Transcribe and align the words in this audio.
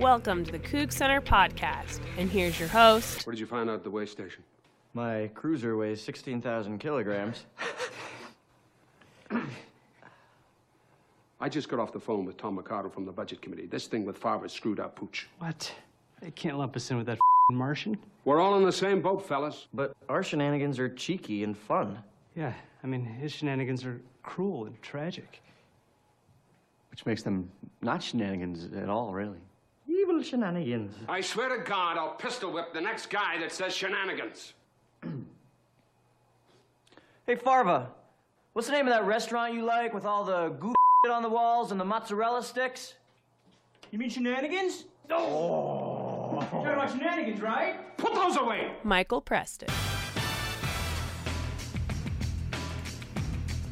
Welcome 0.00 0.46
to 0.46 0.52
the 0.52 0.58
CougCenter 0.58 1.20
podcast. 1.20 2.00
And 2.16 2.30
here's 2.30 2.58
your 2.58 2.70
host. 2.70 3.26
What 3.26 3.32
did 3.32 3.38
you 3.38 3.44
find 3.44 3.68
out 3.68 3.74
at 3.74 3.84
the 3.84 3.90
weigh 3.90 4.06
station? 4.06 4.42
My 4.94 5.30
cruiser 5.34 5.76
weighs 5.76 6.02
16,000 6.02 6.78
kilograms. 6.78 7.44
I 11.38 11.50
just 11.50 11.68
got 11.68 11.80
off 11.80 11.92
the 11.92 12.00
phone 12.00 12.24
with 12.24 12.38
Tom 12.38 12.54
Mercado 12.54 12.88
from 12.88 13.04
the 13.04 13.12
budget 13.12 13.42
committee. 13.42 13.66
This 13.66 13.88
thing 13.88 14.06
with 14.06 14.16
Farva 14.16 14.48
screwed 14.48 14.80
up 14.80 14.96
pooch. 14.96 15.28
What? 15.36 15.70
They 16.22 16.30
can't 16.30 16.56
lump 16.56 16.76
us 16.76 16.90
in 16.90 16.96
with 16.96 17.04
that 17.04 17.18
Martian. 17.52 17.98
We're 18.24 18.40
all 18.40 18.56
in 18.56 18.64
the 18.64 18.72
same 18.72 19.02
boat, 19.02 19.28
fellas. 19.28 19.68
But 19.74 19.92
our 20.08 20.22
shenanigans 20.22 20.78
are 20.78 20.88
cheeky 20.88 21.44
and 21.44 21.54
fun. 21.54 21.98
Yeah, 22.34 22.54
I 22.82 22.86
mean, 22.86 23.04
his 23.04 23.32
shenanigans 23.32 23.84
are 23.84 24.00
cruel 24.22 24.64
and 24.64 24.80
tragic. 24.80 25.42
Which 26.90 27.04
makes 27.04 27.22
them 27.22 27.50
not 27.82 28.02
shenanigans 28.02 28.74
at 28.74 28.88
all, 28.88 29.12
really. 29.12 29.40
Evil 30.20 30.28
shenanigans. 30.28 30.94
I 31.08 31.22
swear 31.22 31.48
to 31.48 31.64
God, 31.64 31.96
I'll 31.96 32.10
pistol 32.10 32.52
whip 32.52 32.74
the 32.74 32.80
next 32.80 33.08
guy 33.08 33.38
that 33.38 33.52
says 33.52 33.74
shenanigans. 33.74 34.52
Hey, 37.26 37.36
Farva, 37.36 37.90
what's 38.54 38.66
the 38.66 38.72
name 38.72 38.88
of 38.88 38.92
that 38.92 39.04
restaurant 39.04 39.54
you 39.54 39.64
like 39.64 39.94
with 39.94 40.04
all 40.04 40.24
the 40.24 40.48
goo 40.58 40.74
on 41.08 41.22
the 41.22 41.28
walls 41.28 41.70
and 41.70 41.78
the 41.78 41.84
mozzarella 41.84 42.42
sticks? 42.42 42.94
You 43.92 44.00
mean 44.00 44.10
shenanigans? 44.10 44.84
Oh! 45.10 46.32
You're 46.32 46.42
talking 46.42 46.72
about 46.72 46.90
shenanigans, 46.90 47.40
right? 47.40 47.96
Put 47.98 48.14
those 48.14 48.36
away! 48.36 48.72
Michael 48.82 49.20
Preston. 49.20 49.68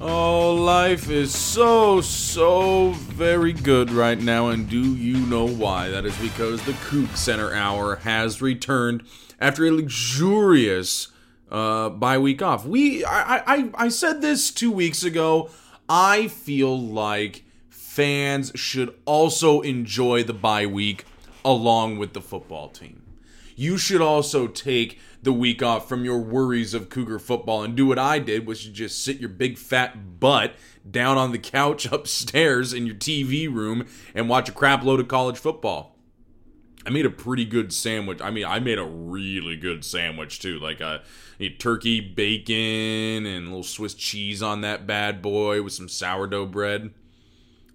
Oh, 0.01 0.55
life 0.55 1.11
is 1.11 1.35
so, 1.35 2.01
so 2.01 2.93
very 2.93 3.53
good 3.53 3.91
right 3.91 4.21
now, 4.21 4.47
and 4.47 4.71
do 4.71 4.95
you 4.95 5.17
know 5.27 5.45
why? 5.45 5.89
That 5.89 6.07
is 6.07 6.17
because 6.19 6.65
the 6.65 6.73
CougCenter 6.73 7.53
Hour 7.53 7.97
has 7.97 8.41
returned 8.41 9.03
after 9.41 9.67
a 9.67 9.73
luxurious 9.73 11.09
uh, 11.51 11.89
bye 11.89 12.17
week 12.17 12.41
off. 12.43 12.65
We, 12.65 13.05
I, 13.05 13.39
I, 13.39 13.71
I 13.75 13.89
said 13.89 14.23
this 14.23 14.53
two 14.53 14.71
weeks 14.71 15.03
ago. 15.03 15.51
I 15.89 16.29
feel 16.29 16.81
like 16.81 17.43
fans 17.69 18.53
should 18.55 18.95
also 19.05 19.63
enjoy 19.63 20.23
the 20.23 20.33
bye 20.33 20.67
week 20.67 21.07
along 21.45 21.99
with 21.99 22.13
the 22.13 22.21
football 22.21 22.69
team. 22.69 23.03
You 23.57 23.77
should 23.77 24.01
also 24.01 24.47
take 24.47 25.01
the 25.23 25.33
week 25.33 25.63
off 25.63 25.89
from 25.89 26.05
your 26.05 26.19
worries 26.19 26.75
of 26.75 26.89
Cougar 26.89 27.19
football 27.19 27.63
and 27.63 27.77
do 27.77 27.87
what 27.87 27.99
I 27.99 28.19
did, 28.19 28.47
which 28.47 28.65
is 28.65 28.73
just 28.73 29.03
sit 29.05 29.19
your 29.19 29.29
big 29.29 29.59
fat 29.59 30.21
butt 30.21 30.55
down 30.89 31.19
on 31.19 31.33
the 31.33 31.39
couch 31.39 31.87
upstairs 31.93 32.73
in 32.73 32.87
your 32.87 32.95
TV 32.95 33.53
room 33.53 33.87
and 34.15 34.29
watch 34.29 34.49
a 34.49 34.53
crap 34.53 34.85
load 34.85 35.01
of 35.01 35.09
college 35.09 35.39
football. 35.39 35.97
I 36.87 36.91
made 36.91 37.05
a 37.05 37.11
pretty 37.11 37.45
good 37.45 37.73
sandwich. 37.73 38.21
I 38.23 38.31
mean, 38.31 38.47
I 38.47 38.61
made 38.61 38.79
a 38.79 38.85
really 38.85 39.57
good 39.57 39.85
sandwich 39.85 40.39
too, 40.41 40.59
like 40.59 40.81
uh, 40.81 41.01
a, 41.39 41.45
a 41.45 41.49
turkey, 41.51 42.01
bacon, 42.01 43.27
and 43.27 43.47
a 43.47 43.49
little 43.49 43.63
Swiss 43.63 43.95
cheese 43.95 44.43
on 44.43 44.63
that 44.63 44.87
bad 44.87 45.21
boy 45.21 45.63
with 45.63 45.75
some 45.75 45.89
sourdough 45.89 46.47
bread. 46.47 46.95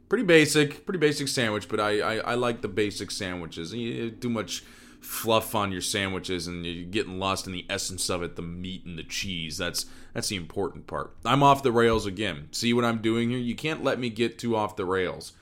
Pretty 0.09 0.23
basic, 0.23 0.85
pretty 0.85 0.99
basic 0.99 1.27
sandwich, 1.27 1.67
but 1.67 1.79
I 1.79 1.99
I, 1.99 2.15
I 2.17 2.33
like 2.35 2.61
the 2.61 2.67
basic 2.67 3.11
sandwiches. 3.11 3.73
You, 3.73 4.11
too 4.11 4.29
much 4.29 4.63
fluff 5.03 5.53
on 5.55 5.71
your 5.71 5.81
sandwiches 5.81 6.47
and 6.47 6.65
you're 6.65 6.85
getting 6.85 7.19
lost 7.19 7.45
in 7.45 7.53
the 7.53 7.65
essence 7.69 8.09
of 8.09 8.23
it, 8.23 8.35
the 8.35 8.41
meat 8.41 8.85
and 8.85 8.97
the 8.97 9.03
cheese. 9.03 9.57
That's 9.57 9.85
that's 10.13 10.29
the 10.29 10.35
important 10.35 10.87
part. 10.87 11.15
I'm 11.25 11.43
off 11.43 11.63
the 11.63 11.71
rails 11.71 12.05
again. 12.05 12.47
See 12.51 12.73
what 12.73 12.85
I'm 12.85 13.01
doing 13.01 13.29
here? 13.29 13.39
You 13.39 13.55
can't 13.55 13.83
let 13.83 13.99
me 13.99 14.09
get 14.09 14.37
too 14.37 14.55
off 14.55 14.75
the 14.75 14.85
rails. 14.85 15.33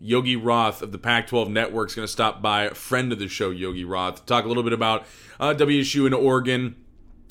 Yogi 0.00 0.36
Roth 0.36 0.82
of 0.82 0.92
the 0.92 0.98
Pac 0.98 1.28
12 1.28 1.48
Network 1.48 1.88
is 1.88 1.94
going 1.94 2.06
to 2.06 2.12
stop 2.12 2.42
by, 2.42 2.64
a 2.64 2.74
friend 2.74 3.12
of 3.12 3.18
the 3.18 3.28
show, 3.28 3.50
Yogi 3.50 3.84
Roth, 3.84 4.26
talk 4.26 4.44
a 4.44 4.48
little 4.48 4.62
bit 4.62 4.72
about 4.72 5.06
uh, 5.40 5.54
WSU 5.54 6.06
in 6.06 6.12
Oregon. 6.12 6.76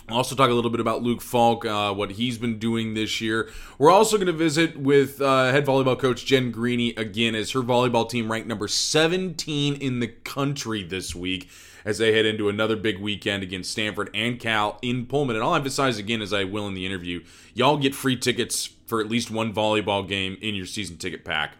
Also, 0.10 0.36
talk 0.36 0.50
a 0.50 0.54
little 0.54 0.70
bit 0.70 0.82
about 0.82 1.02
Luke 1.02 1.22
Falk, 1.22 1.66
uh, 1.66 1.94
what 1.94 2.12
he's 2.12 2.38
been 2.38 2.60
doing 2.60 2.94
this 2.94 3.22
year. 3.22 3.50
We're 3.78 3.92
also 3.92 4.18
going 4.18 4.28
to 4.28 4.34
visit 4.34 4.78
with 4.78 5.22
uh, 5.22 5.52
head 5.52 5.66
volleyball 5.66 5.98
coach 5.98 6.26
Jen 6.26 6.52
Greeny 6.52 6.90
again, 6.96 7.36
as 7.36 7.52
her 7.52 7.62
volleyball 7.62 8.10
team 8.10 8.30
ranked 8.30 8.48
number 8.48 8.68
17 8.68 9.76
in 9.76 10.00
the 10.02 10.08
country 10.08 10.84
this 10.84 11.16
week 11.16 11.50
as 11.86 11.98
they 11.98 12.14
head 12.14 12.26
into 12.26 12.50
another 12.50 12.76
big 12.76 13.00
weekend 13.00 13.44
against 13.44 13.72
Stanford 13.72 14.10
and 14.14 14.40
Cal 14.40 14.78
in 14.82 15.06
Pullman. 15.06 15.36
And 15.36 15.44
I'll 15.44 15.56
emphasize 15.56 15.98
again, 15.98 16.22
as 16.22 16.34
I 16.34 16.44
will 16.44 16.68
in 16.68 16.74
the 16.74 16.86
interview, 16.86 17.24
y'all 17.54 17.78
get 17.78 17.96
free 17.96 18.18
tickets 18.18 18.70
for 18.86 19.00
at 19.00 19.10
least 19.10 19.32
one 19.32 19.54
volleyball 19.54 20.08
game 20.08 20.38
in 20.42 20.56
your 20.56 20.66
season 20.66 20.98
ticket 20.98 21.26
pack. 21.26 21.56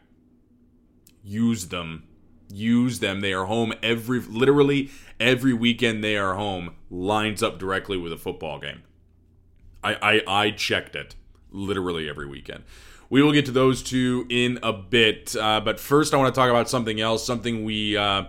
Use 1.24 1.68
them 1.68 2.04
use 2.54 3.00
them. 3.00 3.22
They 3.22 3.34
are 3.34 3.46
home 3.46 3.74
every 3.82 4.20
literally 4.20 4.92
every 5.20 5.54
weekend 5.54 6.04
they 6.04 6.18
are 6.18 6.36
home 6.36 6.76
lines 6.90 7.42
up 7.42 7.60
directly 7.60 7.98
with 7.98 8.14
a 8.14 8.18
football 8.18 8.60
game. 8.60 8.84
I 9.84 10.22
I, 10.28 10.46
I 10.46 10.52
checked 10.52 10.96
it 10.96 11.16
literally 11.52 12.10
every 12.10 12.28
weekend. 12.28 12.64
We 13.10 13.22
will 13.22 13.32
get 13.32 13.46
to 13.46 13.52
those 13.52 13.84
two 13.84 14.26
in 14.30 14.58
a 14.64 14.74
bit, 14.74 15.36
uh, 15.36 15.62
but 15.62 15.80
first 15.80 16.14
I 16.14 16.18
want 16.18 16.34
to 16.34 16.40
talk 16.40 16.50
about 16.50 16.70
something 16.70 17.00
else, 17.00 17.24
something 17.24 17.64
we 17.64 17.96
uh, 17.96 18.24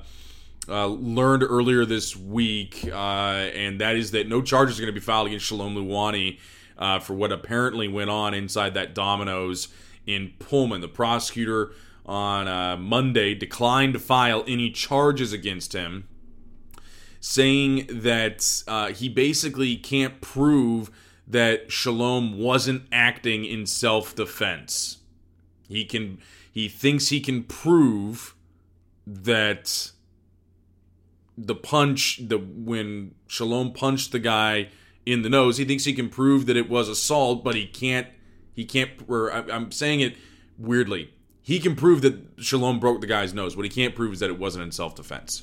uh, 0.69 0.87
learned 0.87 1.43
earlier 1.43 1.85
this 1.87 2.15
week, 2.17 2.87
uh, 2.93 3.49
and 3.55 3.81
that 3.81 3.97
is 3.97 4.11
that 4.11 4.29
no 4.29 4.43
charges 4.43 4.79
are 4.79 4.83
going 4.83 4.95
to 4.95 5.01
be 5.01 5.05
filed 5.05 5.27
against 5.27 5.47
Shalom 5.47 5.75
Luani 5.75 6.39
uh, 6.77 6.99
for 6.99 7.15
what 7.15 7.33
apparently 7.33 7.89
went 7.89 8.11
on 8.11 8.35
inside 8.35 8.75
that 8.75 8.95
Domino's 8.95 9.69
in 10.07 10.35
Pullman. 10.39 10.81
The 10.81 10.89
prosecutor 10.89 11.73
on 12.07 12.49
uh, 12.49 12.77
Monday 12.77 13.35
declined 13.35 13.95
to 13.95 13.99
file 13.99 14.45
any 14.47 14.71
charges 14.71 15.33
against 15.33 15.73
him, 15.73 16.09
saying 17.21 17.87
that 17.89 18.63
uh, 18.69 18.89
he 18.89 19.09
basically 19.09 19.77
can't 19.77 20.21
prove 20.21 20.91
that 21.27 21.73
Shalom 21.73 22.39
wasn't 22.39 22.87
acting 22.93 23.45
in 23.45 23.67
self 23.67 24.15
defense. 24.15 24.99
He 25.69 25.85
can 25.85 26.19
he 26.53 26.69
thinks 26.69 27.09
he 27.09 27.21
can 27.21 27.45
prove 27.45 28.35
that 29.07 29.91
the 31.37 31.55
punch 31.55 32.21
the 32.23 32.39
when 32.39 33.15
Shalom 33.27 33.73
punched 33.73 34.13
the 34.13 34.19
guy 34.19 34.69
in 35.07 35.23
the 35.23 35.29
nose, 35.29 35.59
he 35.59 35.65
thinks 35.65 35.85
he 35.85 35.93
can 35.93 36.09
prove 36.09 36.47
that 36.47 36.57
it 36.57 36.69
was 36.69 36.89
assault, 36.89 37.43
but 37.43 37.55
he 37.55 37.67
can't 37.67 38.09
he 38.55 38.65
can't 38.65 38.91
or 39.09 39.31
I'm 39.33 39.73
saying 39.73 40.01
it 40.01 40.17
weirdly 40.59 41.11
he 41.45 41.61
can 41.61 41.77
prove 41.77 42.01
that 42.01 42.19
Shalom 42.39 42.81
broke 42.81 43.03
the 43.03 43.07
guy's 43.07 43.35
nose. 43.35 43.55
What 43.55 43.67
he 43.67 43.71
can't 43.71 43.95
prove 43.95 44.15
is 44.15 44.21
that 44.21 44.31
it 44.31 44.39
wasn't 44.39 44.65
in 44.65 44.73
self 44.73 44.95
defense. 44.95 45.43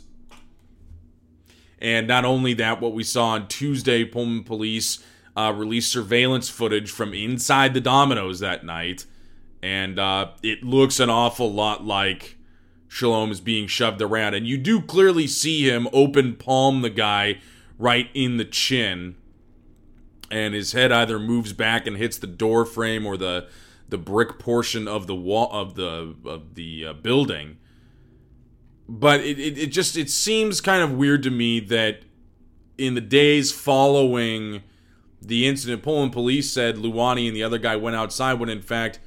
And 1.78 2.08
not 2.08 2.26
only 2.26 2.56
that, 2.56 2.82
what 2.82 2.94
we 2.94 3.04
saw 3.04 3.28
on 3.30 3.48
Tuesday, 3.48 4.04
Pullman 4.04 4.44
police 4.44 5.04
uh, 5.38 5.54
released 5.56 5.92
surveillance 5.92 6.50
footage 6.50 6.90
from 6.90 7.14
inside 7.14 7.76
the 7.76 7.82
Domino's 7.82 8.40
that 8.40 8.66
night. 8.66 9.06
And 9.62 10.00
uh, 10.00 10.32
it 10.42 10.64
looks 10.64 11.00
an 11.00 11.12
awful 11.12 11.54
lot 11.54 11.86
like 11.86 12.36
Shalom 12.88 13.30
is 13.30 13.40
being 13.40 13.68
shoved 13.68 14.02
around. 14.02 14.34
And 14.34 14.48
you 14.48 14.58
do 14.58 14.82
clearly 14.82 15.28
see 15.28 15.70
him 15.70 15.88
open 15.94 16.36
palm 16.36 16.82
the 16.82 16.90
guy 16.90 17.38
right 17.78 18.10
in 18.16 18.38
the 18.38 18.46
chin. 18.46 19.18
And 20.32 20.56
his 20.56 20.72
head 20.72 20.92
either 20.92 21.20
moves 21.20 21.54
back 21.54 21.86
and 21.86 21.98
hits 21.98 22.18
the 22.18 22.26
door 22.26 22.66
frame 22.66 23.06
or 23.06 23.18
the 23.18 23.48
the 23.92 23.98
brick 23.98 24.40
portion 24.40 24.88
of 24.88 25.06
the 25.06 25.14
wall 25.14 25.50
of 25.52 25.76
the 25.76 26.16
of 26.26 26.56
the 26.56 26.88
uh, 26.88 26.94
building. 26.94 27.58
But 28.90 29.20
it, 29.20 29.38
it, 29.38 29.58
it 29.58 29.68
just 29.68 29.96
it 29.96 30.10
seems 30.10 30.60
kind 30.60 30.82
of 30.82 30.94
weird 30.94 31.22
to 31.24 31.30
me 31.30 31.60
that 31.60 32.02
in 32.78 32.96
the 32.96 33.02
days 33.02 33.52
following 33.52 34.64
the 35.22 35.48
incident, 35.48 35.84
Pullman 35.84 36.10
police 36.10 36.52
said 36.52 36.78
Luani 36.78 37.28
and 37.28 37.36
the 37.36 37.44
other 37.44 37.60
guy 37.60 37.76
went 37.76 37.96
outside 37.96 38.40
when 38.40 38.50
in 38.50 38.62
fact 38.62 39.00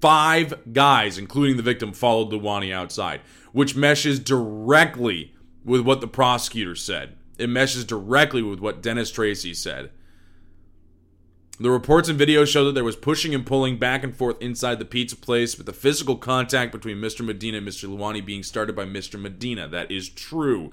five 0.00 0.72
guys, 0.72 1.18
including 1.18 1.56
the 1.56 1.62
victim, 1.62 1.92
followed 1.92 2.32
Luani 2.32 2.72
outside, 2.72 3.20
which 3.52 3.76
meshes 3.76 4.18
directly 4.18 5.34
with 5.64 5.82
what 5.82 6.00
the 6.00 6.08
prosecutor 6.08 6.74
said. 6.74 7.16
It 7.36 7.48
meshes 7.48 7.84
directly 7.84 8.42
with 8.42 8.58
what 8.58 8.82
Dennis 8.82 9.10
Tracy 9.10 9.54
said. 9.54 9.90
The 11.60 11.70
reports 11.72 12.08
and 12.08 12.18
videos 12.18 12.46
show 12.46 12.64
that 12.66 12.72
there 12.72 12.84
was 12.84 12.94
pushing 12.94 13.34
and 13.34 13.44
pulling 13.44 13.78
back 13.78 14.04
and 14.04 14.14
forth 14.14 14.40
inside 14.40 14.78
the 14.78 14.84
pizza 14.84 15.16
place, 15.16 15.56
with 15.56 15.66
the 15.66 15.72
physical 15.72 16.14
contact 16.14 16.70
between 16.70 16.98
Mr. 16.98 17.24
Medina 17.24 17.58
and 17.58 17.66
Mr. 17.66 17.88
Luani 17.88 18.24
being 18.24 18.44
started 18.44 18.76
by 18.76 18.84
Mr. 18.84 19.20
Medina. 19.20 19.66
That 19.66 19.90
is 19.90 20.08
true. 20.08 20.70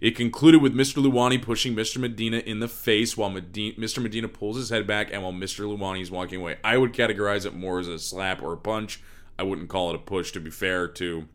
It 0.00 0.14
concluded 0.14 0.62
with 0.62 0.72
Mr. 0.72 1.04
Luani 1.04 1.42
pushing 1.42 1.74
Mr. 1.74 1.98
Medina 1.98 2.38
in 2.38 2.60
the 2.60 2.68
face 2.68 3.16
while 3.16 3.28
Medina, 3.28 3.74
Mr. 3.74 4.00
Medina 4.00 4.28
pulls 4.28 4.56
his 4.56 4.70
head 4.70 4.86
back 4.86 5.12
and 5.12 5.24
while 5.24 5.32
Mr. 5.32 5.66
Luani 5.66 6.00
is 6.00 6.12
walking 6.12 6.40
away. 6.40 6.58
I 6.62 6.78
would 6.78 6.92
categorize 6.92 7.44
it 7.44 7.54
more 7.54 7.80
as 7.80 7.88
a 7.88 7.98
slap 7.98 8.40
or 8.40 8.52
a 8.52 8.56
punch. 8.56 9.02
I 9.36 9.42
wouldn't 9.42 9.68
call 9.68 9.90
it 9.90 9.96
a 9.96 9.98
push. 9.98 10.30
To 10.32 10.40
be 10.40 10.50
fair 10.50 10.86
to 10.86 11.26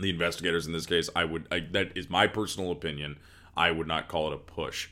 the 0.00 0.10
investigators 0.10 0.66
in 0.66 0.72
this 0.72 0.86
case, 0.86 1.08
I 1.14 1.24
would. 1.24 1.46
I, 1.52 1.60
that 1.70 1.96
is 1.96 2.10
my 2.10 2.26
personal 2.26 2.72
opinion. 2.72 3.18
I 3.56 3.70
would 3.70 3.86
not 3.86 4.08
call 4.08 4.26
it 4.32 4.34
a 4.34 4.38
push. 4.38 4.88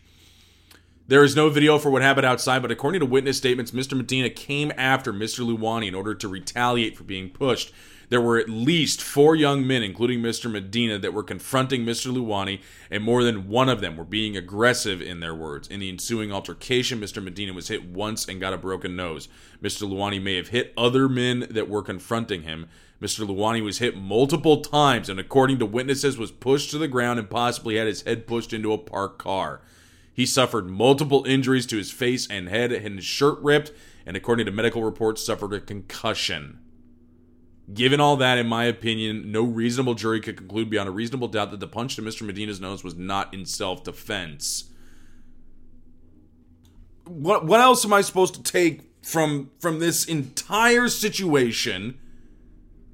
There 1.06 1.22
is 1.22 1.36
no 1.36 1.50
video 1.50 1.78
for 1.78 1.90
what 1.90 2.00
happened 2.00 2.24
outside, 2.24 2.62
but 2.62 2.70
according 2.70 3.00
to 3.00 3.06
witness 3.06 3.36
statements, 3.36 3.72
Mr. 3.72 3.94
Medina 3.94 4.30
came 4.30 4.72
after 4.78 5.12
Mr. 5.12 5.46
Luani 5.46 5.86
in 5.86 5.94
order 5.94 6.14
to 6.14 6.28
retaliate 6.28 6.96
for 6.96 7.04
being 7.04 7.28
pushed. 7.28 7.74
There 8.08 8.22
were 8.22 8.38
at 8.38 8.48
least 8.48 9.02
four 9.02 9.36
young 9.36 9.66
men, 9.66 9.82
including 9.82 10.20
Mr. 10.20 10.50
Medina, 10.50 10.98
that 10.98 11.12
were 11.12 11.22
confronting 11.22 11.84
Mr. 11.84 12.10
Luani, 12.10 12.62
and 12.90 13.04
more 13.04 13.22
than 13.22 13.48
one 13.48 13.68
of 13.68 13.82
them 13.82 13.98
were 13.98 14.04
being 14.04 14.34
aggressive 14.34 15.02
in 15.02 15.20
their 15.20 15.34
words. 15.34 15.68
In 15.68 15.80
the 15.80 15.90
ensuing 15.90 16.32
altercation, 16.32 17.00
Mr. 17.00 17.22
Medina 17.22 17.52
was 17.52 17.68
hit 17.68 17.84
once 17.84 18.26
and 18.26 18.40
got 18.40 18.54
a 18.54 18.58
broken 18.58 18.96
nose. 18.96 19.28
Mr. 19.62 19.86
Luani 19.86 20.22
may 20.22 20.36
have 20.36 20.48
hit 20.48 20.72
other 20.74 21.06
men 21.06 21.46
that 21.50 21.68
were 21.68 21.82
confronting 21.82 22.44
him. 22.44 22.66
Mr. 23.02 23.28
Luani 23.28 23.62
was 23.62 23.76
hit 23.76 23.94
multiple 23.94 24.62
times 24.62 25.10
and, 25.10 25.20
according 25.20 25.58
to 25.58 25.66
witnesses, 25.66 26.16
was 26.16 26.30
pushed 26.30 26.70
to 26.70 26.78
the 26.78 26.88
ground 26.88 27.18
and 27.18 27.28
possibly 27.28 27.76
had 27.76 27.86
his 27.86 28.00
head 28.04 28.26
pushed 28.26 28.54
into 28.54 28.72
a 28.72 28.78
parked 28.78 29.18
car. 29.18 29.60
He 30.14 30.26
suffered 30.26 30.70
multiple 30.70 31.24
injuries 31.26 31.66
to 31.66 31.76
his 31.76 31.90
face 31.90 32.26
and 32.30 32.48
head, 32.48 32.70
and 32.70 32.96
his 32.96 33.04
shirt 33.04 33.38
ripped, 33.40 33.72
and 34.06 34.16
according 34.16 34.46
to 34.46 34.52
medical 34.52 34.84
reports, 34.84 35.26
suffered 35.26 35.52
a 35.52 35.60
concussion. 35.60 36.60
Given 37.72 37.98
all 37.98 38.16
that, 38.16 38.38
in 38.38 38.46
my 38.46 38.64
opinion, 38.64 39.32
no 39.32 39.42
reasonable 39.42 39.94
jury 39.94 40.20
could 40.20 40.36
conclude 40.36 40.70
beyond 40.70 40.88
a 40.88 40.92
reasonable 40.92 41.28
doubt 41.28 41.50
that 41.50 41.60
the 41.60 41.66
punch 41.66 41.96
to 41.96 42.02
Mr. 42.02 42.22
Medina's 42.22 42.60
nose 42.60 42.84
was 42.84 42.94
not 42.94 43.34
in 43.34 43.44
self 43.44 43.82
defense. 43.82 44.70
What 47.06 47.44
what 47.44 47.60
else 47.60 47.84
am 47.84 47.92
I 47.92 48.02
supposed 48.02 48.34
to 48.34 48.42
take 48.42 48.82
from 49.02 49.50
from 49.58 49.80
this 49.80 50.04
entire 50.04 50.88
situation 50.88 51.98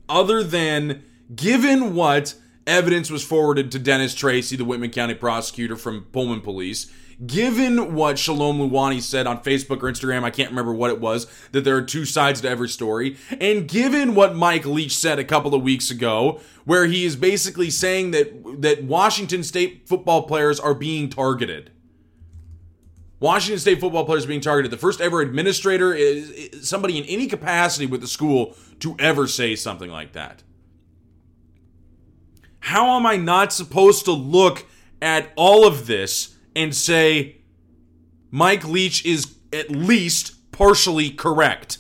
other 0.08 0.43
than 0.43 1.02
given 1.34 1.94
what 1.94 2.34
evidence 2.66 3.11
was 3.11 3.25
forwarded 3.25 3.73
to 3.73 3.78
Dennis 3.78 4.14
Tracy, 4.14 4.56
the 4.56 4.64
Whitman 4.64 4.90
County 4.90 5.14
prosecutor 5.14 5.76
from 5.76 6.05
Pullman 6.12 6.40
Police, 6.40 6.90
given 7.26 7.94
what 7.94 8.19
Shalom 8.19 8.58
Luani 8.58 9.00
said 9.00 9.26
on 9.26 9.43
Facebook 9.43 9.82
or 9.82 9.90
Instagram, 9.90 10.25
I 10.25 10.31
can't 10.31 10.50
remember 10.50 10.72
what 10.72 10.90
it 10.90 11.00
was, 11.00 11.26
that 11.52 11.64
there 11.64 11.76
are 11.76 11.82
two 11.82 12.05
sides 12.05 12.40
to 12.40 12.49
every 12.49 12.69
story, 12.69 13.17
and 13.40 13.69
given 13.69 14.14
what 14.14 14.34
Mike 14.34 14.64
Leach 14.64 14.96
said 14.96 15.19
a 15.19 15.25
couple 15.25 15.55
of 15.55 15.62
weeks 15.62 15.90
ago, 15.90 16.40
where 16.64 16.87
he 16.87 17.05
is 17.05 17.17
basically 17.17 17.70
saying 17.70 18.12
that 18.12 18.62
that 18.62 18.84
Washington 18.84 19.43
State 19.43 19.88
football 19.88 20.22
players 20.22 20.58
are 20.61 20.75
being 20.75 21.08
targeted. 21.08 21.70
Washington 23.19 23.58
State 23.58 23.81
football 23.81 24.06
players 24.06 24.25
being 24.25 24.40
targeted. 24.40 24.70
The 24.70 24.78
first 24.78 25.00
ever 25.00 25.20
administrator 25.20 25.93
is 25.93 26.66
somebody 26.66 26.96
in 26.96 27.05
any 27.05 27.26
capacity 27.26 27.84
with 27.84 28.00
the 28.00 28.06
school 28.06 28.56
to 28.78 28.96
ever 28.99 29.26
say 29.26 29.55
something 29.56 29.90
like 29.90 30.12
that. 30.12 30.43
How 32.61 32.96
am 32.96 33.05
I 33.05 33.16
not 33.16 33.52
supposed 33.52 34.06
to 34.06 34.12
look 34.12 34.64
at 35.02 35.31
all 35.37 35.66
of 35.66 35.87
this 35.87 36.37
and 36.55 36.75
say 36.75 37.37
Mike 38.31 38.67
Leach 38.67 39.05
is 39.05 39.35
at 39.52 39.70
least 39.70 40.50
partially 40.52 41.11
correct? 41.11 41.79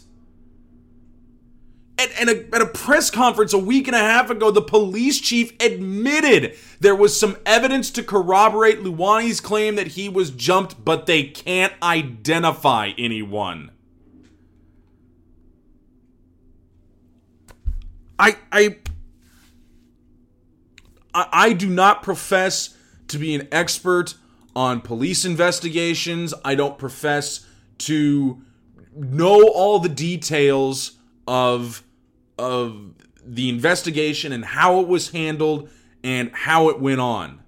At, 1.98 2.12
at, 2.20 2.28
a, 2.28 2.54
at, 2.54 2.62
a, 2.62 2.66
press 2.66 3.10
conference 3.10 3.52
a 3.52 3.58
week 3.58 3.86
and 3.86 3.94
a 3.94 4.00
half 4.00 4.30
ago, 4.30 4.50
the 4.50 4.62
police 4.62 5.20
chief 5.20 5.52
admitted 5.60 6.56
there 6.80 6.94
was 6.94 7.18
some 7.18 7.36
evidence 7.44 7.90
to 7.90 8.02
corroborate 8.02 8.82
Luani's 8.82 9.38
claim 9.38 9.74
that 9.76 9.88
he 9.88 10.08
was 10.08 10.30
jumped, 10.30 10.82
but 10.82 11.04
they 11.04 11.24
can't 11.24 11.74
identify 11.82 12.92
anyone. 12.96 13.70
I 18.18 18.36
I 18.52 18.76
I 21.14 21.52
do 21.54 21.68
not 21.68 22.02
profess 22.02 22.76
to 23.08 23.18
be 23.18 23.34
an 23.34 23.48
expert 23.50 24.14
on 24.54 24.80
police 24.80 25.24
investigations. 25.24 26.34
I 26.44 26.54
don't 26.54 26.78
profess 26.78 27.46
to 27.78 28.42
know 28.94 29.48
all 29.48 29.78
the 29.78 29.88
details 29.88 30.98
of 31.26 31.82
of 32.38 32.94
the 33.24 33.48
investigation 33.48 34.32
and 34.32 34.44
how 34.44 34.80
it 34.80 34.88
was 34.88 35.10
handled 35.10 35.68
and 36.02 36.30
how 36.32 36.68
it 36.70 36.80
went 36.80 37.00
on. 37.00 37.40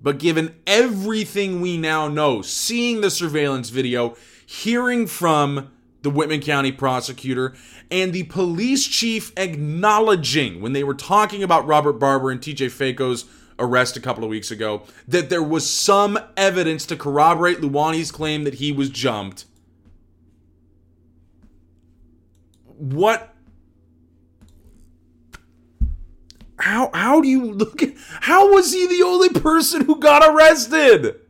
But 0.00 0.18
given 0.18 0.54
everything 0.66 1.60
we 1.60 1.76
now 1.76 2.06
know, 2.06 2.40
seeing 2.40 3.00
the 3.00 3.10
surveillance 3.10 3.70
video, 3.70 4.16
hearing 4.46 5.08
from 5.08 5.72
the 6.02 6.10
Whitman 6.10 6.40
County 6.40 6.70
prosecutor, 6.70 7.54
and 7.90 8.12
the 8.12 8.22
police 8.24 8.86
chief 8.86 9.32
acknowledging 9.36 10.60
when 10.60 10.72
they 10.72 10.84
were 10.84 10.94
talking 10.94 11.42
about 11.42 11.66
Robert 11.66 11.94
Barber 11.94 12.30
and 12.30 12.40
TJ 12.40 12.70
Faco's 12.70 13.24
arrest 13.58 13.96
a 13.96 14.00
couple 14.00 14.24
of 14.24 14.30
weeks 14.30 14.50
ago 14.50 14.82
that 15.06 15.30
there 15.30 15.42
was 15.42 15.68
some 15.68 16.18
evidence 16.36 16.86
to 16.86 16.96
corroborate 16.96 17.60
Luani's 17.60 18.10
claim 18.10 18.44
that 18.44 18.54
he 18.54 18.72
was 18.72 18.90
jumped. 18.90 19.44
What? 22.64 23.34
How 26.58 26.90
how 26.92 27.20
do 27.20 27.28
you 27.28 27.52
look 27.52 27.82
at 27.82 27.94
how 28.20 28.52
was 28.52 28.72
he 28.72 28.86
the 28.86 29.02
only 29.02 29.28
person 29.28 29.84
who 29.84 29.98
got 29.98 30.28
arrested? 30.28 31.20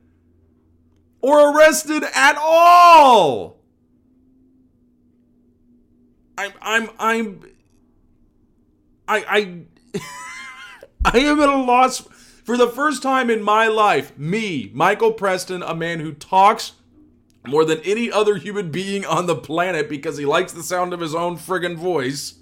Or 1.20 1.52
arrested 1.52 2.04
at 2.14 2.36
all? 2.36 3.58
I'm 6.36 6.52
I'm 6.62 6.90
I'm 6.98 7.40
I 9.08 9.24
I 9.28 10.00
I 11.12 11.18
am 11.18 11.40
at 11.40 11.48
a 11.48 11.56
loss 11.56 12.06
for 12.48 12.56
the 12.56 12.66
first 12.66 13.02
time 13.02 13.28
in 13.28 13.42
my 13.42 13.66
life. 13.66 14.16
Me, 14.16 14.70
Michael 14.72 15.12
Preston, 15.12 15.62
a 15.62 15.74
man 15.74 16.00
who 16.00 16.14
talks 16.14 16.72
more 17.46 17.62
than 17.62 17.78
any 17.80 18.10
other 18.10 18.36
human 18.36 18.70
being 18.70 19.04
on 19.04 19.26
the 19.26 19.36
planet 19.36 19.86
because 19.86 20.16
he 20.16 20.24
likes 20.24 20.54
the 20.54 20.62
sound 20.62 20.94
of 20.94 21.00
his 21.00 21.14
own 21.14 21.36
friggin' 21.36 21.76
voice. 21.76 22.38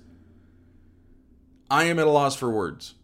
I 1.69 1.87
am 1.87 1.99
at 1.99 2.07
a 2.07 2.11
loss 2.11 2.37
for 2.37 2.49
words. 2.49 2.95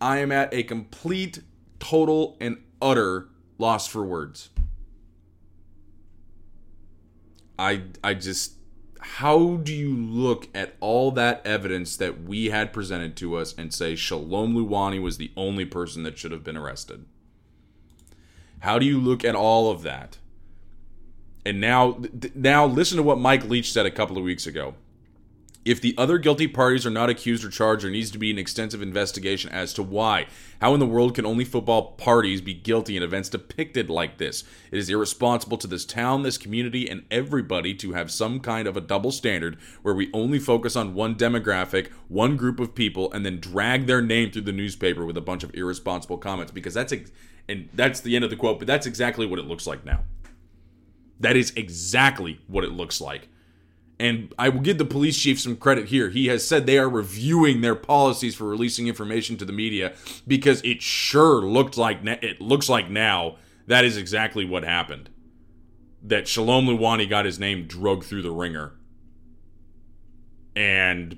I 0.00 0.18
am 0.18 0.30
at 0.30 0.54
a 0.54 0.62
complete, 0.62 1.40
total, 1.80 2.36
and 2.40 2.58
utter 2.80 3.28
loss 3.58 3.88
for 3.88 4.04
words. 4.04 4.50
I 7.58 7.82
I 8.04 8.14
just 8.14 8.52
how 9.02 9.56
do 9.56 9.74
you 9.74 9.94
look 9.94 10.48
at 10.54 10.76
all 10.80 11.10
that 11.12 11.44
evidence 11.44 11.96
that 11.96 12.22
we 12.22 12.46
had 12.46 12.72
presented 12.72 13.16
to 13.16 13.36
us 13.36 13.54
and 13.58 13.74
say 13.74 13.96
Shalom 13.96 14.54
Luani 14.54 15.02
was 15.02 15.16
the 15.16 15.32
only 15.36 15.64
person 15.64 16.04
that 16.04 16.18
should 16.18 16.32
have 16.32 16.44
been 16.44 16.56
arrested? 16.56 17.04
How 18.60 18.78
do 18.78 18.86
you 18.86 19.00
look 19.00 19.24
at 19.24 19.34
all 19.34 19.70
of 19.70 19.82
that? 19.82 20.18
And 21.44 21.60
now 21.60 22.00
now 22.34 22.64
listen 22.64 22.96
to 22.96 23.02
what 23.02 23.18
Mike 23.18 23.44
Leach 23.44 23.72
said 23.72 23.86
a 23.86 23.90
couple 23.90 24.16
of 24.16 24.22
weeks 24.22 24.46
ago. 24.46 24.74
If 25.64 25.80
the 25.80 25.94
other 25.96 26.18
guilty 26.18 26.48
parties 26.48 26.84
are 26.86 26.90
not 26.90 27.08
accused 27.08 27.44
or 27.44 27.48
charged, 27.48 27.84
there 27.84 27.90
needs 27.90 28.10
to 28.10 28.18
be 28.18 28.32
an 28.32 28.38
extensive 28.38 28.82
investigation 28.82 29.48
as 29.52 29.72
to 29.74 29.82
why. 29.84 30.26
How 30.60 30.74
in 30.74 30.80
the 30.80 30.86
world 30.86 31.14
can 31.14 31.24
only 31.24 31.44
football 31.44 31.92
parties 31.92 32.40
be 32.40 32.52
guilty 32.52 32.96
in 32.96 33.02
events 33.04 33.28
depicted 33.28 33.88
like 33.88 34.18
this? 34.18 34.42
It 34.72 34.78
is 34.78 34.90
irresponsible 34.90 35.58
to 35.58 35.68
this 35.68 35.84
town, 35.84 36.24
this 36.24 36.36
community, 36.36 36.90
and 36.90 37.04
everybody 37.12 37.74
to 37.74 37.92
have 37.92 38.10
some 38.10 38.40
kind 38.40 38.66
of 38.66 38.76
a 38.76 38.80
double 38.80 39.12
standard 39.12 39.56
where 39.82 39.94
we 39.94 40.10
only 40.12 40.40
focus 40.40 40.74
on 40.74 40.94
one 40.94 41.14
demographic, 41.14 41.92
one 42.08 42.36
group 42.36 42.58
of 42.58 42.74
people, 42.74 43.12
and 43.12 43.24
then 43.24 43.38
drag 43.38 43.86
their 43.86 44.02
name 44.02 44.32
through 44.32 44.42
the 44.42 44.50
newspaper 44.50 45.06
with 45.06 45.16
a 45.16 45.20
bunch 45.20 45.44
of 45.44 45.54
irresponsible 45.54 46.18
comments. 46.18 46.50
Because 46.50 46.74
that's, 46.74 46.92
ex- 46.92 47.12
and 47.48 47.68
that's 47.72 48.00
the 48.00 48.16
end 48.16 48.24
of 48.24 48.30
the 48.30 48.36
quote, 48.36 48.58
but 48.58 48.66
that's 48.66 48.86
exactly 48.86 49.26
what 49.26 49.38
it 49.38 49.46
looks 49.46 49.68
like 49.68 49.84
now. 49.84 50.02
That 51.20 51.36
is 51.36 51.52
exactly 51.54 52.40
what 52.48 52.64
it 52.64 52.72
looks 52.72 53.00
like. 53.00 53.28
And 54.02 54.34
I 54.36 54.48
will 54.48 54.62
give 54.62 54.78
the 54.78 54.84
police 54.84 55.16
chief 55.16 55.38
some 55.38 55.54
credit 55.54 55.86
here. 55.86 56.10
He 56.10 56.26
has 56.26 56.44
said 56.44 56.66
they 56.66 56.76
are 56.76 56.88
reviewing 56.88 57.60
their 57.60 57.76
policies 57.76 58.34
for 58.34 58.46
releasing 58.46 58.88
information 58.88 59.36
to 59.36 59.44
the 59.44 59.52
media 59.52 59.94
because 60.26 60.60
it 60.62 60.82
sure 60.82 61.40
looked 61.40 61.76
like 61.76 62.00
it 62.04 62.40
looks 62.40 62.68
like 62.68 62.90
now 62.90 63.36
that 63.68 63.84
is 63.84 63.96
exactly 63.96 64.44
what 64.44 64.64
happened. 64.64 65.08
That 66.02 66.26
Shalom 66.26 66.66
Luani 66.66 67.08
got 67.08 67.26
his 67.26 67.38
name 67.38 67.68
drugged 67.68 68.02
through 68.02 68.22
the 68.22 68.32
ringer. 68.32 68.72
And 70.56 71.16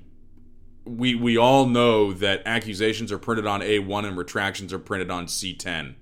we 0.85 1.15
we 1.15 1.37
all 1.37 1.65
know 1.65 2.13
that 2.13 2.43
accusations 2.45 3.11
are 3.11 3.17
printed 3.17 3.47
on 3.47 3.61
A1 3.61 4.05
and 4.05 4.15
retractions 4.15 4.71
are 4.71 4.77
printed 4.77 5.09
on 5.09 5.25
C10. 5.25 5.95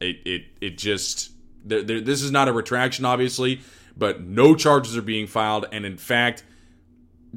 It 0.00 0.16
it 0.26 0.42
it 0.60 0.78
just 0.78 1.30
there, 1.64 1.84
there, 1.84 2.00
this 2.00 2.22
is 2.22 2.32
not 2.32 2.48
a 2.48 2.52
retraction 2.52 3.04
obviously 3.04 3.60
but 3.96 4.22
no 4.22 4.54
charges 4.54 4.96
are 4.96 5.02
being 5.02 5.26
filed. 5.26 5.66
And 5.72 5.84
in 5.84 5.96
fact, 5.96 6.44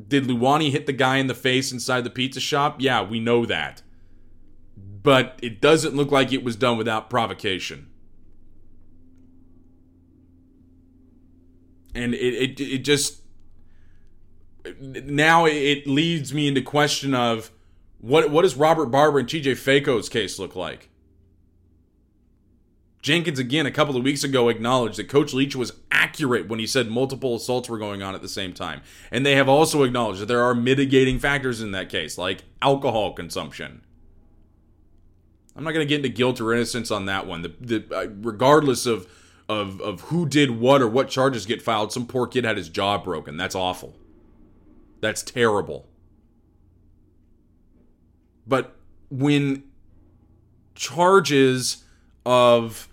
did 0.07 0.25
Luani 0.25 0.71
hit 0.71 0.85
the 0.85 0.93
guy 0.93 1.17
in 1.17 1.27
the 1.27 1.33
face 1.33 1.71
inside 1.71 2.03
the 2.03 2.09
pizza 2.09 2.39
shop? 2.39 2.77
Yeah, 2.79 3.03
we 3.03 3.19
know 3.19 3.45
that. 3.45 3.81
But 4.75 5.39
it 5.41 5.61
doesn't 5.61 5.95
look 5.95 6.11
like 6.11 6.33
it 6.33 6.43
was 6.43 6.55
done 6.55 6.77
without 6.77 7.09
provocation. 7.09 7.89
And 11.95 12.13
it, 12.13 12.59
it, 12.59 12.59
it 12.59 12.77
just 12.79 13.21
now 14.81 15.45
it 15.45 15.87
leads 15.87 16.33
me 16.33 16.47
into 16.47 16.61
question 16.61 17.15
of 17.15 17.49
what 17.99 18.29
what 18.29 18.43
does 18.43 18.55
Robert 18.55 18.87
Barber 18.87 19.19
and 19.19 19.27
TJ 19.27 19.57
Faco's 19.57 20.09
case 20.09 20.37
look 20.37 20.55
like? 20.55 20.89
Jenkins, 23.01 23.39
again, 23.39 23.65
a 23.65 23.71
couple 23.71 23.95
of 23.95 24.03
weeks 24.03 24.23
ago, 24.23 24.49
acknowledged 24.49 24.97
that 24.97 25.07
Coach 25.07 25.33
Leach 25.33 25.55
was 25.55 25.71
accurate 25.91 26.47
when 26.47 26.59
he 26.59 26.67
said 26.67 26.89
multiple 26.89 27.35
assaults 27.35 27.69
were 27.69 27.77
going 27.77 28.01
on 28.01 28.15
at 28.15 28.21
the 28.21 28.27
same 28.27 28.53
time. 28.53 28.81
And 29.11 29.25
they 29.25 29.35
have 29.35 29.47
also 29.47 29.83
acknowledged 29.83 30.21
that 30.21 30.25
there 30.25 30.43
are 30.43 30.55
mitigating 30.55 31.19
factors 31.19 31.61
in 31.61 31.71
that 31.71 31.89
case, 31.89 32.17
like 32.17 32.43
alcohol 32.61 33.13
consumption. 33.13 33.81
I'm 35.55 35.63
not 35.63 35.71
going 35.73 35.87
to 35.87 35.89
get 35.89 36.05
into 36.05 36.09
guilt 36.09 36.39
or 36.41 36.53
innocence 36.53 36.91
on 36.91 37.05
that 37.05 37.25
one. 37.25 37.41
The, 37.41 37.53
the, 37.59 37.95
uh, 37.95 38.07
regardless 38.21 38.85
of, 38.85 39.07
of, 39.49 39.79
of 39.81 40.01
who 40.01 40.27
did 40.27 40.59
what 40.59 40.81
or 40.81 40.87
what 40.87 41.09
charges 41.09 41.45
get 41.45 41.61
filed, 41.61 41.91
some 41.91 42.05
poor 42.05 42.27
kid 42.27 42.45
had 42.45 42.57
his 42.57 42.69
jaw 42.69 42.97
broken. 42.97 43.37
That's 43.37 43.55
awful. 43.55 43.95
That's 45.01 45.23
terrible. 45.23 45.87
But 48.45 48.75
when 49.09 49.63
charges 50.75 51.83
of 52.27 52.89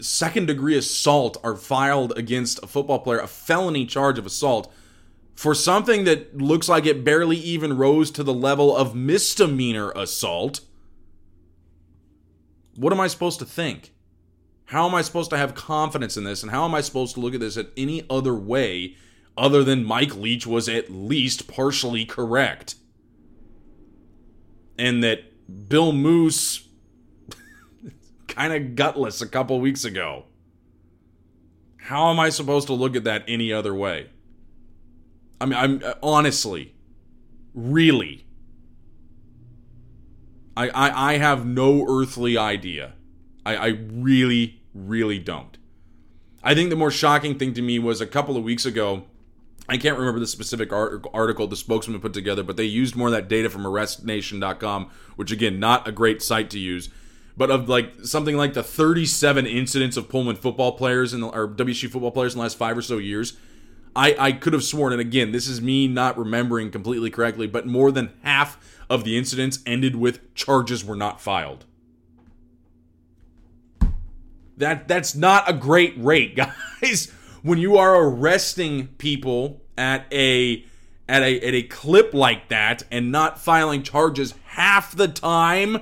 second 0.00 0.46
degree 0.46 0.76
assault 0.76 1.36
are 1.44 1.54
filed 1.54 2.16
against 2.16 2.62
a 2.62 2.66
football 2.66 2.98
player, 2.98 3.18
a 3.18 3.26
felony 3.26 3.84
charge 3.84 4.18
of 4.18 4.24
assault, 4.24 4.72
for 5.34 5.54
something 5.54 6.04
that 6.04 6.38
looks 6.38 6.68
like 6.68 6.86
it 6.86 7.04
barely 7.04 7.36
even 7.36 7.76
rose 7.76 8.10
to 8.12 8.24
the 8.24 8.32
level 8.32 8.74
of 8.74 8.94
misdemeanor 8.94 9.90
assault, 9.90 10.60
what 12.74 12.92
am 12.92 13.00
I 13.00 13.06
supposed 13.06 13.38
to 13.40 13.44
think? 13.44 13.92
How 14.66 14.88
am 14.88 14.94
I 14.94 15.02
supposed 15.02 15.30
to 15.30 15.36
have 15.36 15.54
confidence 15.54 16.16
in 16.16 16.24
this? 16.24 16.42
And 16.42 16.50
how 16.50 16.64
am 16.64 16.74
I 16.74 16.80
supposed 16.80 17.14
to 17.14 17.20
look 17.20 17.34
at 17.34 17.40
this 17.40 17.58
in 17.58 17.68
any 17.76 18.04
other 18.08 18.34
way 18.34 18.96
other 19.36 19.62
than 19.62 19.84
Mike 19.84 20.16
Leach 20.16 20.46
was 20.46 20.68
at 20.68 20.90
least 20.90 21.48
partially 21.48 22.06
correct? 22.06 22.76
And 24.78 25.04
that 25.04 25.68
Bill 25.68 25.92
Moos 25.92 26.67
kind 28.28 28.52
of 28.52 28.76
gutless 28.76 29.20
a 29.20 29.26
couple 29.26 29.58
weeks 29.60 29.84
ago. 29.84 30.24
How 31.78 32.10
am 32.10 32.20
I 32.20 32.28
supposed 32.28 32.66
to 32.68 32.74
look 32.74 32.94
at 32.94 33.04
that 33.04 33.24
any 33.26 33.52
other 33.52 33.74
way? 33.74 34.10
I 35.40 35.46
mean, 35.46 35.58
I'm 35.58 35.82
uh, 35.84 35.94
honestly, 36.02 36.74
really, 37.54 38.26
I, 40.56 40.68
I, 40.68 41.12
I 41.12 41.18
have 41.18 41.46
no 41.46 41.86
earthly 41.88 42.36
idea. 42.36 42.94
I, 43.46 43.56
I 43.56 43.66
really, 43.68 44.60
really 44.74 45.18
don't. 45.18 45.56
I 46.42 46.54
think 46.54 46.70
the 46.70 46.76
more 46.76 46.90
shocking 46.90 47.38
thing 47.38 47.54
to 47.54 47.62
me 47.62 47.78
was 47.78 48.00
a 48.00 48.06
couple 48.06 48.36
of 48.36 48.44
weeks 48.44 48.66
ago. 48.66 49.04
I 49.68 49.76
can't 49.76 49.98
remember 49.98 50.20
the 50.20 50.26
specific 50.26 50.72
article 50.72 51.46
the 51.46 51.56
spokesman 51.56 52.00
put 52.00 52.14
together, 52.14 52.42
but 52.42 52.56
they 52.56 52.64
used 52.64 52.96
more 52.96 53.08
of 53.08 53.12
that 53.12 53.28
data 53.28 53.50
from 53.50 53.64
ArrestNation.com, 53.64 54.90
which 55.16 55.30
again, 55.30 55.60
not 55.60 55.86
a 55.86 55.92
great 55.92 56.22
site 56.22 56.48
to 56.50 56.58
use 56.58 56.88
but 57.38 57.52
of 57.52 57.68
like 57.68 57.92
something 58.02 58.36
like 58.36 58.52
the 58.52 58.64
37 58.64 59.46
incidents 59.46 59.96
of 59.96 60.08
Pullman 60.08 60.34
football 60.34 60.72
players 60.72 61.12
the, 61.12 61.22
or 61.22 61.48
WSU 61.48 61.88
football 61.88 62.10
players 62.10 62.34
in 62.34 62.38
the 62.38 62.42
last 62.42 62.58
five 62.58 62.76
or 62.76 62.82
so 62.82 62.98
years, 62.98 63.38
I, 63.94 64.16
I 64.18 64.32
could 64.32 64.52
have 64.52 64.64
sworn, 64.64 64.92
and 64.92 65.00
again, 65.00 65.30
this 65.30 65.46
is 65.46 65.62
me 65.62 65.86
not 65.86 66.18
remembering 66.18 66.70
completely 66.72 67.10
correctly, 67.10 67.46
but 67.46 67.64
more 67.64 67.92
than 67.92 68.10
half 68.22 68.58
of 68.90 69.04
the 69.04 69.16
incidents 69.16 69.60
ended 69.64 69.94
with 69.94 70.34
charges 70.34 70.84
were 70.84 70.96
not 70.96 71.20
filed. 71.20 71.64
That 74.56 74.88
that's 74.88 75.14
not 75.14 75.48
a 75.48 75.52
great 75.52 75.94
rate, 75.96 76.36
guys. 76.82 77.12
When 77.42 77.58
you 77.58 77.76
are 77.76 78.02
arresting 78.02 78.88
people 78.98 79.62
at 79.76 80.12
a 80.12 80.64
at 81.08 81.22
a 81.22 81.40
at 81.40 81.54
a 81.54 81.62
clip 81.62 82.12
like 82.12 82.48
that 82.48 82.82
and 82.90 83.12
not 83.12 83.38
filing 83.38 83.84
charges 83.84 84.34
half 84.46 84.96
the 84.96 85.06
time, 85.06 85.78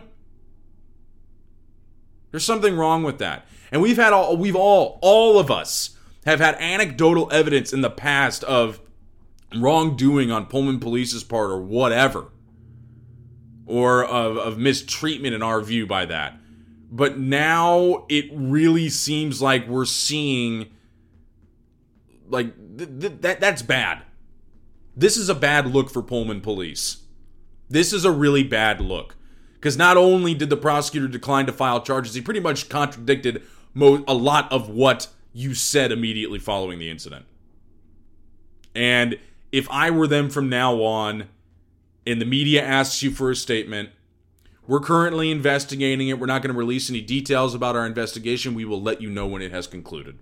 there's 2.36 2.44
something 2.44 2.76
wrong 2.76 3.02
with 3.02 3.16
that. 3.16 3.46
And 3.72 3.80
we've 3.80 3.96
had 3.96 4.12
all, 4.12 4.36
we've 4.36 4.54
all, 4.54 4.98
all 5.00 5.38
of 5.38 5.50
us 5.50 5.96
have 6.26 6.38
had 6.38 6.54
anecdotal 6.56 7.32
evidence 7.32 7.72
in 7.72 7.80
the 7.80 7.88
past 7.88 8.44
of 8.44 8.78
wrongdoing 9.56 10.30
on 10.30 10.44
Pullman 10.44 10.78
Police's 10.78 11.24
part 11.24 11.50
or 11.50 11.62
whatever. 11.62 12.26
Or 13.64 14.04
of, 14.04 14.36
of 14.36 14.58
mistreatment 14.58 15.34
in 15.34 15.42
our 15.42 15.62
view 15.62 15.86
by 15.86 16.04
that. 16.04 16.38
But 16.92 17.18
now 17.18 18.04
it 18.10 18.26
really 18.34 18.90
seems 18.90 19.40
like 19.40 19.66
we're 19.66 19.86
seeing 19.86 20.66
like 22.28 22.54
th- 22.76 23.00
th- 23.00 23.20
that 23.22 23.40
that's 23.40 23.62
bad. 23.62 24.02
This 24.94 25.16
is 25.16 25.30
a 25.30 25.34
bad 25.34 25.68
look 25.68 25.88
for 25.88 26.02
Pullman 26.02 26.42
Police. 26.42 26.98
This 27.70 27.94
is 27.94 28.04
a 28.04 28.10
really 28.12 28.44
bad 28.44 28.82
look. 28.82 29.16
Because 29.56 29.76
not 29.76 29.96
only 29.96 30.34
did 30.34 30.50
the 30.50 30.56
prosecutor 30.56 31.08
decline 31.08 31.46
to 31.46 31.52
file 31.52 31.80
charges, 31.80 32.14
he 32.14 32.20
pretty 32.20 32.40
much 32.40 32.68
contradicted 32.68 33.42
mo- 33.74 34.04
a 34.06 34.14
lot 34.14 34.50
of 34.52 34.68
what 34.68 35.08
you 35.32 35.54
said 35.54 35.90
immediately 35.90 36.38
following 36.38 36.78
the 36.78 36.90
incident. 36.90 37.24
And 38.74 39.18
if 39.52 39.68
I 39.70 39.90
were 39.90 40.06
them 40.06 40.30
from 40.30 40.48
now 40.48 40.82
on, 40.82 41.28
and 42.06 42.20
the 42.20 42.26
media 42.26 42.62
asks 42.62 43.02
you 43.02 43.10
for 43.10 43.30
a 43.30 43.36
statement, 43.36 43.90
we're 44.66 44.80
currently 44.80 45.30
investigating 45.30 46.08
it. 46.08 46.18
We're 46.18 46.26
not 46.26 46.42
going 46.42 46.52
to 46.52 46.58
release 46.58 46.90
any 46.90 47.00
details 47.00 47.54
about 47.54 47.76
our 47.76 47.86
investigation. 47.86 48.54
We 48.54 48.64
will 48.64 48.82
let 48.82 49.00
you 49.00 49.08
know 49.08 49.26
when 49.26 49.42
it 49.42 49.52
has 49.52 49.66
concluded. 49.66 50.18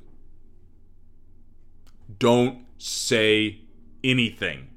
Don't 2.19 2.64
say 2.79 3.61
anything 4.03 4.69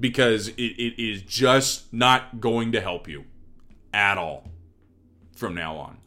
because 0.00 0.48
it, 0.48 0.62
it 0.62 1.02
is 1.02 1.22
just 1.22 1.92
not 1.92 2.40
going 2.40 2.72
to 2.72 2.80
help 2.80 3.06
you 3.06 3.24
at 3.92 4.18
all 4.18 4.48
from 5.36 5.54
now 5.54 5.76
on. 5.76 5.98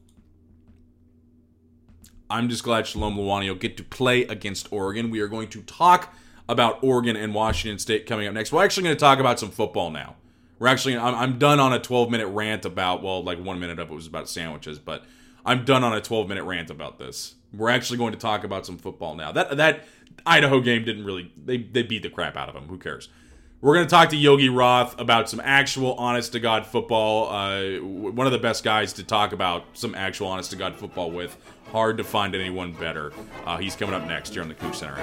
I'm 2.29 2.49
just 2.49 2.63
glad 2.63 2.87
Shalom 2.87 3.15
Luani 3.15 3.47
will 3.47 3.55
get 3.55 3.77
to 3.77 3.83
play 3.83 4.23
against 4.23 4.71
Oregon. 4.73 5.11
We 5.11 5.19
are 5.19 5.27
going 5.27 5.49
to 5.49 5.61
talk 5.61 6.15
about 6.49 6.83
Oregon 6.83 7.15
and 7.15 7.33
Washington 7.33 7.77
State 7.77 8.07
coming 8.07 8.27
up 8.27 8.33
next. 8.33 8.51
We're 8.51 8.63
actually 8.63 8.83
going 8.83 8.95
to 8.95 8.99
talk 8.99 9.19
about 9.19 9.39
some 9.39 9.51
football 9.51 9.91
now. 9.91 10.15
We're 10.57 10.67
actually, 10.67 10.97
I'm, 10.97 11.13
I'm 11.13 11.39
done 11.39 11.59
on 11.59 11.73
a 11.73 11.79
12 11.79 12.09
minute 12.09 12.27
rant 12.27 12.65
about, 12.65 13.03
well, 13.03 13.23
like 13.23 13.39
one 13.39 13.59
minute 13.59 13.79
of 13.79 13.91
it 13.91 13.93
was 13.93 14.07
about 14.07 14.29
sandwiches, 14.29 14.79
but 14.79 15.03
I'm 15.45 15.65
done 15.65 15.83
on 15.83 15.93
a 15.93 16.01
12 16.01 16.27
minute 16.27 16.43
rant 16.43 16.71
about 16.71 16.97
this. 16.97 17.35
We're 17.53 17.69
actually 17.69 17.97
going 17.97 18.13
to 18.13 18.19
talk 18.19 18.43
about 18.43 18.65
some 18.65 18.77
football 18.77 19.13
now. 19.15 19.31
That 19.31 19.57
that 19.57 19.85
Idaho 20.25 20.59
game 20.59 20.85
didn't 20.85 21.05
really, 21.05 21.31
they, 21.37 21.57
they 21.57 21.83
beat 21.83 22.01
the 22.01 22.09
crap 22.09 22.35
out 22.35 22.47
of 22.47 22.55
them. 22.55 22.67
Who 22.67 22.77
cares? 22.77 23.09
We're 23.63 23.75
going 23.75 23.87
to 23.87 23.89
talk 23.89 24.09
to 24.09 24.17
Yogi 24.17 24.49
Roth 24.49 24.99
about 24.99 25.29
some 25.29 25.39
actual 25.41 25.93
honest 25.93 26.33
to 26.33 26.41
God 26.41 26.65
football. 26.65 27.29
Uh, 27.29 27.77
one 27.81 28.27
of 28.27 28.33
the 28.33 28.37
best 28.37 28.61
guys 28.61 28.91
to 28.91 29.05
talk 29.05 29.31
about 29.31 29.63
some 29.71 29.95
actual 29.95 30.27
honest 30.27 30.51
to 30.51 30.57
God 30.57 30.75
football 30.75 31.09
with. 31.09 31.37
Hard 31.71 31.95
to 31.95 32.03
find 32.03 32.35
anyone 32.35 32.73
better. 32.73 33.13
Uh, 33.45 33.55
he's 33.59 33.77
coming 33.77 33.95
up 33.95 34.05
next 34.05 34.33
here 34.33 34.41
on 34.41 34.49
the 34.49 34.55
CougCenter 34.55 34.99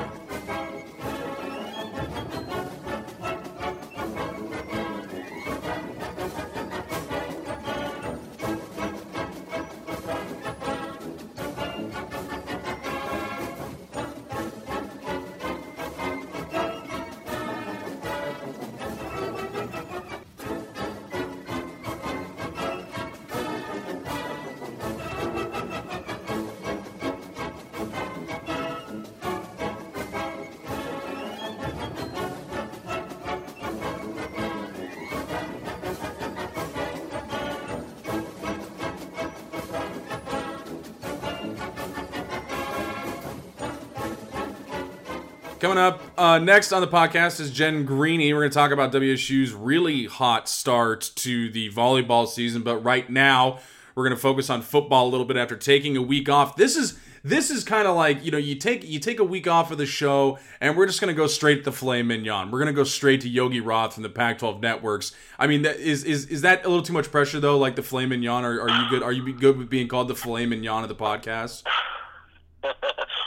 uh, 46.30 46.38
next 46.38 46.70
on 46.70 46.80
the 46.80 46.86
podcast 46.86 47.40
is 47.40 47.50
Jen 47.50 47.84
Greeny. 47.84 48.32
We're 48.32 48.42
going 48.42 48.50
to 48.50 48.54
talk 48.54 48.70
about 48.70 48.92
WSU's 48.92 49.52
really 49.52 50.04
hot 50.04 50.48
start 50.48 51.10
to 51.16 51.50
the 51.50 51.70
volleyball 51.70 52.28
season, 52.28 52.62
but 52.62 52.76
right 52.78 53.10
now 53.10 53.58
we're 53.96 54.04
going 54.04 54.14
to 54.14 54.20
focus 54.20 54.48
on 54.48 54.62
football 54.62 55.08
a 55.08 55.10
little 55.10 55.26
bit 55.26 55.36
after 55.36 55.56
taking 55.56 55.96
a 55.96 56.02
week 56.02 56.28
off. 56.28 56.54
This 56.54 56.76
is 56.76 57.00
this 57.24 57.50
is 57.50 57.64
kind 57.64 57.88
of 57.88 57.96
like 57.96 58.24
you 58.24 58.30
know 58.30 58.38
you 58.38 58.54
take 58.54 58.88
you 58.88 59.00
take 59.00 59.18
a 59.18 59.24
week 59.24 59.48
off 59.48 59.72
of 59.72 59.78
the 59.78 59.86
show 59.86 60.38
and 60.60 60.76
we're 60.76 60.86
just 60.86 61.00
going 61.00 61.12
to 61.12 61.20
go 61.20 61.26
straight 61.26 61.64
to 61.64 61.72
filet 61.72 62.04
mignon. 62.04 62.52
We're 62.52 62.60
going 62.60 62.72
to 62.72 62.80
go 62.80 62.84
straight 62.84 63.22
to 63.22 63.28
Yogi 63.28 63.60
Roth 63.60 63.94
from 63.94 64.04
the 64.04 64.08
Pac-12 64.08 64.62
networks. 64.62 65.12
I 65.36 65.48
mean, 65.48 65.62
that 65.62 65.78
is 65.78 66.04
is 66.04 66.26
is 66.26 66.42
that 66.42 66.64
a 66.64 66.68
little 66.68 66.84
too 66.84 66.92
much 66.92 67.10
pressure 67.10 67.40
though? 67.40 67.58
Like 67.58 67.74
the 67.74 67.82
filet 67.82 68.06
mignon? 68.06 68.44
Are, 68.44 68.60
are 68.60 68.70
you 68.70 68.88
good? 68.88 69.02
Are 69.02 69.12
you 69.12 69.32
good 69.32 69.58
with 69.58 69.68
being 69.68 69.88
called 69.88 70.06
the 70.06 70.14
filet 70.14 70.46
mignon 70.46 70.84
of 70.84 70.88
the 70.88 70.94
podcast? 70.94 71.64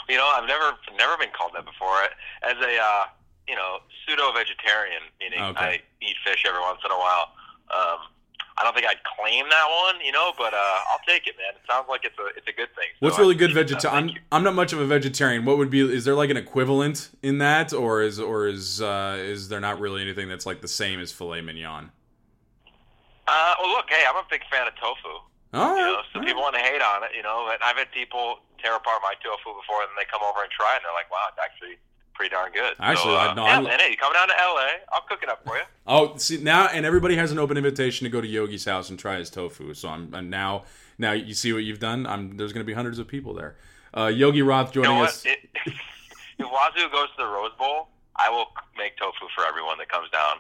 You 0.10 0.18
know, 0.18 0.28
I've 0.36 0.48
never 0.48 0.76
never 0.98 1.18
been 1.18 1.32
called 1.38 1.52
that 1.56 1.66
before. 1.66 2.04
As 2.44 2.58
a 2.62 2.78
uh, 2.78 3.06
you 3.48 3.56
know 3.56 3.80
pseudo 4.06 4.32
vegetarian, 4.32 5.02
meaning 5.20 5.42
Okay. 5.42 5.66
I 5.66 5.82
eat 6.02 6.16
fish 6.26 6.44
every 6.48 6.62
once 6.62 6.80
in 6.86 6.92
a 6.92 6.98
while. 6.98 7.34
Um, 7.72 8.00
I 8.56 8.64
I 8.64 8.64
don't 8.64 8.76
think 8.76 8.86
I'd 8.86 9.04
claim 9.18 9.46
that 9.50 9.66
one, 9.84 10.06
you 10.06 10.12
know, 10.12 10.32
but 10.38 10.54
uh, 10.54 10.58
I'll 10.92 11.02
take 11.08 11.26
it, 11.28 11.36
man. 11.38 11.56
It 11.56 11.62
sounds 11.68 11.86
like 11.90 12.06
it's 12.06 12.18
a 12.20 12.28
it's 12.38 12.48
a 12.48 12.52
good 12.52 12.70
thing. 12.76 12.86
So 12.94 13.00
What's 13.00 13.18
I 13.18 13.22
really 13.22 13.36
good 13.36 13.54
vegetarian? 13.54 14.10
I'm. 14.10 14.16
I'm 14.32 14.44
not 14.44 14.54
much 14.54 14.74
of 14.74 14.80
a 14.80 14.86
vegetarian. 14.86 15.44
What 15.46 15.58
would 15.58 15.70
be? 15.70 15.82
Is 15.82 16.06
there 16.06 16.14
like 16.16 16.30
an 16.30 16.38
equivalent 16.38 17.10
in 17.24 17.40
that, 17.40 17.74
or 17.74 18.02
is 18.02 18.20
or 18.20 18.48
is 18.48 18.82
uh, 18.82 19.18
is 19.20 19.50
there 19.50 19.60
not 19.60 19.80
really 19.80 20.02
anything 20.02 20.30
that's 20.30 20.46
like 20.46 20.62
the 20.62 20.68
same 20.68 21.00
as 21.00 21.12
filet 21.12 21.42
mignon? 21.42 21.92
Uh, 23.28 23.54
well, 23.60 23.72
look, 23.72 23.90
hey, 23.90 24.04
I'm 24.08 24.18
a 24.18 24.26
big 24.30 24.42
fan 24.52 24.68
of 24.68 24.76
tofu. 24.76 25.10
All 25.54 25.76
You 25.78 25.82
know, 25.84 26.02
some 26.14 26.24
people 26.24 26.42
want 26.42 26.56
to 26.56 26.62
hate 26.62 26.82
on 26.82 27.04
it, 27.04 27.12
you 27.16 27.24
know, 27.24 27.46
but 27.48 27.64
I've 27.64 27.78
had 27.78 27.92
people 27.92 28.40
tear 28.64 28.76
apart 28.80 29.04
my 29.04 29.14
tofu 29.20 29.52
before, 29.60 29.84
and 29.84 29.92
then 29.92 29.98
they 30.00 30.08
come 30.10 30.24
over 30.24 30.42
and 30.42 30.50
try 30.52 30.74
it, 30.74 30.82
and 30.82 30.86
they're 30.88 30.96
like, 30.96 31.12
"Wow, 31.12 31.28
it's 31.30 31.38
actually 31.44 31.76
pretty 32.16 32.32
darn 32.32 32.52
good." 32.56 32.74
Actually, 32.80 33.14
so, 33.14 33.20
I- 33.20 33.28
uh, 33.32 33.34
no, 33.36 33.44
yeah, 33.46 33.58
I- 33.60 33.62
man, 33.62 33.80
hey, 33.80 33.92
you 33.92 33.98
come 33.98 34.14
down 34.14 34.28
to 34.30 34.34
LA, 34.40 34.70
I'll 34.94 35.04
cook 35.04 35.22
it 35.22 35.30
up 35.30 35.44
for 35.46 35.58
you. 35.58 35.64
Oh, 35.86 36.16
see 36.16 36.38
now, 36.42 36.68
and 36.72 36.86
everybody 36.86 37.18
has 37.18 37.34
an 37.34 37.40
open 37.40 37.58
invitation 37.58 38.06
to 38.06 38.10
go 38.10 38.22
to 38.22 38.28
Yogi's 38.28 38.64
house 38.64 38.90
and 38.90 38.98
try 38.98 39.18
his 39.20 39.30
tofu. 39.30 39.74
So 39.74 39.90
I'm 39.90 40.14
and 40.14 40.30
now, 40.32 40.64
now 40.98 41.12
you 41.12 41.34
see 41.34 41.52
what 41.52 41.64
you've 41.66 41.82
done. 41.82 42.08
I'm 42.08 42.38
there's 42.38 42.54
going 42.54 42.64
to 42.64 42.68
be 42.68 42.74
hundreds 42.74 43.00
of 43.00 43.08
people 43.10 43.34
there. 43.34 43.58
Uh, 43.96 44.08
Yogi 44.08 44.42
Roth 44.42 44.74
You 44.74 44.82
joining 44.82 44.98
know 45.00 45.04
us. 45.04 45.26
It, 45.26 45.40
if 45.66 45.76
Wazoo 46.40 46.90
goes 46.90 47.10
to 47.18 47.18
the 47.18 47.26
Rose 47.28 47.52
Bowl, 47.60 47.90
I 48.16 48.30
will 48.30 48.46
make 48.78 48.96
tofu 48.98 49.28
for 49.36 49.46
everyone 49.46 49.78
that 49.80 49.90
comes 49.90 50.10
down. 50.10 50.38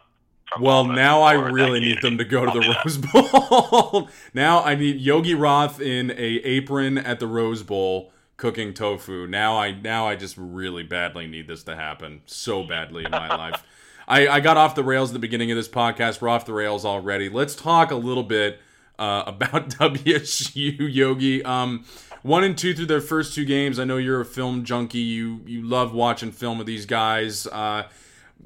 Well, 0.61 0.85
now 0.85 1.21
I 1.23 1.33
really 1.33 1.79
need 1.81 2.01
them 2.01 2.17
to 2.19 2.23
go 2.23 2.45
to 2.45 2.51
I'll 2.51 2.61
the. 2.61 2.77
Rose 2.85 2.97
Bowl. 2.97 4.09
now 4.33 4.63
I 4.63 4.75
need 4.75 4.97
Yogi 5.01 5.33
Roth 5.33 5.81
in 5.81 6.11
a 6.11 6.13
apron 6.45 6.97
at 6.97 7.19
the 7.19 7.27
Rose 7.27 7.63
Bowl 7.63 8.12
cooking 8.37 8.73
tofu. 8.73 9.27
Now 9.27 9.57
I 9.57 9.71
now 9.71 10.07
I 10.07 10.15
just 10.15 10.35
really 10.37 10.83
badly 10.83 11.27
need 11.27 11.47
this 11.47 11.63
to 11.63 11.75
happen. 11.75 12.21
So 12.25 12.63
badly 12.63 13.05
in 13.05 13.11
my 13.11 13.29
life. 13.29 13.63
I, 14.07 14.27
I 14.27 14.39
got 14.41 14.57
off 14.57 14.75
the 14.75 14.83
rails 14.83 15.11
at 15.11 15.13
the 15.13 15.19
beginning 15.19 15.49
of 15.51 15.55
this 15.55 15.69
podcast. 15.69 16.21
We're 16.21 16.29
off 16.29 16.45
the 16.45 16.53
rails 16.53 16.83
already. 16.83 17.29
Let's 17.29 17.55
talk 17.55 17.89
a 17.91 17.95
little 17.95 18.23
bit 18.23 18.59
uh, 18.99 19.23
about 19.25 19.69
WSU 19.79 20.93
Yogi. 20.93 21.43
Um, 21.43 21.85
one 22.21 22.43
and 22.43 22.57
two 22.57 22.73
through 22.73 22.87
their 22.87 23.01
first 23.01 23.33
two 23.35 23.45
games. 23.45 23.79
I 23.79 23.83
know 23.83 23.97
you're 23.97 24.21
a 24.21 24.25
film 24.25 24.63
junkie. 24.63 24.99
You 24.99 25.41
you 25.45 25.61
love 25.61 25.93
watching 25.93 26.31
film 26.31 26.59
of 26.59 26.65
these 26.65 26.85
guys. 26.85 27.47
Uh, 27.47 27.83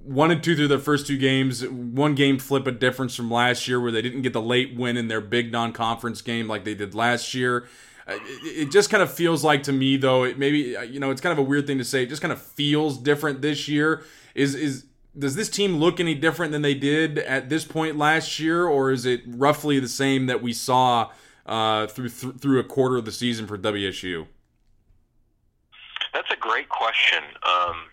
one 0.03 0.31
and 0.31 0.43
two 0.43 0.55
through 0.55 0.67
their 0.67 0.79
first 0.79 1.07
two 1.07 1.17
games. 1.17 1.67
One 1.67 2.15
game 2.15 2.39
flip 2.39 2.67
a 2.67 2.71
difference 2.71 3.15
from 3.15 3.29
last 3.29 3.67
year 3.67 3.79
where 3.79 3.91
they 3.91 4.01
didn't 4.01 4.21
get 4.21 4.33
the 4.33 4.41
late 4.41 4.75
win 4.75 4.97
in 4.97 5.07
their 5.07 5.21
big 5.21 5.51
non-conference 5.51 6.21
game 6.21 6.47
like 6.47 6.65
they 6.65 6.75
did 6.75 6.95
last 6.95 7.33
year. 7.33 7.67
It, 8.07 8.67
it 8.67 8.71
just 8.71 8.89
kind 8.89 9.03
of 9.03 9.11
feels 9.11 9.43
like 9.43 9.63
to 9.63 9.73
me 9.73 9.97
though. 9.97 10.23
It 10.23 10.37
maybe 10.37 10.77
uh, 10.77 10.81
you 10.81 10.99
know 10.99 11.11
it's 11.11 11.21
kind 11.21 11.33
of 11.33 11.39
a 11.39 11.47
weird 11.47 11.67
thing 11.67 11.77
to 11.77 11.83
say. 11.83 12.03
It 12.03 12.09
just 12.09 12.21
kind 12.21 12.31
of 12.31 12.41
feels 12.41 12.97
different 12.97 13.41
this 13.41 13.67
year. 13.67 14.03
Is 14.33 14.55
is 14.55 14.85
does 15.17 15.35
this 15.35 15.49
team 15.49 15.77
look 15.77 15.99
any 15.99 16.15
different 16.15 16.51
than 16.51 16.61
they 16.61 16.73
did 16.73 17.17
at 17.19 17.49
this 17.49 17.65
point 17.65 17.97
last 17.97 18.39
year, 18.39 18.67
or 18.67 18.91
is 18.91 19.05
it 19.05 19.21
roughly 19.25 19.79
the 19.79 19.87
same 19.87 20.27
that 20.27 20.41
we 20.41 20.53
saw 20.53 21.11
uh, 21.45 21.87
through 21.87 22.09
th- 22.09 22.35
through 22.35 22.59
a 22.59 22.63
quarter 22.63 22.97
of 22.97 23.05
the 23.05 23.11
season 23.11 23.47
for 23.47 23.57
WSU? 23.57 24.27
That's 26.13 26.31
a 26.31 26.37
great 26.37 26.69
question. 26.69 27.23
Um, 27.43 27.91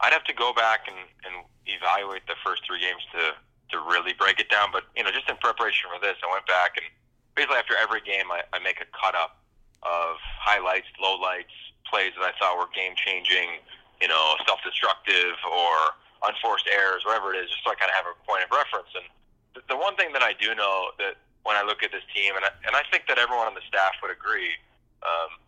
I'd 0.00 0.12
have 0.12 0.24
to 0.24 0.34
go 0.34 0.52
back 0.52 0.88
and, 0.88 0.96
and 1.24 1.44
evaluate 1.66 2.26
the 2.26 2.34
first 2.44 2.62
three 2.66 2.80
games 2.80 3.02
to 3.12 3.32
to 3.76 3.78
really 3.78 4.12
break 4.12 4.40
it 4.40 4.48
down. 4.50 4.70
But 4.72 4.84
you 4.96 5.04
know, 5.04 5.10
just 5.12 5.28
in 5.28 5.36
preparation 5.36 5.88
for 5.92 6.00
this, 6.00 6.16
I 6.26 6.32
went 6.32 6.46
back 6.46 6.76
and 6.76 6.86
basically 7.34 7.56
after 7.56 7.74
every 7.76 8.00
game, 8.00 8.26
I, 8.30 8.42
I 8.52 8.58
make 8.58 8.80
a 8.80 8.88
cut 8.92 9.14
up 9.14 9.41
of 9.82 10.16
highlights, 10.22 10.86
lowlights, 11.02 11.52
plays 11.88 12.12
that 12.16 12.24
I 12.24 12.32
thought 12.38 12.58
were 12.58 12.70
game 12.74 12.94
changing, 12.96 13.60
you 14.00 14.08
know, 14.08 14.34
self 14.46 14.60
destructive 14.64 15.36
or 15.46 15.94
unforced 16.24 16.66
errors, 16.70 17.04
whatever 17.04 17.34
it 17.34 17.38
is, 17.42 17.50
just 17.50 17.62
so 17.64 17.70
I 17.70 17.76
kind 17.76 17.90
of 17.90 17.96
have 17.98 18.08
a 18.08 18.16
point 18.26 18.46
of 18.46 18.50
reference. 18.50 18.90
And 18.94 19.06
the, 19.54 19.74
the 19.74 19.78
one 19.78 19.94
thing 19.98 20.14
that 20.14 20.22
I 20.22 20.32
do 20.38 20.54
know 20.54 20.94
that 20.98 21.18
when 21.42 21.58
I 21.58 21.62
look 21.62 21.82
at 21.82 21.90
this 21.90 22.06
team, 22.14 22.38
and 22.38 22.44
I, 22.46 22.50
and 22.66 22.78
I 22.78 22.86
think 22.90 23.10
that 23.10 23.18
everyone 23.18 23.50
on 23.50 23.54
the 23.54 23.66
staff 23.66 23.98
would 24.00 24.14
agree, 24.14 24.54
um, 25.02 25.42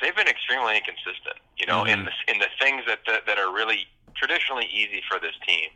they've 0.00 0.14
been 0.14 0.28
extremely 0.28 0.76
inconsistent. 0.76 1.40
You 1.56 1.66
know, 1.66 1.84
in 1.84 2.04
the 2.04 2.12
in 2.28 2.38
the 2.38 2.50
things 2.60 2.82
that, 2.86 3.00
that 3.06 3.24
that 3.26 3.38
are 3.38 3.52
really 3.52 3.86
traditionally 4.14 4.68
easy 4.72 5.02
for 5.08 5.18
this 5.18 5.34
team. 5.46 5.70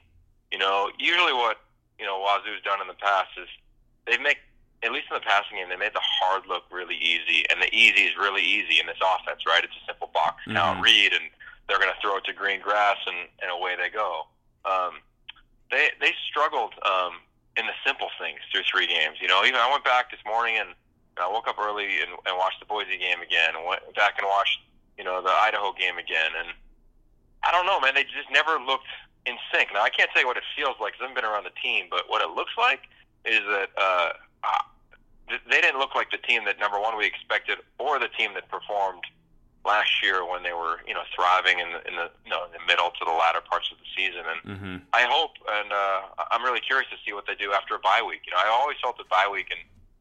You 0.53 0.59
know, 0.59 0.91
usually 0.99 1.33
what 1.33 1.59
you 1.99 2.05
know 2.05 2.21
Wazoo's 2.21 2.61
done 2.63 2.81
in 2.81 2.89
the 2.89 2.99
past 2.99 3.31
is 3.41 3.49
they 4.05 4.19
make 4.19 4.39
at 4.87 4.93
least 4.95 5.11
in 5.11 5.19
the 5.19 5.27
passing 5.27 5.59
game 5.59 5.69
they 5.69 5.77
made 5.77 5.93
the 5.93 6.01
hard 6.23 6.47
look 6.47 6.63
really 6.71 6.95
easy, 6.97 7.45
and 7.51 7.61
the 7.61 7.69
easy 7.75 8.03
is 8.07 8.15
really 8.17 8.43
easy 8.43 8.79
in 8.81 8.87
this 8.87 9.03
offense, 9.03 9.43
right? 9.47 9.65
It's 9.65 9.75
a 9.83 9.85
simple 9.87 10.11
box 10.15 10.43
count 10.47 10.79
Mhm. 10.79 10.83
read, 10.83 11.13
and 11.13 11.29
they're 11.67 11.79
going 11.83 11.93
to 11.93 12.01
throw 12.01 12.17
it 12.17 12.25
to 12.25 12.33
green 12.33 12.61
grass, 12.61 12.97
and, 13.07 13.29
and 13.43 13.51
away 13.51 13.75
they 13.75 13.91
go. 13.91 14.27
Um, 14.65 15.03
they 15.71 15.91
they 16.01 16.15
struggled 16.31 16.75
um, 16.87 17.21
in 17.57 17.67
the 17.67 17.75
simple 17.85 18.09
things 18.21 18.39
through 18.53 18.63
three 18.71 18.87
games. 18.87 19.19
You 19.21 19.27
know, 19.29 19.45
even 19.45 19.59
I 19.59 19.69
went 19.71 19.83
back 19.85 20.11
this 20.11 20.21
morning 20.25 20.57
and 20.59 20.71
I 21.19 21.27
woke 21.29 21.49
up 21.49 21.59
early 21.59 22.01
and, 22.01 22.11
and 22.27 22.39
watched 22.39 22.61
the 22.61 22.67
Boise 22.67 22.97
game 22.99 23.21
again, 23.21 23.57
and 23.57 23.67
went 23.67 23.83
back 23.97 24.15
and 24.19 24.27
watched 24.29 24.61
you 24.97 25.03
know 25.05 25.21
the 25.21 25.31
Idaho 25.33 25.73
game 25.73 25.99
again, 25.99 26.31
and 26.39 26.49
I 27.43 27.51
don't 27.51 27.67
know, 27.67 27.81
man. 27.81 27.95
They 27.95 28.05
just 28.05 28.31
never 28.31 28.59
looked 28.61 28.87
in 29.27 29.37
sync. 29.53 29.71
Now 29.75 29.83
I 29.83 29.91
can't 29.91 30.11
tell 30.13 30.23
you 30.23 30.29
what 30.29 30.37
it 30.37 30.45
feels 30.55 30.77
like 30.81 30.93
'cause 30.95 31.01
I 31.03 31.05
haven't 31.11 31.17
been 31.21 31.25
around 31.29 31.45
the 31.45 31.57
team, 31.63 31.89
but 31.91 32.09
what 32.09 32.23
it 32.23 32.31
looks 32.31 32.53
like 32.57 32.83
is 33.25 33.41
that 33.41 33.71
uh, 33.77 34.13
they 35.29 35.61
didn't 35.61 35.79
look 35.79 35.95
like 35.95 36.11
the 36.11 36.19
team 36.19 36.45
that 36.47 36.59
number 36.59 36.79
one 36.79 36.97
we 36.97 37.07
expected, 37.07 37.59
or 37.79 37.99
the 37.99 38.09
team 38.09 38.35
that 38.35 38.49
performed 38.49 39.03
last 39.65 39.91
year 40.03 40.23
when 40.23 40.43
they 40.47 40.53
were 40.55 40.79
you 40.87 40.95
know 40.95 41.03
thriving 41.15 41.59
in 41.59 41.67
the 41.75 41.81
in 41.89 41.95
the 41.99 42.07
you 42.25 42.31
know 42.31 42.47
in 42.47 42.53
the 42.55 42.63
middle 42.67 42.91
to 42.95 43.03
the 43.05 43.11
latter 43.11 43.43
parts 43.43 43.71
of 43.73 43.79
the 43.79 43.89
season. 43.97 44.23
And 44.23 44.41
Mm-hmm. 44.47 44.77
I 44.95 45.03
hope, 45.11 45.35
and 45.43 45.73
uh, 45.73 46.23
I'm 46.31 46.43
really 46.47 46.63
curious 46.63 46.89
to 46.95 46.97
see 47.05 47.13
what 47.13 47.27
they 47.27 47.35
do 47.35 47.53
after 47.53 47.75
a 47.75 47.83
bye 47.83 48.01
week. 48.01 48.23
You 48.25 48.33
know, 48.33 48.39
I 48.39 48.49
always 48.49 48.79
felt 48.81 48.97
that 48.99 49.09
bye 49.11 49.27
week, 49.27 49.51
and 49.51 49.59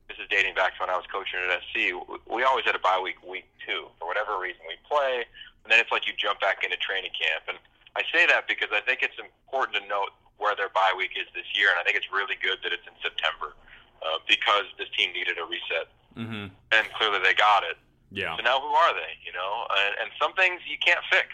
this 0.07 0.21
is 0.21 0.29
dating 0.29 0.53
back 0.53 0.77
to 0.77 0.85
when 0.85 0.89
I 0.93 0.95
was 0.95 1.09
coaching 1.09 1.41
at 1.41 1.49
SC. 1.73 1.97
We 2.29 2.45
always 2.45 2.63
had 2.63 2.77
a 2.77 2.83
bye 2.83 3.01
week 3.01 3.17
week 3.25 3.49
two 3.65 3.89
for 3.97 4.05
whatever 4.07 4.37
reason. 4.37 4.61
We 4.69 4.77
play, 4.85 5.25
and 5.65 5.67
then 5.73 5.81
it's 5.81 5.91
like 5.91 6.05
you 6.05 6.13
jump 6.13 6.39
back 6.39 6.63
into 6.63 6.77
training 6.77 7.11
camp. 7.17 7.49
And 7.49 7.57
I 7.97 8.05
say 8.13 8.29
that 8.29 8.47
because 8.47 8.69
I 8.71 8.79
think 8.85 9.01
it's 9.01 9.17
important 9.17 9.81
to 9.81 9.83
note 9.89 10.13
where 10.37 10.53
their 10.55 10.69
bye 10.69 10.93
week 10.95 11.17
is 11.17 11.25
this 11.33 11.49
year, 11.57 11.73
and 11.73 11.81
I 11.81 11.83
think 11.83 11.97
it's 11.97 12.13
really 12.13 12.37
good 12.37 12.61
that 12.61 12.71
it's 12.71 12.85
in 12.85 12.93
September 13.01 13.57
uh, 14.05 14.19
because 14.29 14.65
this 14.77 14.87
team 14.97 15.11
needed 15.13 15.37
a 15.37 15.45
reset, 15.45 15.89
Mm-hmm. 16.15 16.47
and 16.71 16.83
clearly 16.95 17.19
they 17.19 17.33
got 17.33 17.63
it. 17.67 17.75
Yeah. 18.11 18.37
So 18.37 18.43
now 18.43 18.61
who 18.61 18.71
are 18.71 18.93
they? 18.95 19.17
You 19.25 19.33
know, 19.33 19.67
and, 19.83 19.95
and 20.05 20.07
some 20.21 20.31
things 20.33 20.61
you 20.69 20.77
can't 20.79 21.03
fix. 21.11 21.27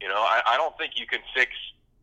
You 0.00 0.06
know, 0.06 0.22
I, 0.22 0.40
I 0.46 0.56
don't 0.56 0.76
think 0.78 0.94
you 0.94 1.06
can 1.06 1.18
fix 1.34 1.50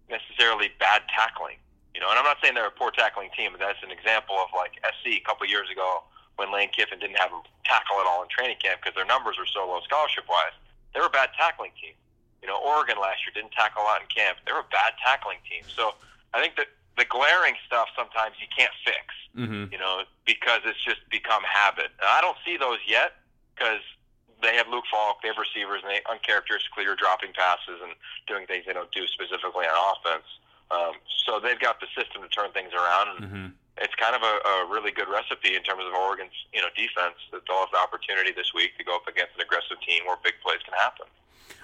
necessarily 0.10 0.70
bad 0.80 1.04
tackling. 1.08 1.58
You 1.96 2.02
know, 2.02 2.10
and 2.12 2.20
I'm 2.20 2.26
not 2.26 2.38
saying 2.44 2.54
they're 2.54 2.68
a 2.68 2.72
poor 2.74 2.92
tackling 2.92 3.30
team, 3.36 3.52
but 3.56 3.60
that's 3.64 3.82
an 3.82 3.90
example 3.92 4.36
of 4.38 4.50
like 4.54 4.78
SC 5.02 5.18
a 5.18 5.24
couple 5.26 5.46
of 5.46 5.50
years 5.50 5.70
ago 5.72 6.04
when 6.38 6.54
Lane 6.54 6.70
Kiffin 6.70 7.00
didn't 7.00 7.18
have 7.18 7.32
them 7.32 7.42
tackle 7.66 7.98
at 8.00 8.06
all 8.06 8.22
in 8.22 8.30
training 8.30 8.58
camp 8.62 8.82
because 8.84 8.94
their 8.94 9.08
numbers 9.08 9.40
were 9.40 9.50
so 9.50 9.66
low 9.66 9.82
scholarship 9.82 10.28
wise. 10.30 10.54
They 10.94 11.00
were 11.02 11.10
a 11.10 11.16
bad 11.16 11.34
tackling 11.34 11.72
team. 11.82 11.98
You 12.46 12.48
know, 12.48 12.60
Oregon 12.62 13.02
last 13.02 13.26
year 13.26 13.34
didn't 13.34 13.56
tackle 13.58 13.82
a 13.82 13.86
lot 13.90 14.02
in 14.06 14.08
camp. 14.14 14.38
They 14.46 14.54
were 14.54 14.62
a 14.62 14.70
bad 14.70 14.94
tackling 15.02 15.42
team. 15.50 15.66
So 15.66 15.98
I 16.36 16.42
think 16.44 16.54
that 16.62 16.70
the 16.98 17.06
glaring 17.06 17.56
stuff 17.66 17.88
sometimes 17.96 18.36
you 18.42 18.48
can't 18.56 18.74
fix 18.84 19.02
Mm-hmm. 19.38 19.70
you 19.70 19.78
know, 19.78 20.02
because 20.26 20.66
it's 20.66 20.82
just 20.82 20.98
become 21.14 21.46
habit. 21.46 21.94
And 22.02 22.10
I 22.10 22.26
don't 22.26 22.42
see 22.42 22.58
those 22.58 22.82
yet 22.90 23.22
because 23.54 23.86
they 24.42 24.58
have 24.58 24.66
Luke 24.66 24.90
Falk, 24.90 25.22
they 25.22 25.30
have 25.30 25.38
receivers, 25.38 25.86
and 25.86 25.94
they 25.94 26.02
uncharacteristically 26.10 26.90
are 26.90 26.98
dropping 26.98 27.38
passes 27.38 27.78
and 27.86 27.94
doing 28.26 28.50
things 28.50 28.66
they 28.66 28.74
don't 28.74 28.90
do 28.90 29.06
specifically 29.06 29.70
on 29.70 29.78
offense. 29.94 30.26
Um, 30.74 30.98
so 31.22 31.38
they've 31.38 31.60
got 31.62 31.78
the 31.86 31.90
system 31.94 32.26
to 32.26 32.30
turn 32.34 32.50
things 32.50 32.74
around, 32.74 33.06
and 33.14 33.20
Mm-hmm. 33.30 33.48
it's 33.78 33.94
kind 34.02 34.18
of 34.18 34.26
a, 34.26 34.36
a 34.42 34.54
really 34.74 34.90
good 34.90 35.06
recipe 35.06 35.54
in 35.54 35.62
terms 35.62 35.86
of 35.86 35.94
Oregon's 35.94 36.34
you 36.50 36.62
know 36.66 36.74
defense 36.74 37.22
that 37.30 37.46
they'll 37.46 37.62
have 37.62 37.70
the 37.70 37.78
opportunity 37.78 38.34
this 38.34 38.58
week 38.58 38.74
to 38.82 38.84
go 38.84 38.98
up 38.98 39.06
against 39.06 39.38
an 39.38 39.46
aggressive 39.46 39.78
team 39.86 40.02
where 40.10 40.18
big 40.26 40.34
plays 40.42 40.66
can 40.66 40.74
happen. 40.82 41.06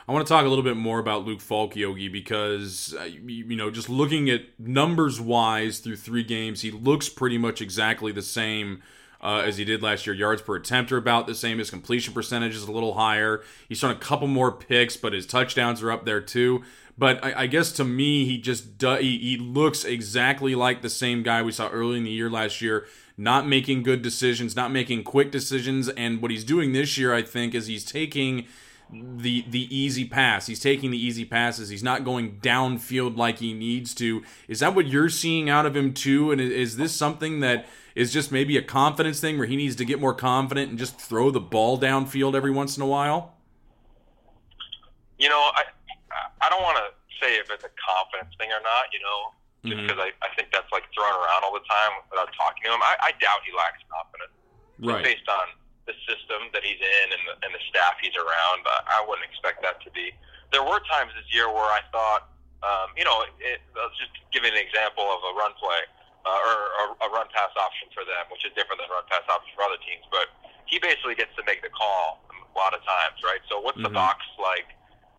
I 0.08 0.12
want 0.12 0.28
to 0.28 0.32
talk 0.32 0.46
a 0.46 0.50
little 0.50 0.63
bit 0.63 0.76
more 0.76 1.00
about 1.00 1.26
Luke 1.26 1.39
Falk 1.39 1.76
Yogi 1.76 2.10
because 2.10 2.93
uh, 3.00 3.04
you 3.04 3.56
know 3.56 3.72
just 3.72 3.89
looking 3.89 4.30
at 4.30 4.41
numbers 4.60 5.22
wise 5.22 5.80
through 5.80 5.96
three 5.96 6.24
games, 6.24 6.62
he 6.62 6.72
looks 6.72 7.08
pretty 7.10 7.38
much 7.38 7.62
exactly 7.62 8.12
the 8.12 8.22
same 8.22 8.82
uh, 9.22 9.43
as 9.46 9.58
he 9.58 9.63
did 9.63 9.82
last 9.82 10.06
year. 10.06 10.13
Yards 10.13 10.41
per 10.41 10.58
attempt 10.58 10.91
are 10.91 10.98
about 10.98 11.26
the 11.26 11.34
same. 11.34 11.58
His 11.58 11.69
completion 11.69 12.13
percentage 12.13 12.54
is 12.54 12.63
a 12.63 12.72
little 12.72 12.96
higher. 12.96 13.41
He's 13.69 13.80
thrown 13.80 13.93
a 13.93 14.00
couple 14.00 14.28
more 14.28 14.52
picks, 14.52 14.98
but 14.98 15.13
his 15.13 15.26
touchdowns 15.26 15.82
are 15.82 15.91
up 15.91 16.04
there 16.04 16.22
too. 16.22 16.63
But 16.98 17.24
I, 17.24 17.43
I 17.43 17.48
guess 17.48 17.72
to 17.74 17.86
me, 17.86 18.26
he 18.26 18.38
just 18.38 18.78
do, 18.78 18.96
he, 18.96 19.17
he 19.17 19.38
looks 19.38 19.86
exactly 19.86 20.54
like 20.54 20.82
the 20.82 20.89
same 20.89 21.24
guy 21.24 21.41
we 21.41 21.52
saw 21.54 21.69
early 21.69 21.98
in 21.98 22.04
the 22.04 22.12
year 22.12 22.30
last 22.30 22.62
year. 22.62 22.86
Not 23.17 23.48
making 23.48 23.84
good 23.84 24.02
decisions, 24.02 24.56
not 24.56 24.72
making 24.72 25.04
quick 25.04 25.32
decisions, 25.32 25.88
and 25.89 26.22
what 26.22 26.32
he's 26.32 26.43
doing 26.43 26.74
this 26.74 26.98
year, 26.98 27.13
I 27.13 27.22
think, 27.22 27.56
is 27.56 27.67
he's 27.67 27.86
taking 27.86 28.46
the 28.93 29.45
the 29.49 29.75
easy 29.75 30.06
pass. 30.06 30.47
He's 30.47 30.60
taking 30.60 30.91
the 30.91 30.97
easy 30.97 31.25
passes. 31.25 31.69
He's 31.69 31.84
not 31.84 32.03
going 32.03 32.39
downfield 32.39 33.17
like 33.17 33.39
he 33.39 33.53
needs 33.53 33.93
to. 33.95 34.23
Is 34.47 34.60
that 34.60 34.75
what 34.75 34.88
you're 34.88 35.10
seeing 35.10 35.49
out 35.49 35.65
of 35.65 35.75
him 35.75 35.93
too? 35.93 36.32
And 36.32 36.39
is 36.39 36.77
this 36.77 36.93
something 36.93 37.39
that 37.39 37.65
is 37.95 38.12
just 38.12 38.32
maybe 38.32 38.58
a 38.58 38.62
confidence 38.62 39.19
thing 39.19 39.38
where 39.38 39.47
he 39.47 39.56
needs 39.56 39.75
to 39.77 39.86
get 39.86 39.99
more 39.99 40.13
confident 40.13 40.69
and 40.69 40.79
just 40.79 40.99
throw 40.99 41.32
the 41.32 41.39
ball 41.39 41.79
downfield 41.79 42.36
every 42.36 42.51
once 42.51 42.77
in 42.77 42.84
a 42.84 42.88
while? 42.88 43.36
You 45.17 45.29
know, 45.29 45.51
I 45.56 45.63
I 46.41 46.49
don't 46.49 46.62
want 46.62 46.77
to 46.77 47.25
say 47.25 47.36
if 47.36 47.49
it's 47.49 47.63
a 47.63 47.73
confidence 47.79 48.36
thing 48.38 48.49
or 48.51 48.62
not. 48.62 48.86
You 48.93 48.99
know, 48.99 49.19
just 49.63 49.77
mm-hmm. 49.77 49.88
because 49.88 49.99
I, 49.99 50.12
I 50.25 50.29
think 50.36 50.49
that's 50.51 50.71
like 50.71 50.84
thrown 50.93 51.13
around 51.13 51.43
all 51.43 51.53
the 51.53 51.65
time 51.65 52.03
without 52.12 52.29
talking 52.38 52.63
to 52.65 52.73
him. 52.73 52.82
I, 52.84 52.95
I 52.99 53.12
doubt 53.19 53.41
he 53.45 53.56
lacks 53.56 53.82
confidence. 53.89 54.32
Right. 54.79 55.03
based 55.03 55.29
on 55.29 55.47
the 55.86 55.96
system 56.08 56.48
that 56.56 56.63
he's 56.63 56.80
in 56.80 57.08
and 57.12 57.24
the, 57.28 57.34
and 57.43 57.52
the 57.52 57.63
staff 57.67 58.00
he's 58.00 58.15
around, 58.15 58.63
but 58.63 58.88
I 58.88 59.04
wouldn't 59.04 59.28
expect 59.28 59.60
that 59.67 59.84
to 59.84 59.89
be. 59.91 60.15
There 60.56 60.63
were 60.63 60.80
times 60.88 61.12
this 61.17 61.28
year 61.34 61.52
where 61.52 61.67
I 61.67 61.84
thought, 61.91 62.32
um, 62.63 62.96
you 62.96 63.04
know, 63.04 63.28
it, 63.43 63.60
I'll 63.76 63.91
just 64.00 64.15
give 64.32 64.48
you 64.48 64.52
an 64.54 64.60
example 64.60 65.04
of 65.04 65.19
a 65.28 65.32
run 65.36 65.52
play 65.60 65.84
uh, 66.24 66.48
or 66.48 66.56
a, 66.56 66.86
a 67.04 67.08
run 67.12 67.28
pass 67.36 67.52
option 67.60 67.91
for 67.91 68.08
them, 68.08 68.24
which 68.32 68.48
is 68.48 68.56
different 68.56 68.80
than 68.80 68.88
run 68.88 69.04
pass 69.12 69.28
option 69.28 69.52
for 69.60 69.67
other 69.67 69.80
teams. 69.84 70.08
But 70.08 70.32
he 70.72 70.80
basically 70.80 71.19
gets 71.19 71.36
to 71.36 71.43
make 71.43 71.60
the 71.60 71.74
call 71.74 72.24
a 72.32 72.56
lot 72.56 72.72
of 72.72 72.80
times, 72.88 73.19
right? 73.19 73.43
So 73.52 73.60
what's 73.60 73.82
the 73.84 73.91
Mhm. 73.91 74.00
box 74.00 74.24
like? 74.39 74.72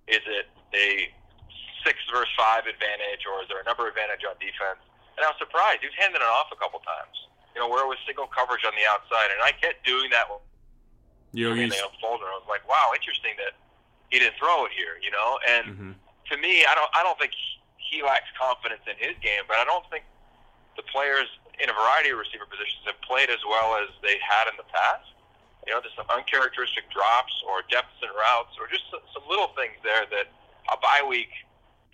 Is 0.09 0.25
it 0.25 0.49
a 0.73 1.13
six 1.85 2.01
versus 2.09 2.33
five 2.37 2.65
advantage, 2.65 3.29
or 3.29 3.45
is 3.45 3.49
there 3.53 3.61
a 3.61 3.67
number 3.69 3.85
advantage 3.85 4.25
on 4.25 4.37
defense? 4.41 4.81
And 5.17 5.25
I 5.25 5.29
was 5.29 5.39
surprised. 5.39 5.85
He 5.85 5.89
was 5.93 5.97
handing 6.01 6.21
it 6.25 6.27
off 6.27 6.49
a 6.53 6.57
couple 6.57 6.81
times. 6.81 7.29
You 7.55 7.61
know, 7.61 7.69
where 7.69 7.85
it 7.85 7.89
was 7.89 7.99
single 8.07 8.27
coverage 8.27 8.65
on 8.65 8.75
the 8.75 8.87
outside, 8.89 9.31
and 9.31 9.39
I 9.45 9.53
kept 9.53 9.85
doing 9.87 10.11
that 10.11 10.27
You 11.35 11.51
know, 11.51 11.53
I 11.53 11.59
mean, 11.59 11.71
he's, 11.71 11.75
they 11.75 11.83
unfolded. 11.83 12.25
I 12.31 12.39
was 12.39 12.47
like, 12.49 12.63
wow, 12.71 12.95
interesting 12.95 13.35
that 13.43 13.59
he 14.11 14.23
didn't 14.23 14.39
throw 14.39 14.65
it 14.67 14.73
here. 14.73 14.97
You 15.03 15.11
know, 15.11 15.39
and 15.51 15.65
Mhm. 15.75 15.95
to 16.31 16.35
me, 16.39 16.63
I 16.65 16.75
don't, 16.79 16.91
I 16.95 17.03
don't 17.03 17.19
think 17.19 17.33
he- 17.35 18.03
lacks 18.03 18.27
confidence 18.39 18.83
in 18.91 18.97
his 18.99 19.15
game, 19.23 19.43
but 19.47 19.57
I 19.59 19.65
don't 19.65 19.87
think 19.89 20.03
the 20.77 20.83
players 20.91 21.31
in 21.63 21.71
a 21.71 21.73
variety 21.73 22.11
of 22.11 22.19
receiver 22.19 22.43
positions 22.47 22.83
have 22.87 22.99
played 23.03 23.31
as 23.31 23.39
well 23.47 23.79
as 23.79 23.87
they 24.03 24.19
had 24.19 24.51
in 24.51 24.57
the 24.59 24.67
past. 24.67 25.07
You 25.67 25.73
know, 25.73 25.81
there's 25.81 25.95
some 25.95 26.11
uncharacteristic 26.11 26.91
drops 26.91 27.33
or 27.47 27.63
depths 27.71 27.95
in 28.03 28.11
routes 28.11 28.51
or 28.59 28.67
just 28.67 28.83
some, 28.91 28.99
some 29.15 29.23
little 29.31 29.49
things 29.55 29.79
there 29.87 30.05
that 30.11 30.27
a 30.71 30.77
bye 30.83 31.07
week 31.07 31.31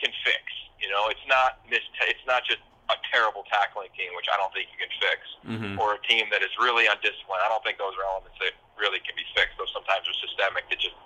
can 0.01 0.09
fix. 0.25 0.41
You 0.81 0.89
know, 0.89 1.09
it's 1.13 1.21
not 1.29 1.61
mis- 1.69 1.85
it's 2.09 2.25
not 2.27 2.45
just 2.49 2.65
a 2.91 2.99
terrible 3.11 3.45
tackling 3.51 3.89
team, 3.97 4.11
which 4.17 4.27
I 4.33 4.37
don't 4.37 4.53
think 4.53 4.69
you 4.73 4.79
can 4.79 4.93
fix, 4.99 5.21
Mhm. 5.47 5.79
or 5.79 5.95
a 5.95 6.01
team 6.07 6.29
that 6.31 6.43
is 6.43 6.51
really 6.59 6.87
undisciplined. 6.87 7.43
I 7.43 7.49
don't 7.49 7.63
think 7.63 7.79
those 7.79 7.95
are 7.97 8.05
elements 8.05 8.39
that 8.41 8.53
really 8.77 9.01
can 9.01 9.15
be 9.15 9.25
fixed. 9.35 9.57
Though 9.59 9.71
sometimes 9.73 10.05
they're 10.05 10.15
systemic 10.27 10.69
that 10.71 10.79
just 10.79 10.97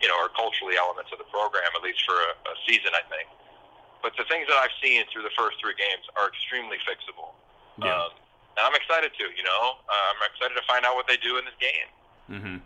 you 0.00 0.08
know 0.08 0.16
are 0.18 0.28
culturally 0.30 0.76
elements 0.76 1.12
of 1.12 1.18
the 1.18 1.28
program, 1.30 1.70
at 1.74 1.82
least 1.82 2.02
for 2.04 2.14
a, 2.14 2.30
a 2.50 2.54
season, 2.66 2.94
I 2.94 3.02
think. 3.08 3.28
But 4.02 4.16
the 4.16 4.24
things 4.24 4.46
that 4.48 4.56
I've 4.60 4.74
seen 4.82 5.06
through 5.08 5.22
the 5.22 5.32
first 5.36 5.58
three 5.60 5.74
games 5.74 6.04
are 6.16 6.28
extremely 6.28 6.78
fixable. 6.84 7.32
Yeah. 7.78 7.88
Um, 7.94 8.12
and 8.56 8.66
I'm 8.66 8.74
excited 8.74 9.12
to, 9.16 9.24
you 9.34 9.42
know, 9.42 9.78
uh, 9.88 10.12
I'm 10.14 10.22
excited 10.30 10.54
to 10.54 10.62
find 10.68 10.84
out 10.84 10.94
what 10.94 11.06
they 11.08 11.16
do 11.16 11.38
in 11.38 11.44
this 11.44 11.56
game. 11.58 11.88
hmm 12.28 12.56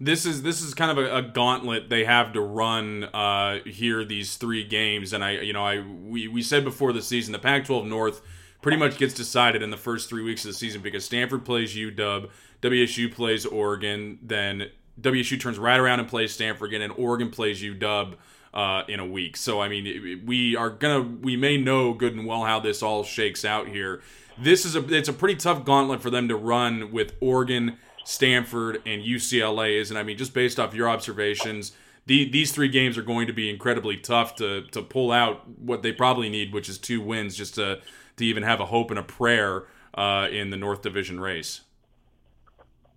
This 0.00 0.26
is 0.26 0.42
this 0.42 0.60
is 0.60 0.74
kind 0.74 0.90
of 0.90 0.98
a, 0.98 1.16
a 1.16 1.22
gauntlet 1.22 1.88
they 1.88 2.04
have 2.04 2.32
to 2.32 2.40
run 2.40 3.04
uh, 3.04 3.60
here 3.64 4.04
these 4.04 4.36
three 4.36 4.64
games, 4.64 5.12
and 5.12 5.24
I 5.24 5.32
you 5.40 5.52
know 5.52 5.64
I 5.64 5.80
we, 5.80 6.28
we 6.28 6.42
said 6.42 6.64
before 6.64 6.92
the 6.92 7.02
season 7.02 7.32
the 7.32 7.38
Pac-12 7.38 7.86
North 7.86 8.20
pretty 8.60 8.78
much 8.78 8.96
gets 8.96 9.12
decided 9.12 9.62
in 9.62 9.70
the 9.70 9.76
first 9.76 10.08
three 10.08 10.22
weeks 10.22 10.44
of 10.44 10.48
the 10.48 10.54
season 10.54 10.80
because 10.80 11.04
Stanford 11.04 11.44
plays 11.44 11.76
UW, 11.76 12.30
WSU 12.62 13.12
plays 13.12 13.44
Oregon, 13.44 14.18
then 14.22 14.70
WSU 15.00 15.38
turns 15.38 15.58
right 15.58 15.78
around 15.78 16.00
and 16.00 16.08
plays 16.08 16.32
Stanford 16.32 16.70
again, 16.70 16.82
and 16.82 16.92
Oregon 16.96 17.30
plays 17.30 17.62
UW 17.62 18.14
uh, 18.54 18.82
in 18.88 19.00
a 19.00 19.06
week. 19.06 19.36
So 19.36 19.60
I 19.60 19.68
mean, 19.68 20.22
we 20.24 20.56
are 20.56 20.70
gonna 20.70 21.02
we 21.02 21.36
may 21.36 21.56
know 21.56 21.92
good 21.92 22.14
and 22.14 22.26
well 22.26 22.44
how 22.44 22.60
this 22.60 22.82
all 22.82 23.04
shakes 23.04 23.44
out 23.44 23.68
here. 23.68 24.02
This 24.38 24.64
is 24.64 24.74
a 24.74 24.94
it's 24.94 25.08
a 25.08 25.12
pretty 25.12 25.36
tough 25.36 25.64
gauntlet 25.64 26.00
for 26.00 26.10
them 26.10 26.28
to 26.28 26.36
run 26.36 26.90
with 26.90 27.14
Oregon, 27.20 27.78
Stanford, 28.04 28.82
and 28.86 29.02
UCLA. 29.02 29.80
Isn't 29.80 29.96
it? 29.96 30.00
I 30.00 30.02
mean, 30.02 30.16
just 30.16 30.34
based 30.34 30.60
off 30.60 30.74
your 30.74 30.88
observations, 30.88 31.72
the, 32.06 32.30
these 32.30 32.52
three 32.52 32.68
games 32.68 32.98
are 32.98 33.02
going 33.02 33.26
to 33.26 33.32
be 33.32 33.48
incredibly 33.48 33.96
tough 33.96 34.36
to 34.36 34.62
to 34.68 34.82
pull 34.82 35.10
out 35.10 35.48
what 35.58 35.82
they 35.82 35.92
probably 35.92 36.28
need, 36.28 36.52
which 36.52 36.68
is 36.68 36.78
two 36.78 37.00
wins, 37.00 37.36
just 37.36 37.54
to 37.56 37.80
to 38.16 38.24
even 38.24 38.42
have 38.42 38.60
a 38.60 38.66
hope 38.66 38.90
and 38.90 38.98
a 38.98 39.02
prayer 39.02 39.64
uh, 39.94 40.28
in 40.30 40.50
the 40.50 40.56
North 40.56 40.82
Division 40.82 41.18
race. 41.18 41.62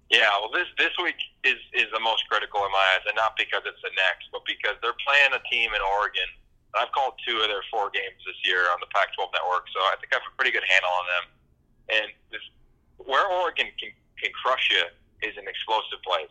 Yeah, 0.10 0.32
well, 0.39 0.52
this 0.52 0.67
this 0.78 0.96
week 1.04 1.20
is 1.43 1.60
is 1.74 1.88
the 1.91 2.00
most 2.00 2.28
critical 2.30 2.63
in 2.63 2.72
my 2.72 2.86
eyes, 2.96 3.04
and 3.08 3.15
not 3.15 3.36
because 3.36 3.63
it's 3.65 3.82
the 3.84 3.91
next, 3.96 4.32
but 4.32 4.43
because 4.48 4.76
they're 4.82 4.98
playing 5.04 5.36
a 5.36 5.41
team 5.52 5.72
in 5.76 5.82
Oregon. 6.00 6.28
I've 6.76 6.91
called 6.91 7.15
two 7.26 7.39
of 7.41 7.48
their 7.48 7.63
four 7.72 7.89
games 7.89 8.20
this 8.28 8.38
year 8.43 8.70
on 8.70 8.78
the 8.84 8.91
Pac-12 8.93 9.34
network, 9.34 9.65
so 9.72 9.80
I 9.88 9.96
think 9.98 10.13
I 10.13 10.22
have 10.22 10.28
a 10.30 10.36
pretty 10.36 10.52
good 10.52 10.67
handle 10.67 10.91
on 10.91 11.06
them. 11.10 11.26
And 11.89 12.08
this, 12.30 12.43
where 13.02 13.26
Oregon 13.26 13.72
can 13.80 13.96
can 14.22 14.32
crush 14.34 14.70
you 14.72 14.84
is 15.28 15.38
in 15.38 15.48
explosive 15.48 16.02
plays. 16.04 16.30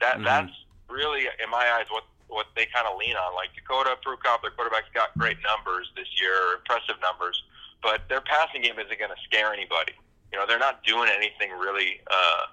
That 0.00 0.18
Mhm. 0.18 0.24
that's 0.24 0.52
really, 0.88 1.26
in 1.42 1.50
my 1.50 1.70
eyes, 1.72 1.86
what 1.90 2.04
what 2.28 2.46
they 2.56 2.66
kind 2.66 2.86
of 2.88 2.96
lean 2.98 3.14
on. 3.16 3.34
Like 3.34 3.54
Dakota 3.54 3.96
Prukop, 4.04 4.42
their 4.42 4.50
quarterback's 4.50 4.88
got 4.92 5.16
great 5.16 5.38
numbers 5.42 5.90
this 5.94 6.08
year, 6.20 6.54
impressive 6.54 7.00
numbers, 7.00 7.40
but 7.82 8.08
their 8.08 8.20
passing 8.20 8.62
game 8.62 8.78
isn't 8.80 8.98
going 8.98 9.14
to 9.14 9.22
scare 9.22 9.52
anybody. 9.52 9.92
You 10.32 10.38
know, 10.38 10.44
they're 10.46 10.58
not 10.58 10.82
doing 10.82 11.08
anything 11.08 11.52
really. 11.52 12.00
Uh, 12.10 12.46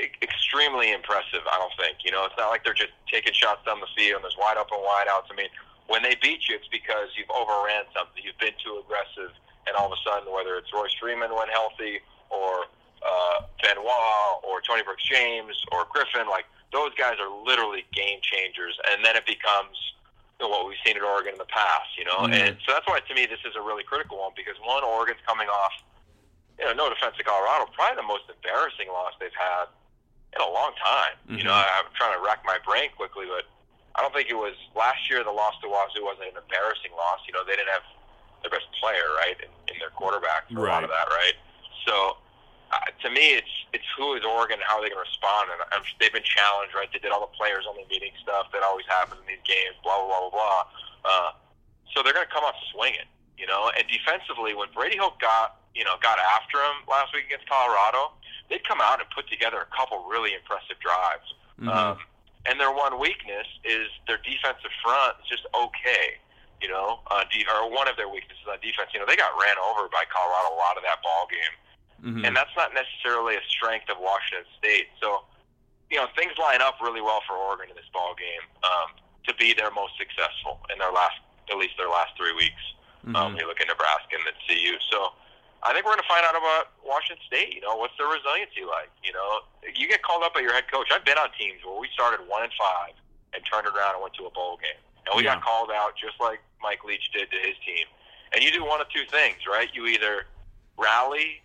e- 0.00 0.12
extremely 0.20 0.92
impressive. 0.92 1.40
I 1.50 1.56
don't 1.58 1.72
think. 1.78 2.04
You 2.04 2.12
know, 2.12 2.24
it's 2.26 2.36
not 2.36 2.50
like 2.50 2.62
they're 2.64 2.74
just 2.74 2.92
taking 3.10 3.32
shots 3.32 3.64
down 3.64 3.80
the 3.80 3.88
field 3.96 4.16
and 4.16 4.24
there's 4.24 4.36
wide 4.36 4.56
open 4.58 4.78
wideouts. 4.78 5.30
I 5.30 5.34
mean, 5.34 5.48
when 5.86 6.02
they 6.02 6.14
beat 6.20 6.48
you, 6.48 6.56
it's 6.56 6.68
because 6.68 7.08
you've 7.16 7.30
overran 7.30 7.84
something. 7.96 8.22
You've 8.22 8.38
been 8.38 8.54
too 8.62 8.82
aggressive, 8.84 9.32
and 9.66 9.76
all 9.76 9.86
of 9.90 9.96
a 9.96 10.00
sudden, 10.04 10.32
whether 10.32 10.56
it's 10.56 10.72
Royce 10.72 10.92
Freeman 11.00 11.34
when 11.34 11.48
healthy, 11.48 12.00
or 12.30 12.66
uh, 13.04 13.42
Benoit, 13.62 14.42
or 14.46 14.60
Tony 14.60 14.82
Brooks 14.82 15.02
James, 15.04 15.56
or 15.72 15.86
Griffin, 15.90 16.28
like 16.28 16.46
those 16.72 16.94
guys 16.96 17.16
are 17.20 17.28
literally 17.44 17.84
game 17.92 18.18
changers. 18.22 18.78
And 18.90 19.04
then 19.04 19.16
it 19.16 19.26
becomes 19.26 19.76
you 20.40 20.46
know, 20.46 20.50
what 20.50 20.66
we've 20.66 20.78
seen 20.84 20.96
at 20.96 21.02
Oregon 21.02 21.32
in 21.34 21.38
the 21.38 21.46
past. 21.52 21.96
You 21.98 22.04
know, 22.04 22.26
Mhm. 22.26 22.32
and 22.34 22.58
so 22.66 22.72
that's 22.72 22.86
why 22.86 23.00
to 23.00 23.14
me 23.14 23.26
this 23.26 23.40
is 23.44 23.54
a 23.56 23.60
really 23.60 23.84
critical 23.84 24.18
one 24.18 24.32
because 24.34 24.58
one, 24.60 24.82
Oregon's 24.82 25.20
coming 25.26 25.48
off. 25.48 25.72
You 26.58 26.66
know, 26.66 26.72
no 26.74 26.88
defense 26.90 27.16
to 27.16 27.24
Colorado, 27.24 27.66
probably 27.72 27.96
the 27.96 28.02
most 28.06 28.24
embarrassing 28.28 28.88
loss 28.88 29.14
they've 29.20 29.34
had 29.34 29.66
in 30.34 30.40
a 30.40 30.48
long 30.50 30.72
time. 30.82 31.16
You 31.28 31.44
know, 31.44 31.52
Mhm. 31.52 31.78
I'm 31.78 31.92
trying 31.94 32.12
to 32.14 32.20
rack 32.20 32.44
my 32.44 32.58
brain 32.58 32.90
quickly, 32.96 33.26
but 33.26 33.46
I 33.94 34.00
don't 34.02 34.12
think 34.14 34.30
it 34.30 34.34
was 34.38 34.54
last 34.74 35.08
year. 35.10 35.22
The 35.22 35.30
loss 35.30 35.58
to 35.60 35.68
Wazoo 35.68 36.04
wasn't 36.04 36.30
an 36.30 36.36
embarrassing 36.36 36.92
loss. 36.96 37.20
You 37.26 37.34
know, 37.34 37.44
they 37.44 37.56
didn't 37.56 37.68
have 37.72 37.82
their 38.42 38.50
best 38.50 38.66
player 38.80 39.04
right 39.16 39.38
in, 39.40 39.50
in 39.72 39.78
their 39.78 39.90
quarterback 39.90 40.48
for 40.48 40.66
a 40.66 40.70
lot 40.70 40.82
of 40.84 40.90
that, 40.90 41.08
right? 41.10 41.34
So 41.86 42.16
uh, 42.72 42.88
to 43.04 43.08
me, 43.12 43.36
it's 43.36 43.54
it's 43.72 43.84
who 43.96 44.14
is 44.16 44.24
Oregon, 44.24 44.56
and 44.56 44.66
how 44.66 44.80
are 44.80 44.82
they 44.82 44.88
going 44.88 45.04
to 45.04 45.08
respond, 45.08 45.52
and 45.52 45.60
I'm, 45.72 45.84
they've 46.00 46.12
been 46.12 46.24
challenged, 46.24 46.74
right? 46.74 46.88
They 46.92 46.98
did 46.98 47.12
all 47.12 47.20
the 47.20 47.34
players 47.36 47.68
only 47.68 47.84
meeting 47.92 48.12
stuff 48.22 48.48
that 48.52 48.64
always 48.64 48.86
happens 48.88 49.20
in 49.20 49.26
these 49.28 49.44
games, 49.44 49.76
blah 49.84 49.96
blah 50.00 50.08
blah 50.08 50.20
blah 50.28 50.32
blah. 50.32 50.62
Uh, 51.04 51.30
so 51.92 52.00
they're 52.00 52.16
going 52.16 52.26
to 52.26 52.32
come 52.32 52.44
up 52.44 52.56
swinging, 52.72 53.04
you 53.36 53.44
know. 53.46 53.68
And 53.76 53.84
defensively, 53.88 54.56
when 54.56 54.72
Brady 54.72 54.96
Hoke 54.96 55.20
got 55.20 55.60
you 55.76 55.84
know 55.84 56.00
got 56.00 56.16
after 56.18 56.56
him 56.56 56.88
last 56.88 57.12
week 57.12 57.28
against 57.28 57.44
Colorado, 57.44 58.16
they'd 58.48 58.64
come 58.64 58.80
out 58.80 59.00
and 59.04 59.08
put 59.12 59.28
together 59.28 59.60
a 59.60 59.68
couple 59.76 60.08
really 60.08 60.32
impressive 60.32 60.80
drives. 60.80 61.28
Mhm. 61.60 61.68
Um, 61.68 61.96
and 62.48 62.58
their 62.58 62.72
one 62.72 62.98
weakness 62.98 63.46
is 63.62 63.86
their 64.08 64.18
defensive 64.18 64.72
front 64.82 65.20
is 65.22 65.28
just 65.28 65.44
okay. 65.52 66.16
You 66.62 66.70
know, 66.70 67.02
uh, 67.10 67.26
de- 67.26 67.44
or 67.50 67.68
one 67.68 67.90
of 67.90 67.98
their 67.98 68.08
weaknesses 68.08 68.46
on 68.46 68.54
defense. 68.62 68.94
You 68.94 69.00
know, 69.02 69.06
they 69.06 69.18
got 69.18 69.34
ran 69.34 69.58
over 69.58 69.90
by 69.90 70.06
Colorado 70.06 70.54
a 70.54 70.58
lot 70.62 70.78
of 70.78 70.86
that 70.86 71.02
ball 71.02 71.26
game, 71.26 71.54
Mhm. 72.02 72.26
and 72.26 72.36
that's 72.36 72.54
not 72.56 72.74
necessarily 72.74 73.36
a 73.36 73.44
strength 73.48 73.88
of 73.88 73.98
Washington 73.98 74.46
State. 74.58 74.88
So, 75.00 75.24
you 75.90 75.98
know, 75.98 76.08
things 76.16 76.36
line 76.38 76.60
up 76.60 76.80
really 76.80 77.00
well 77.00 77.22
for 77.26 77.36
Oregon 77.36 77.70
in 77.70 77.76
this 77.76 77.88
ball 77.92 78.14
game 78.14 78.42
um, 78.64 78.94
to 79.26 79.34
be 79.34 79.54
their 79.54 79.70
most 79.70 79.96
successful 79.96 80.60
in 80.72 80.78
their 80.78 80.90
last, 80.90 81.14
at 81.50 81.56
least 81.56 81.76
their 81.78 81.88
last 81.88 82.16
three 82.16 82.32
weeks. 82.32 82.62
Um, 83.14 83.14
Mhm. 83.34 83.40
you 83.40 83.46
look 83.46 83.60
at 83.60 83.66
Nebraska 83.68 84.14
and 84.16 84.24
then 84.26 84.34
CU. 84.46 84.78
So 84.90 85.14
I 85.62 85.72
think 85.72 85.84
we're 85.86 85.92
going 85.94 86.02
to 86.02 86.08
find 86.08 86.24
out 86.24 86.34
about 86.36 86.70
Washington 86.82 87.24
State. 87.26 87.54
You 87.54 87.60
know, 87.60 87.76
what's 87.76 87.96
their 87.98 88.08
resiliency 88.08 88.64
like? 88.64 88.90
You 89.02 89.12
know, 89.12 89.42
you 89.74 89.86
get 89.86 90.02
called 90.02 90.22
up 90.24 90.34
by 90.34 90.40
your 90.40 90.52
head 90.52 90.70
coach. 90.70 90.90
I've 90.90 91.04
been 91.04 91.18
on 91.18 91.30
teams 91.38 91.64
where 91.64 91.78
we 91.78 91.88
started 91.94 92.26
one 92.26 92.42
and 92.42 92.52
five 92.54 92.94
and 93.32 93.44
turned 93.46 93.66
it 93.66 93.74
around 93.74 93.94
and 93.94 94.02
went 94.02 94.14
to 94.14 94.26
a 94.26 94.30
bowl 94.30 94.56
game, 94.56 94.78
and 95.06 95.14
we 95.16 95.22
Yeah. 95.24 95.34
got 95.34 95.42
called 95.44 95.70
out 95.70 95.96
just 95.96 96.18
like 96.20 96.40
Mike 96.60 96.82
Leach 96.84 97.10
did 97.12 97.30
to 97.30 97.38
his 97.38 97.56
team. 97.58 97.86
And 98.32 98.42
you 98.42 98.50
do 98.50 98.64
one 98.64 98.80
of 98.80 98.88
two 98.90 99.04
things, 99.06 99.46
right? 99.46 99.72
You 99.74 99.86
either 99.86 100.26
rally, 100.76 101.41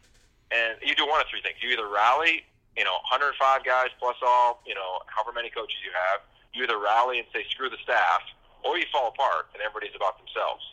and 0.51 0.77
you 0.81 0.95
do 0.95 1.05
one 1.07 1.19
of 1.21 1.27
three 1.29 1.41
things. 1.41 1.57
You 1.61 1.69
either 1.75 1.87
rally, 1.87 2.45
you 2.75 2.83
know, 2.83 2.93
105 3.11 3.63
guys 3.65 3.89
plus 3.99 4.15
all, 4.21 4.61
you 4.65 4.75
know, 4.75 4.99
however 5.07 5.33
many 5.33 5.49
coaches 5.49 5.77
you 5.83 5.91
have. 5.91 6.21
You 6.53 6.63
either 6.63 6.77
rally 6.79 7.19
and 7.19 7.27
say 7.33 7.43
screw 7.51 7.69
the 7.69 7.77
staff, 7.83 8.21
or 8.63 8.77
you 8.77 8.85
fall 8.91 9.09
apart 9.09 9.49
and 9.53 9.61
everybody's 9.61 9.95
about 9.95 10.17
themselves. 10.17 10.63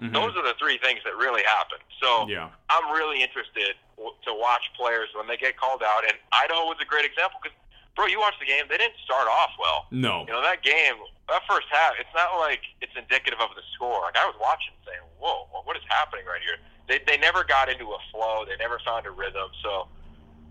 Mhm. 0.00 0.12
Those 0.12 0.36
are 0.36 0.42
the 0.44 0.54
three 0.60 0.76
things 0.78 1.00
that 1.04 1.16
really 1.16 1.42
happen. 1.44 1.78
So 2.02 2.28
yeah. 2.28 2.50
I'm 2.68 2.90
really 2.92 3.22
interested 3.22 3.76
w- 3.96 4.14
to 4.24 4.32
watch 4.34 4.68
players 4.76 5.08
when 5.14 5.26
they 5.26 5.36
get 5.36 5.56
called 5.56 5.82
out. 5.82 6.04
And 6.04 6.16
Idaho 6.32 6.66
was 6.68 6.76
a 6.80 6.84
great 6.84 7.04
example 7.06 7.40
because, 7.42 7.56
bro, 7.96 8.04
you 8.06 8.20
watch 8.20 8.34
the 8.38 8.44
game. 8.44 8.68
They 8.68 8.76
didn't 8.76 8.98
start 9.04 9.26
off 9.26 9.52
well. 9.58 9.86
No. 9.90 10.20
You 10.28 10.32
know, 10.36 10.42
that 10.42 10.62
game, 10.62 10.96
that 11.28 11.42
first 11.48 11.66
half, 11.72 11.94
it's 11.98 12.12
not 12.14 12.36
like 12.38 12.60
it's 12.82 12.92
indicative 12.94 13.40
of 13.40 13.54
the 13.56 13.62
score. 13.74 14.00
Like, 14.02 14.16
I 14.18 14.26
was 14.26 14.36
watching 14.38 14.74
saying, 14.84 15.00
whoa, 15.18 15.48
what 15.64 15.76
is 15.76 15.82
happening 15.88 16.26
right 16.26 16.42
here? 16.42 16.58
They, 16.88 17.00
they 17.06 17.18
never 17.18 17.44
got 17.44 17.68
into 17.68 17.86
a 17.86 17.98
flow. 18.12 18.44
They 18.46 18.56
never 18.56 18.78
found 18.84 19.06
a 19.06 19.10
rhythm. 19.10 19.50
So 19.62 19.88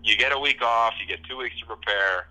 you 0.02 0.16
get 0.16 0.32
a 0.32 0.38
week 0.38 0.62
off. 0.62 0.94
You 1.00 1.06
get 1.06 1.24
two 1.24 1.36
weeks 1.36 1.58
to 1.60 1.66
prepare. 1.66 2.28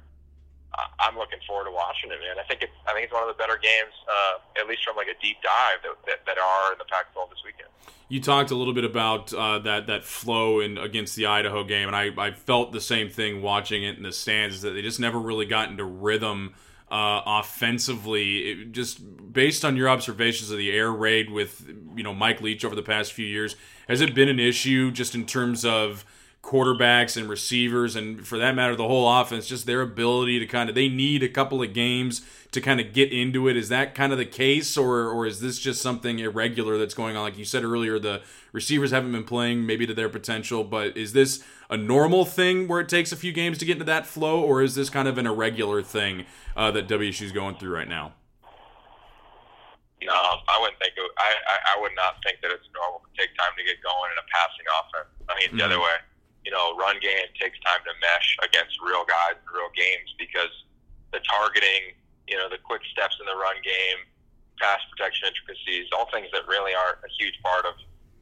I'm 0.99 1.17
looking 1.17 1.39
forward 1.47 1.65
to 1.65 1.71
watching 1.71 2.11
it, 2.11 2.19
man. 2.19 2.37
I 2.37 2.47
think 2.47 2.61
it's 2.61 2.73
I 2.87 2.93
think 2.93 3.05
it's 3.05 3.13
one 3.13 3.23
of 3.23 3.29
the 3.29 3.41
better 3.41 3.57
games, 3.57 3.93
uh, 4.09 4.61
at 4.61 4.67
least 4.67 4.83
from 4.83 4.95
like 4.97 5.07
a 5.07 5.21
deep 5.21 5.37
dive 5.41 5.79
that, 5.83 6.05
that, 6.05 6.25
that 6.25 6.37
are 6.37 6.73
in 6.73 6.77
the 6.77 6.85
Pac-12 6.85 7.29
this 7.29 7.39
weekend. 7.45 7.69
You 8.09 8.19
talked 8.21 8.51
a 8.51 8.55
little 8.55 8.73
bit 8.73 8.83
about 8.83 9.33
uh, 9.33 9.59
that 9.59 9.87
that 9.87 10.03
flow 10.03 10.59
in 10.59 10.77
against 10.77 11.15
the 11.15 11.27
Idaho 11.27 11.63
game, 11.63 11.87
and 11.87 11.95
I, 11.95 12.11
I 12.17 12.31
felt 12.31 12.71
the 12.71 12.81
same 12.81 13.09
thing 13.09 13.41
watching 13.41 13.83
it 13.83 13.97
in 13.97 14.03
the 14.03 14.11
stands. 14.11 14.57
Is 14.57 14.61
that 14.63 14.71
they 14.71 14.81
just 14.81 14.99
never 14.99 15.17
really 15.17 15.45
got 15.45 15.69
into 15.69 15.85
rhythm 15.85 16.55
uh, 16.91 17.21
offensively. 17.25 18.51
It, 18.51 18.71
just 18.71 18.99
based 19.33 19.65
on 19.65 19.75
your 19.75 19.89
observations 19.89 20.51
of 20.51 20.57
the 20.57 20.71
air 20.71 20.91
raid 20.91 21.31
with 21.31 21.67
you 21.95 22.03
know 22.03 22.13
Mike 22.13 22.41
Leach 22.41 22.65
over 22.65 22.75
the 22.75 22.83
past 22.83 23.13
few 23.13 23.25
years, 23.25 23.55
has 23.87 24.01
it 24.01 24.15
been 24.15 24.29
an 24.29 24.39
issue 24.39 24.91
just 24.91 25.15
in 25.15 25.25
terms 25.25 25.65
of 25.65 26.05
quarterbacks 26.41 27.17
and 27.17 27.27
receivers, 27.27 27.95
and 27.95 28.25
for 28.25 28.37
that 28.37 28.53
matter, 28.53 28.75
the 28.75 28.87
whole 28.87 29.09
offense? 29.19 29.47
Just 29.47 29.65
their 29.65 29.81
ability 29.81 30.39
to 30.39 30.45
kind 30.45 30.69
of 30.69 30.75
they 30.75 30.89
need 30.89 31.23
a 31.23 31.29
couple 31.29 31.61
of 31.61 31.73
games 31.73 32.21
to 32.51 32.61
kind 32.61 32.79
of 32.79 32.93
get 32.93 33.11
into 33.11 33.47
it. 33.47 33.57
Is 33.57 33.69
that 33.69 33.95
kind 33.95 34.11
of 34.11 34.17
the 34.17 34.25
case, 34.25 34.77
or 34.77 35.09
or 35.09 35.25
is 35.25 35.39
this 35.39 35.59
just 35.59 35.81
something 35.81 36.19
irregular 36.19 36.77
that's 36.77 36.93
going 36.93 37.15
on? 37.15 37.23
Like 37.23 37.37
you 37.37 37.45
said 37.45 37.63
earlier, 37.63 37.99
the 37.99 38.21
receivers 38.51 38.91
haven't 38.91 39.11
been 39.11 39.23
playing 39.23 39.65
maybe 39.65 39.85
to 39.87 39.93
their 39.93 40.09
potential, 40.09 40.63
but 40.63 40.95
is 40.95 41.13
this 41.13 41.43
a 41.69 41.77
normal 41.77 42.25
thing 42.25 42.67
where 42.67 42.79
it 42.79 42.89
takes 42.89 43.11
a 43.11 43.15
few 43.15 43.31
games 43.31 43.57
to 43.57 43.65
get 43.65 43.73
into 43.73 43.85
that 43.85 44.05
flow, 44.05 44.41
or 44.41 44.61
is 44.61 44.75
this 44.75 44.89
kind 44.89 45.07
of 45.07 45.17
an 45.17 45.25
irregular 45.25 45.81
thing 45.81 46.25
uh, 46.55 46.71
that 46.71 46.91
is 46.91 47.31
going 47.31 47.55
through 47.55 47.73
right 47.73 47.89
now? 47.89 48.13
No, 50.05 50.15
I 50.47 50.55
wouldn't 50.61 50.77
think. 50.79 50.93
It, 50.97 51.03
I, 51.17 51.29
I 51.33 51.55
I 51.73 51.81
would 51.81 51.93
not 51.97 52.21
think 52.21 52.39
that 52.45 52.53
it's 52.53 52.67
normal 52.73 53.01
to 53.03 53.11
take 53.17 53.33
time 53.35 53.53
to 53.57 53.63
get 53.65 53.81
going 53.81 54.09
in 54.13 54.17
a 54.21 54.27
passing 54.29 54.67
offense. 54.69 55.09
I 55.29 55.33
mean, 55.37 55.57
the 55.57 55.65
other 55.65 55.81
way. 55.81 55.97
You 56.45 56.53
know, 56.53 56.77
run 56.77 57.01
game 57.01 57.25
takes 57.41 57.57
time 57.65 57.81
to 57.89 57.93
mesh 58.05 58.37
against 58.45 58.77
real 58.77 59.01
guys 59.01 59.33
in 59.33 59.49
real 59.49 59.73
games 59.73 60.13
because 60.21 60.53
the 61.09 61.17
targeting, 61.25 61.97
you 62.29 62.37
know, 62.37 62.45
the 62.45 62.61
quick 62.61 62.85
steps 62.93 63.17
in 63.17 63.25
the 63.25 63.33
run 63.33 63.57
game, 63.65 64.05
pass 64.61 64.77
protection 64.93 65.25
intricacies, 65.25 65.89
all 65.89 66.05
things 66.13 66.29
that 66.37 66.45
really 66.45 66.77
aren't 66.77 67.01
a 67.01 67.11
huge 67.17 67.33
part 67.41 67.65
of 67.65 67.73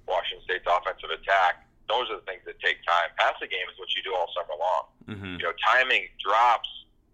Washington 0.07 0.39
State's 0.47 0.63
offensive 0.63 1.11
attack. 1.11 1.67
Those 1.91 2.07
are 2.09 2.23
the 2.23 2.27
things 2.27 2.47
that 2.47 2.55
take 2.63 2.79
time. 2.87 3.11
Passing 3.19 3.51
game 3.51 3.67
is 3.67 3.75
what 3.75 3.91
you 3.91 4.01
do 4.07 4.15
all 4.15 4.31
summer 4.31 4.55
long. 4.55 4.83
Mm-hmm. 5.11 5.33
You 5.43 5.43
know, 5.51 5.55
timing, 5.59 6.07
drops, 6.23 6.69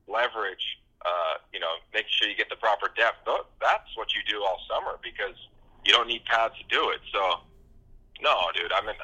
leverage, 0.05 0.79
uh, 1.05 1.35
you 1.53 1.59
know, 1.59 1.79
making 1.93 2.12
sure 2.12 2.27
you 2.27 2.35
get 2.35 2.49
the 2.49 2.59
proper 2.59 2.91
depth. 2.95 3.23
That's 3.25 3.89
what 3.95 4.13
you 4.15 4.21
do 4.27 4.43
all 4.43 4.59
summer 4.67 4.99
because 5.03 5.35
you 5.85 5.93
don't 5.93 6.07
need 6.07 6.25
pads 6.25 6.55
to 6.59 6.65
do 6.67 6.89
it. 6.91 6.99
So, 7.12 7.39
no, 8.21 8.35
dude, 8.55 8.71
I 8.73 8.81
mean, 8.83 8.95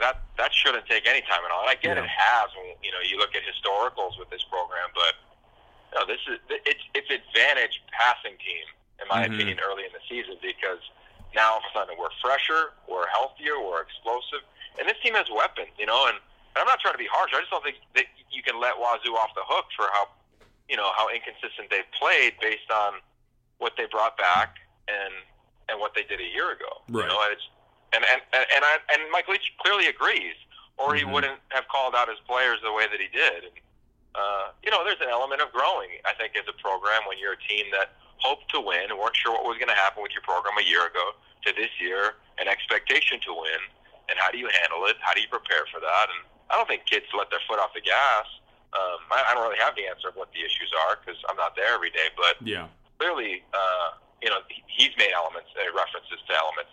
that 0.00 0.22
that 0.38 0.50
shouldn't 0.54 0.86
take 0.86 1.06
any 1.06 1.20
time 1.22 1.44
at 1.44 1.50
all. 1.52 1.62
And 1.62 1.70
I 1.70 1.76
get 1.76 1.96
Yeah. 1.96 2.02
it 2.04 2.08
has 2.08 2.48
when 2.56 2.74
you 2.82 2.90
know 2.92 3.00
you 3.04 3.18
look 3.18 3.34
at 3.36 3.42
historicals 3.44 4.18
with 4.18 4.30
this 4.30 4.42
program, 4.44 4.88
but 4.94 5.14
you 5.92 5.94
know, 6.00 6.04
this 6.06 6.20
is 6.26 6.38
it's 6.48 6.82
it's 6.94 7.10
advantage 7.10 7.82
passing 7.92 8.36
team 8.38 8.64
in 9.00 9.08
my 9.08 9.22
Mhm. 9.28 9.34
opinion 9.34 9.60
early 9.60 9.84
in 9.84 9.92
the 9.92 10.00
season 10.08 10.38
because 10.40 10.80
now 11.34 11.52
all 11.52 11.58
of 11.58 11.64
a 11.64 11.72
sudden 11.72 11.96
we're 11.98 12.10
fresher, 12.20 12.72
we're 12.86 13.06
healthier, 13.08 13.60
we're 13.60 13.82
explosive, 13.82 14.42
and 14.78 14.88
this 14.88 14.98
team 15.00 15.14
has 15.14 15.28
weapons, 15.30 15.68
you 15.78 15.86
know. 15.86 16.06
And, 16.06 16.16
and 16.16 16.58
I'm 16.60 16.66
not 16.66 16.80
trying 16.80 16.94
to 16.94 16.98
be 16.98 17.06
harsh. 17.06 17.32
I 17.34 17.40
just 17.40 17.50
don't 17.50 17.64
think 17.64 17.76
that 17.94 18.06
you 18.30 18.42
can 18.42 18.60
let 18.60 18.78
Wazoo 18.78 19.14
off 19.16 19.34
the 19.34 19.44
hook 19.44 19.66
for 19.76 19.88
how 19.92 20.08
you 20.68 20.76
know 20.76 20.90
how 20.96 21.08
inconsistent 21.08 21.68
they've 21.70 21.90
played 21.98 22.34
based 22.40 22.70
on 22.72 22.94
what 23.58 23.72
they 23.76 23.86
brought 23.90 24.16
back 24.18 24.56
and 24.88 25.12
and 25.68 25.78
what 25.80 25.94
they 25.94 26.02
did 26.02 26.20
a 26.20 26.28
year 26.34 26.52
ago. 26.52 26.82
Right. 26.88 27.02
You 27.04 27.08
know, 27.08 27.20
and 27.94 28.04
and 28.04 28.20
and 28.32 28.46
and 28.54 28.62
I, 28.64 28.78
and 28.94 29.02
Mike 29.10 29.28
Leach 29.28 29.52
clearly 29.60 29.86
agrees, 29.86 30.34
or 30.76 30.94
he 30.94 31.02
Mhm. 31.04 31.12
wouldn't 31.12 31.40
have 31.50 31.68
called 31.68 31.94
out 31.94 32.08
his 32.08 32.18
players 32.26 32.58
the 32.62 32.72
way 32.72 32.86
that 32.88 33.00
he 33.00 33.08
did. 33.08 33.44
And, 33.44 33.56
uh, 34.14 34.50
you 34.62 34.70
know, 34.70 34.82
there's 34.84 35.00
an 35.00 35.08
element 35.08 35.40
of 35.40 35.52
growing, 35.52 35.90
I 36.04 36.12
think, 36.14 36.36
as 36.36 36.44
a 36.48 36.52
program 36.60 37.02
when 37.06 37.18
you're 37.18 37.32
a 37.34 37.42
team 37.48 37.70
that 37.72 37.92
hoped 38.18 38.50
to 38.52 38.60
win 38.60 38.90
and 38.90 38.98
weren't 38.98 39.16
sure 39.16 39.32
what 39.32 39.44
was 39.44 39.56
going 39.58 39.68
to 39.68 39.74
happen 39.74 40.02
with 40.02 40.12
your 40.12 40.22
program 40.22 40.56
a 40.58 40.62
year 40.62 40.86
ago 40.86 41.12
to 41.44 41.52
this 41.52 41.70
year, 41.80 42.16
an 42.38 42.48
expectation 42.48 43.20
to 43.20 43.32
win. 43.34 43.60
And 44.08 44.18
how 44.18 44.30
do 44.30 44.38
you 44.38 44.48
handle 44.60 44.86
it? 44.86 44.96
How 45.00 45.12
do 45.14 45.20
you 45.20 45.28
prepare 45.28 45.64
for 45.72 45.80
that? 45.80 46.06
And 46.10 46.24
I 46.50 46.56
don't 46.56 46.66
think 46.68 46.86
kids 46.86 47.06
let 47.16 47.30
their 47.30 47.40
foot 47.48 47.58
off 47.58 47.72
the 47.74 47.80
gas. 47.80 48.26
Um, 48.72 49.00
I, 49.12 49.20
I 49.30 49.34
don't 49.34 49.44
really 49.44 49.60
have 49.60 49.76
the 49.76 49.84
answer 49.86 50.08
of 50.08 50.16
what 50.16 50.32
the 50.32 50.40
issues 50.40 50.72
are 50.88 50.96
because 50.96 51.20
I'm 51.28 51.36
not 51.36 51.54
there 51.56 51.74
every 51.74 51.90
day, 51.90 52.08
but 52.16 52.40
Yeah. 52.46 52.68
clearly, 52.98 53.44
uh, 53.52 53.90
you 54.22 54.30
know, 54.30 54.40
he's 54.66 54.90
made 54.96 55.12
elements, 55.12 55.50
uh, 55.56 55.68
references 55.76 56.18
to 56.26 56.32
elements 56.34 56.72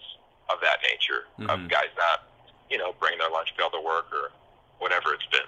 of 0.49 0.59
that 0.61 0.79
nature 0.83 1.27
Mhm. 1.39 1.49
of 1.65 1.69
guys 1.69 1.89
not, 1.97 2.23
you 2.69 2.77
know, 2.77 2.93
bringing 2.99 3.19
their 3.19 3.29
lunch 3.29 3.49
pail 3.57 3.69
to 3.69 3.81
work 3.81 4.07
or 4.13 4.31
whatever 4.79 5.13
it's 5.13 5.25
been. 5.27 5.47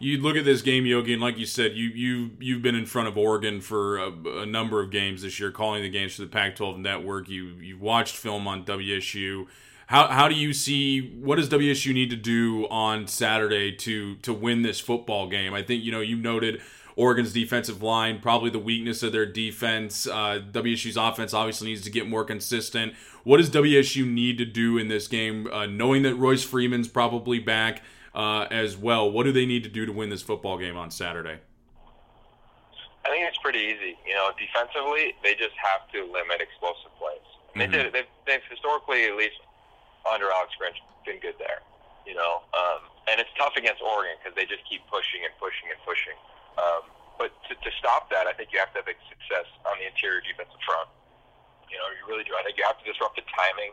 You 0.00 0.18
look 0.20 0.36
at 0.36 0.44
this 0.44 0.60
game, 0.60 0.86
Yogi, 0.86 1.12
and 1.12 1.22
like 1.22 1.38
you 1.38 1.46
said, 1.46 1.76
you 1.76 1.86
you 1.88 2.36
you've 2.40 2.62
been 2.62 2.74
in 2.74 2.84
front 2.84 3.06
of 3.06 3.16
Oregon 3.16 3.60
for 3.60 3.96
a, 3.96 4.10
a 4.40 4.44
number 4.46 4.80
of 4.80 4.90
games 4.90 5.22
this 5.22 5.38
year, 5.38 5.52
calling 5.52 5.82
the 5.82 5.88
games 5.88 6.16
for 6.16 6.22
the 6.22 6.28
Pac-12 6.28 6.78
network. 6.78 7.28
You 7.28 7.44
you've 7.60 7.80
watched 7.80 8.16
film 8.16 8.48
on 8.48 8.64
WSU. 8.64 9.46
How 9.86 10.08
how 10.08 10.28
do 10.28 10.34
you 10.34 10.52
see 10.52 11.14
what 11.20 11.36
does 11.36 11.48
WSU 11.48 11.92
need 11.92 12.10
to 12.10 12.16
do 12.16 12.66
on 12.68 13.06
Saturday 13.06 13.72
to 13.76 14.16
to 14.16 14.32
win 14.32 14.62
this 14.62 14.80
football 14.80 15.28
game? 15.28 15.52
I 15.54 15.62
think 15.62 15.84
you 15.84 15.92
know 15.92 16.00
you 16.00 16.16
noted 16.16 16.60
Oregon's 16.96 17.32
defensive 17.32 17.82
line, 17.82 18.20
probably 18.20 18.50
the 18.50 18.58
weakness 18.58 19.02
of 19.02 19.12
their 19.12 19.26
defense. 19.26 20.06
Uh, 20.06 20.40
WSU's 20.52 20.96
offense 20.96 21.34
obviously 21.34 21.68
needs 21.68 21.82
to 21.82 21.90
get 21.90 22.08
more 22.08 22.24
consistent. 22.24 22.94
What 23.24 23.38
does 23.38 23.50
WSU 23.50 24.06
need 24.06 24.38
to 24.38 24.44
do 24.44 24.78
in 24.78 24.88
this 24.88 25.08
game, 25.08 25.48
uh, 25.52 25.66
knowing 25.66 26.02
that 26.02 26.14
Royce 26.14 26.44
Freeman's 26.44 26.88
probably 26.88 27.38
back 27.38 27.82
uh, 28.14 28.46
as 28.50 28.76
well? 28.76 29.10
What 29.10 29.24
do 29.24 29.32
they 29.32 29.44
need 29.46 29.64
to 29.64 29.68
do 29.70 29.84
to 29.86 29.92
win 29.92 30.08
this 30.08 30.22
football 30.22 30.56
game 30.56 30.76
on 30.76 30.90
Saturday? 30.90 31.38
I 33.04 33.10
think 33.10 33.28
it's 33.28 33.38
pretty 33.38 33.58
easy. 33.58 33.98
You 34.06 34.14
know, 34.14 34.30
defensively, 34.38 35.14
they 35.22 35.34
just 35.34 35.54
have 35.62 35.90
to 35.92 36.04
limit 36.10 36.40
explosive 36.40 36.90
plays. 36.98 37.18
Mhm. 37.54 37.58
They 37.58 37.66
did. 37.66 37.92
They've, 37.92 38.06
they've 38.26 38.40
historically, 38.48 39.04
at 39.04 39.16
least 39.16 39.36
under 40.08 40.28
Alex 40.30 40.52
Grinch, 40.60 40.78
been 41.04 41.20
good 41.20 41.36
there. 41.40 41.64
You 42.04 42.12
know, 42.12 42.44
um, 42.52 42.84
and 43.08 43.16
it's 43.16 43.32
tough 43.40 43.56
against 43.56 43.80
Oregon 43.80 44.20
because 44.20 44.36
they 44.36 44.44
just 44.44 44.60
keep 44.68 44.84
pushing 44.92 45.24
and 45.24 45.32
pushing 45.40 45.72
and 45.72 45.80
pushing. 45.88 46.16
Um, 46.60 46.84
but 47.16 47.32
to, 47.48 47.56
to 47.56 47.70
stop 47.80 48.12
that, 48.12 48.28
I 48.28 48.36
think 48.36 48.52
you 48.52 48.60
have 48.60 48.72
to 48.76 48.84
have 48.84 48.90
success 49.08 49.48
on 49.64 49.80
the 49.80 49.88
interior 49.88 50.20
defensive 50.20 50.60
front. 50.68 50.92
You 51.72 51.80
know, 51.80 51.88
you 51.96 52.04
really 52.04 52.26
do. 52.28 52.36
I 52.36 52.44
think 52.44 52.60
you 52.60 52.66
have 52.68 52.76
to 52.76 52.86
disrupt 52.86 53.16
the 53.16 53.24
timing 53.32 53.72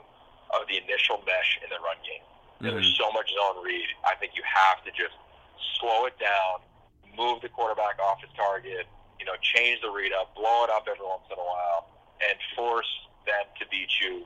of 0.55 0.63
the 0.71 0.79
initial 0.79 1.19
mesh 1.27 1.59
in 1.59 1.67
the 1.67 1.79
run 1.83 1.99
game. 2.07 2.23
Know, 2.61 2.77
There's 2.77 2.93
so 2.95 3.11
much 3.11 3.33
zone 3.33 3.59
read. 3.65 3.89
I 4.05 4.15
think 4.15 4.37
you 4.37 4.45
have 4.45 4.79
to 4.85 4.91
just 4.93 5.17
slow 5.81 6.05
it 6.05 6.15
down, 6.21 6.61
move 7.17 7.41
the 7.41 7.49
quarterback 7.49 7.97
off 7.99 8.21
his 8.21 8.29
target, 8.37 8.85
you 9.19 9.25
know, 9.25 9.33
change 9.41 9.81
the 9.81 9.89
read 9.89 10.13
up, 10.13 10.33
blow 10.35 10.65
it 10.65 10.69
up 10.69 10.85
every 10.85 11.05
once 11.05 11.25
in 11.29 11.37
a 11.37 11.45
while, 11.45 11.89
and 12.21 12.37
force 12.55 12.89
them 13.25 13.45
to 13.59 13.65
beat 13.69 13.89
you. 14.01 14.25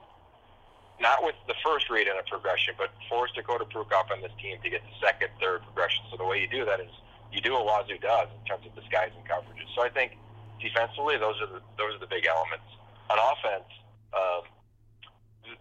Not 1.00 1.24
with 1.24 1.36
the 1.48 1.56
first 1.64 1.90
read 1.90 2.08
in 2.08 2.16
a 2.16 2.24
progression, 2.24 2.74
but 2.78 2.90
force 3.10 3.32
Dakota 3.36 3.66
Prukop 3.66 4.14
and 4.14 4.24
this 4.24 4.32
team 4.42 4.58
to 4.64 4.70
get 4.70 4.82
the 4.82 4.96
second, 5.04 5.28
third 5.42 5.62
progression. 5.64 6.04
So 6.10 6.16
the 6.16 6.24
way 6.24 6.40
you 6.40 6.48
do 6.48 6.64
that 6.64 6.80
is 6.80 6.92
you 7.36 7.42
do 7.42 7.54
what 7.54 7.68
Wazoo 7.68 8.00
does 8.00 8.32
in 8.32 8.42
terms 8.48 8.64
of 8.64 8.72
disguising 8.80 9.20
coverages. 9.28 9.68
So 9.76 9.84
I 9.84 9.90
think 9.90 10.16
defensively, 10.64 11.20
those 11.20 11.36
are 11.44 11.52
the 11.52 11.60
those 11.76 12.00
are 12.00 12.02
the 12.02 12.08
big 12.08 12.24
elements. 12.26 12.66
On 13.12 13.20
offense, 13.20 13.68
um, 14.16 14.48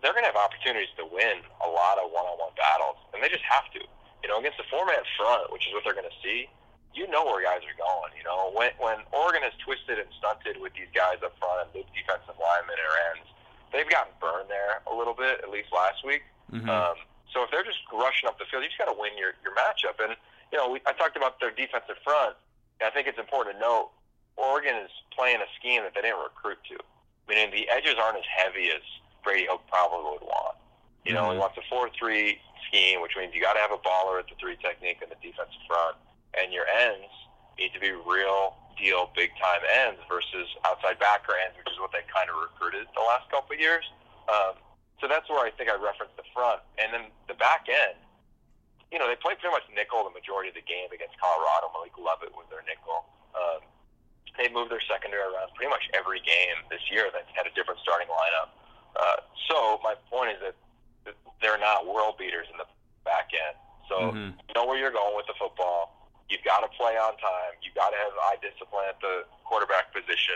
they're 0.00 0.14
going 0.14 0.24
to 0.24 0.32
have 0.32 0.38
opportunities 0.38 0.88
to 0.96 1.04
win 1.04 1.44
a 1.60 1.68
lot 1.68 2.00
of 2.00 2.08
one-on-one 2.08 2.54
battles, 2.56 2.96
and 3.12 3.20
they 3.20 3.28
just 3.28 3.44
have 3.44 3.68
to. 3.74 3.82
You 4.24 4.32
know, 4.32 4.40
against 4.40 4.56
the 4.56 4.64
four-man 4.72 5.04
front, 5.20 5.52
which 5.52 5.68
is 5.68 5.76
what 5.76 5.84
they're 5.84 5.92
going 5.92 6.08
to 6.08 6.20
see. 6.24 6.48
You 6.96 7.04
know 7.12 7.28
where 7.28 7.44
guys 7.44 7.60
are 7.68 7.76
going. 7.76 8.16
You 8.16 8.24
know, 8.24 8.54
when 8.56 8.72
when 8.80 9.04
Oregon 9.12 9.44
is 9.44 9.52
twisted 9.60 9.98
and 9.98 10.08
stunted 10.16 10.62
with 10.62 10.72
these 10.72 10.88
guys 10.94 11.20
up 11.20 11.36
front 11.36 11.66
and 11.66 11.68
big 11.74 11.84
defensive 11.92 12.38
linemen 12.38 12.78
or 12.78 12.94
ends, 13.12 13.28
they've 13.74 13.90
gotten 13.90 14.14
burned 14.22 14.48
there 14.48 14.80
a 14.86 14.94
little 14.94 15.14
bit, 15.14 15.42
at 15.42 15.50
least 15.50 15.68
last 15.74 16.06
week. 16.06 16.22
Mhm. 16.52 16.68
Um, 16.70 16.94
so 17.34 17.42
if 17.42 17.50
they're 17.50 17.64
just 17.66 17.80
rushing 17.92 18.28
up 18.30 18.38
the 18.38 18.46
field, 18.46 18.62
you 18.62 18.68
just 18.70 18.78
got 18.78 18.86
to 18.86 18.94
win 18.98 19.18
your, 19.18 19.34
your 19.42 19.52
matchup. 19.58 19.98
And, 19.98 20.14
you 20.52 20.58
know, 20.58 20.70
we, 20.70 20.78
I 20.86 20.92
talked 20.92 21.16
about 21.16 21.40
their 21.40 21.50
defensive 21.50 21.98
front. 22.04 22.36
And 22.80 22.86
I 22.86 22.90
think 22.94 23.08
it's 23.08 23.18
important 23.18 23.56
to 23.56 23.60
note 23.60 23.90
Oregon 24.36 24.76
is 24.76 24.90
playing 25.10 25.42
a 25.42 25.50
scheme 25.58 25.82
that 25.82 25.94
they 25.94 26.02
didn't 26.02 26.22
recruit 26.22 26.58
to. 26.70 26.78
Meaning 27.28 27.50
the 27.50 27.68
edges 27.68 27.94
aren't 27.98 28.18
as 28.18 28.28
heavy 28.30 28.70
as 28.70 28.82
Brady 29.24 29.46
Hoke 29.50 29.66
probably 29.66 30.12
would 30.12 30.22
want. 30.22 30.56
You 31.04 31.12
know, 31.14 31.30
he 31.30 31.36
Mhm. 31.36 31.40
wants 31.40 31.58
a 31.58 31.62
4 31.68 31.90
3 31.90 32.40
scheme, 32.68 33.00
which 33.02 33.16
means 33.16 33.34
you 33.34 33.40
got 33.42 33.54
to 33.54 33.60
have 33.60 33.72
a 33.72 33.78
baller 33.78 34.18
at 34.20 34.28
the 34.28 34.34
three 34.36 34.56
technique 34.56 35.02
in 35.02 35.08
the 35.08 35.16
defensive 35.16 35.60
front. 35.66 35.96
And 36.34 36.52
your 36.52 36.66
ends 36.68 37.10
need 37.58 37.72
to 37.74 37.80
be 37.80 37.90
real 37.92 38.56
deal, 38.76 39.10
big 39.14 39.30
time 39.40 39.62
ends 39.64 40.00
versus 40.08 40.48
outside 40.64 40.98
backer 40.98 41.34
ends, 41.34 41.56
which 41.58 41.70
is 41.72 41.78
what 41.80 41.92
they 41.92 42.02
kind 42.10 42.28
of 42.30 42.36
recruited 42.36 42.86
the 42.94 43.04
last 43.04 43.30
couple 43.30 43.54
of 43.54 43.60
years. 43.60 43.84
Um, 44.28 44.58
so 45.00 45.08
that's 45.08 45.28
where 45.28 45.42
I 45.44 45.50
think 45.50 45.68
I 45.68 45.76
referenced 45.76 46.16
the 46.16 46.26
front. 46.32 46.60
And 46.78 46.92
then 46.94 47.10
the 47.28 47.34
back 47.34 47.66
end, 47.68 47.98
you 48.92 48.98
know, 48.98 49.10
they 49.10 49.18
played 49.18 49.38
pretty 49.42 49.52
much 49.52 49.66
nickel 49.74 50.06
the 50.06 50.14
majority 50.14 50.48
of 50.48 50.56
the 50.56 50.64
game 50.64 50.88
against 50.94 51.18
Colorado. 51.18 51.68
Malik 51.74 51.94
Lovette 51.98 52.32
was 52.32 52.46
their 52.48 52.62
nickel. 52.62 53.04
Um, 53.34 53.60
they 54.38 54.48
moved 54.50 54.70
their 54.70 54.82
secondary 54.86 55.22
around 55.22 55.50
pretty 55.54 55.70
much 55.70 55.86
every 55.94 56.22
game 56.22 56.62
this 56.70 56.82
year 56.90 57.10
that's 57.10 57.28
had 57.34 57.46
a 57.46 57.54
different 57.54 57.82
starting 57.82 58.08
lineup. 58.10 58.50
Uh, 58.94 59.18
so 59.50 59.78
my 59.82 59.94
point 60.10 60.30
is 60.34 60.40
that 60.42 60.54
they're 61.42 61.58
not 61.58 61.86
world 61.86 62.16
beaters 62.18 62.46
in 62.50 62.56
the 62.58 62.66
back 63.04 63.30
end. 63.34 63.56
So 63.88 64.12
Mhm. 64.14 64.38
know 64.54 64.64
where 64.64 64.78
you're 64.78 64.94
going 64.94 65.14
with 65.14 65.26
the 65.26 65.34
football. 65.34 65.93
You 66.34 66.42
You've 66.42 66.50
got 66.50 66.66
to 66.66 66.72
play 66.74 66.98
on 66.98 67.14
time. 67.22 67.54
You've 67.62 67.78
got 67.78 67.94
to 67.94 67.98
have 68.02 68.10
eye 68.26 68.42
discipline 68.42 68.90
at 68.90 68.98
the 68.98 69.22
quarterback 69.46 69.94
position, 69.94 70.34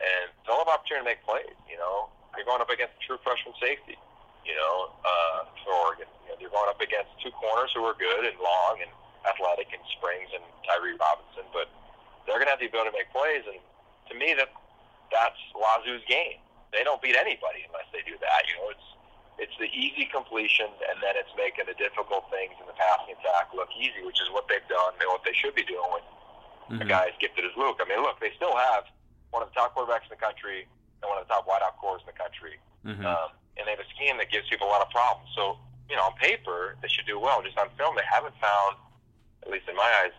and 0.00 0.32
it's 0.32 0.48
all 0.48 0.64
about 0.64 0.80
opportunity 0.80 1.04
to 1.04 1.10
make 1.12 1.20
plays. 1.28 1.52
You 1.68 1.76
know, 1.76 2.08
you're 2.40 2.48
going 2.48 2.64
up 2.64 2.72
against 2.72 2.96
a 2.96 3.02
true 3.04 3.20
freshman 3.20 3.52
safety. 3.60 4.00
You 4.48 4.56
know, 4.56 4.96
uh, 5.04 5.44
for 5.60 5.76
Oregon, 5.76 6.08
you 6.24 6.32
know, 6.32 6.40
you're 6.40 6.54
going 6.56 6.72
up 6.72 6.80
against 6.80 7.12
two 7.20 7.28
corners 7.36 7.68
who 7.76 7.84
are 7.84 7.92
good 7.92 8.24
and 8.24 8.32
long 8.40 8.80
and 8.80 8.88
athletic, 9.28 9.68
and 9.76 9.84
Springs 9.92 10.32
and 10.32 10.40
Tyree 10.64 10.96
Robinson, 10.96 11.44
but 11.52 11.68
they're 12.24 12.40
going 12.40 12.48
to 12.48 12.56
have 12.56 12.62
the 12.64 12.72
ability 12.72 12.94
to 12.94 12.96
make 12.96 13.12
plays. 13.12 13.44
And 13.44 13.60
to 14.08 14.14
me, 14.16 14.32
that 14.40 14.48
that's 15.12 15.36
Wazoo's 15.52 16.00
game. 16.08 16.40
They 16.72 16.80
don't 16.80 17.04
beat 17.04 17.12
anybody 17.12 17.68
unless 17.68 17.92
they 17.92 18.00
do 18.08 18.16
that. 18.24 18.40
You 18.48 18.56
know, 18.56 18.72
it's 18.72 18.88
it's 19.38 19.56
the 19.60 19.68
easy 19.68 20.08
completions, 20.08 20.72
and 20.88 20.96
then 21.04 21.12
it's 21.16 21.32
making 21.36 21.68
the 21.68 21.76
difficult 21.76 22.28
things 22.32 22.56
in 22.56 22.64
the 22.64 22.76
passing 22.76 23.12
attack 23.12 23.52
look 23.52 23.68
easy, 23.76 24.00
which 24.04 24.20
is 24.20 24.32
what 24.32 24.48
they've 24.48 24.64
done 24.68 24.96
and 24.96 25.08
what 25.12 25.20
they 25.24 25.36
should 25.36 25.52
be 25.52 25.64
doing 25.64 25.84
when 25.92 26.04
mm-hmm. 26.72 26.82
a 26.82 26.86
guy 26.88 27.12
as 27.12 27.16
gifted 27.20 27.44
as 27.44 27.52
Luke. 27.56 27.76
I 27.78 27.86
mean, 27.88 28.00
look, 28.00 28.16
they 28.20 28.32
still 28.36 28.56
have 28.56 28.88
one 29.30 29.44
of 29.44 29.52
the 29.52 29.56
top 29.56 29.76
quarterbacks 29.76 30.08
in 30.08 30.16
the 30.16 30.22
country 30.22 30.64
and 31.02 31.06
one 31.06 31.20
of 31.20 31.28
the 31.28 31.32
top 31.32 31.44
wideout 31.44 31.76
cores 31.76 32.00
in 32.00 32.08
the 32.08 32.16
country, 32.16 32.56
mm-hmm. 32.80 33.04
um, 33.04 33.28
and 33.60 33.68
they 33.68 33.76
have 33.76 33.82
a 33.82 33.90
scheme 33.92 34.16
that 34.16 34.32
gives 34.32 34.48
people 34.48 34.66
a 34.66 34.72
lot 34.72 34.80
of 34.80 34.88
problems. 34.88 35.28
So, 35.36 35.60
you 35.92 35.96
know, 36.00 36.08
on 36.08 36.16
paper, 36.16 36.80
they 36.80 36.88
should 36.88 37.06
do 37.06 37.20
well. 37.20 37.44
Just 37.44 37.60
on 37.60 37.68
film, 37.76 37.92
they 37.94 38.08
haven't 38.08 38.34
found, 38.40 38.80
at 39.44 39.52
least 39.52 39.68
in 39.68 39.76
my 39.76 39.86
eyes, 40.00 40.16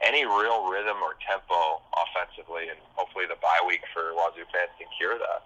any 0.00 0.24
real 0.24 0.64
rhythm 0.64 0.96
or 1.04 1.12
tempo 1.20 1.84
offensively, 1.92 2.72
and 2.72 2.80
hopefully 2.96 3.28
the 3.28 3.36
bye 3.44 3.60
week 3.68 3.84
for 3.92 4.16
Wazoo 4.16 4.48
fans 4.48 4.72
can 4.80 4.88
cure 4.96 5.20
that. 5.20 5.44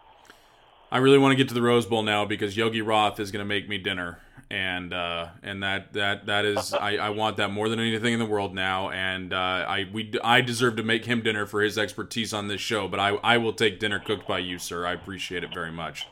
I 0.95 0.99
really 0.99 1.19
want 1.19 1.33
to 1.33 1.37
get 1.37 1.49
to 1.49 1.55
the 1.55 1.61
Rose 1.61 1.87
Bowl 1.87 2.05
now 2.05 2.25
because 2.25 2.57
Yogi 2.57 2.81
Roth 2.81 3.19
is 3.19 3.33
going 3.33 3.41
to 3.41 3.45
make 3.45 3.69
me 3.69 3.79
dinner, 3.79 4.21
and 4.49 4.95
uh, 4.95 5.27
and 5.43 5.61
that 5.65 5.93
that 5.95 6.27
that 6.27 6.45
is 6.45 6.73
I, 6.73 6.99
I 6.99 7.11
want 7.11 7.39
that 7.39 7.51
more 7.51 7.69
than 7.69 7.81
anything 7.81 8.13
in 8.13 8.21
the 8.21 8.25
world 8.25 8.55
now, 8.55 8.91
and 8.91 9.33
uh, 9.33 9.37
I 9.37 9.89
we 9.93 10.13
I 10.23 10.41
deserve 10.41 10.77
to 10.77 10.85
make 10.85 11.05
him 11.05 11.21
dinner 11.21 11.47
for 11.47 11.63
his 11.63 11.79
expertise 11.79 12.33
on 12.33 12.47
this 12.47 12.61
show, 12.61 12.87
but 12.87 13.01
I 13.01 13.17
I 13.25 13.39
will 13.39 13.53
take 13.53 13.81
dinner 13.81 13.99
cooked 13.99 14.29
by 14.29 14.39
you, 14.39 14.57
sir. 14.61 14.87
I 14.87 14.93
appreciate 14.93 15.43
it 15.43 15.53
very 15.53 15.73
much. 15.73 16.07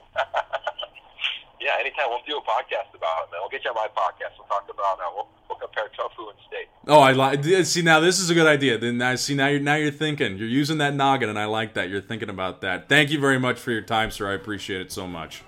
Yeah, 1.62 1.78
anytime 1.78 2.06
we'll 2.08 2.18
do 2.26 2.36
a 2.36 2.42
podcast 2.42 2.92
about 2.92 3.24
it, 3.24 3.30
man. 3.30 3.40
We'll 3.40 3.48
get 3.48 3.62
you 3.64 3.70
on 3.70 3.76
my 3.76 3.86
podcast. 3.94 4.36
We'll 4.36 4.48
talk 4.48 4.66
about 4.68 4.98
uh, 4.98 5.04
we'll, 5.14 5.28
we'll 5.48 5.58
compare 5.58 5.84
tofu 5.96 6.28
and 6.28 6.38
steak. 6.48 6.68
Oh, 6.88 6.98
I 6.98 7.12
like. 7.12 7.44
See, 7.64 7.82
now 7.82 8.00
this 8.00 8.18
is 8.18 8.30
a 8.30 8.34
good 8.34 8.48
idea. 8.48 8.78
Then 8.78 9.00
I 9.00 9.14
see 9.14 9.36
now 9.36 9.46
you're 9.46 9.60
now 9.60 9.76
you're 9.76 9.92
thinking. 9.92 10.38
You're 10.38 10.48
using 10.48 10.78
that 10.78 10.94
noggin, 10.94 11.28
and 11.28 11.38
I 11.38 11.44
like 11.44 11.74
that. 11.74 11.88
You're 11.88 12.00
thinking 12.00 12.28
about 12.28 12.62
that. 12.62 12.88
Thank 12.88 13.10
you 13.10 13.20
very 13.20 13.38
much 13.38 13.60
for 13.60 13.70
your 13.70 13.82
time, 13.82 14.10
sir. 14.10 14.28
I 14.28 14.34
appreciate 14.34 14.80
it 14.80 14.90
so 14.90 15.06
much. 15.06 15.44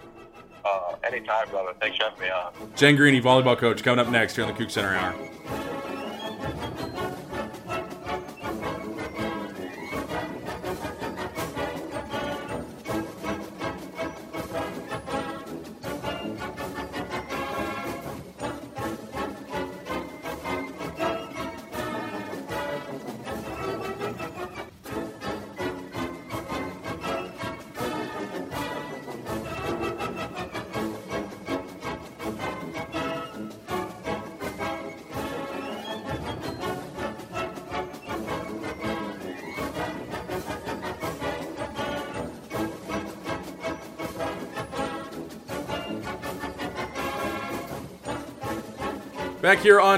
Uh, 0.65 0.95
anytime, 1.03 1.49
brother. 1.51 1.75
Thanks 1.81 1.97
for 1.97 2.05
having 2.05 2.21
me 2.21 2.31
on. 2.31 2.53
Jen 2.77 2.95
Greeny, 2.95 3.21
volleyball 3.21 3.59
coach, 3.59 3.83
coming 3.83 3.99
up 3.99 4.11
next 4.11 4.37
here 4.37 4.45
on 4.45 4.55
the 4.55 4.59
Coug 4.59 4.71
Center 4.71 4.95
Hour. 4.95 5.64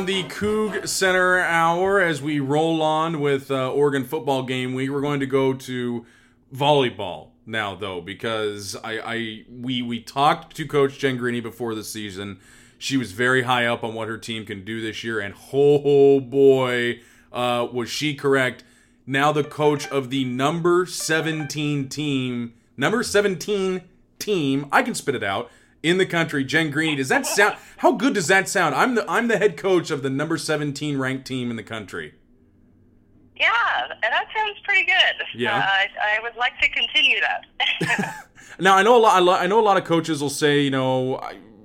The 0.07 0.23
Coug 0.23 0.87
Center 0.87 1.41
Hour, 1.41 2.01
as 2.01 2.23
we 2.23 2.39
roll 2.39 2.81
on 2.81 3.19
with 3.21 3.51
uh, 3.51 3.73
Oregon 3.73 4.05
football 4.05 4.45
game 4.45 4.73
week, 4.73 4.89
we're 4.89 5.01
going 5.01 5.19
to 5.19 5.27
go 5.27 5.53
to 5.53 6.07
volleyball 6.55 7.31
now, 7.45 7.75
though, 7.75 8.01
because 8.01 8.77
I, 8.85 9.01
I 9.01 9.45
we 9.51 9.83
we 9.83 9.99
talked 9.99 10.55
to 10.57 10.67
Coach 10.67 10.99
Jen 10.99 11.17
Greeny 11.17 11.41
before 11.41 11.75
the 11.75 11.83
season. 11.83 12.39
She 12.79 12.97
was 12.97 13.11
very 13.11 13.43
high 13.43 13.67
up 13.67 13.83
on 13.83 13.95
what 13.95 14.07
her 14.07 14.17
team 14.17 14.47
can 14.47 14.65
do 14.65 14.81
this 14.81 15.03
year, 15.03 15.19
and 15.19 15.35
oh 15.53 16.21
boy, 16.21 17.01
uh, 17.33 17.67
was 17.73 17.91
she 17.91 18.15
correct. 18.15 18.63
Now 19.09 19.33
the 19.33 19.43
coach 19.43 19.89
of 19.89 20.11
the 20.11 20.25
number 20.25 20.87
17 20.87 21.89
team, 21.89 22.55
number 22.77 23.03
17 23.03 23.83
team, 24.21 24.67
I 24.71 24.83
can 24.85 24.95
spit 24.95 25.17
it 25.17 25.25
out 25.25 25.51
in 25.83 25.99
the 25.99 26.07
country, 26.07 26.45
Jen 26.45 26.71
Greeny. 26.71 26.97
Does 26.97 27.09
that 27.09 27.27
sound? 27.27 27.57
How 27.79 27.93
good 27.93 28.15
does 28.15 28.29
that 28.29 28.49
sound? 28.49 28.75
I'm 28.75 28.95
the 28.95 29.09
I'm 29.11 29.29
the 29.29 29.39
head 29.39 29.57
coach 29.57 29.91
of 29.91 30.03
the 30.03 30.11
number 30.11 30.37
17 30.37 30.99
ranked 30.99 31.27
team 31.27 31.51
in 31.51 31.57
the 31.57 31.63
country. 31.63 32.15
Yeah, 33.37 33.49
that 34.01 34.27
sounds 34.35 34.59
pretty 34.65 34.87
good. 34.87 35.27
Yeah, 35.35 35.57
uh, 35.57 35.61
I, 35.61 35.89
I, 36.17 36.23
would 36.23 36.37
like 36.37 36.59
to 36.59 36.69
continue 36.71 37.19
that. 37.21 38.27
now 38.59 38.77
I 38.77 38.83
know 38.83 38.97
a 38.97 38.99
lot. 38.99 39.43
I 39.43 39.47
know 39.47 39.61
a 39.61 39.63
lot 39.63 39.77
of 39.77 39.85
coaches 39.85 40.23
will 40.23 40.31
say, 40.31 40.61
you 40.61 40.71
know, 40.71 41.21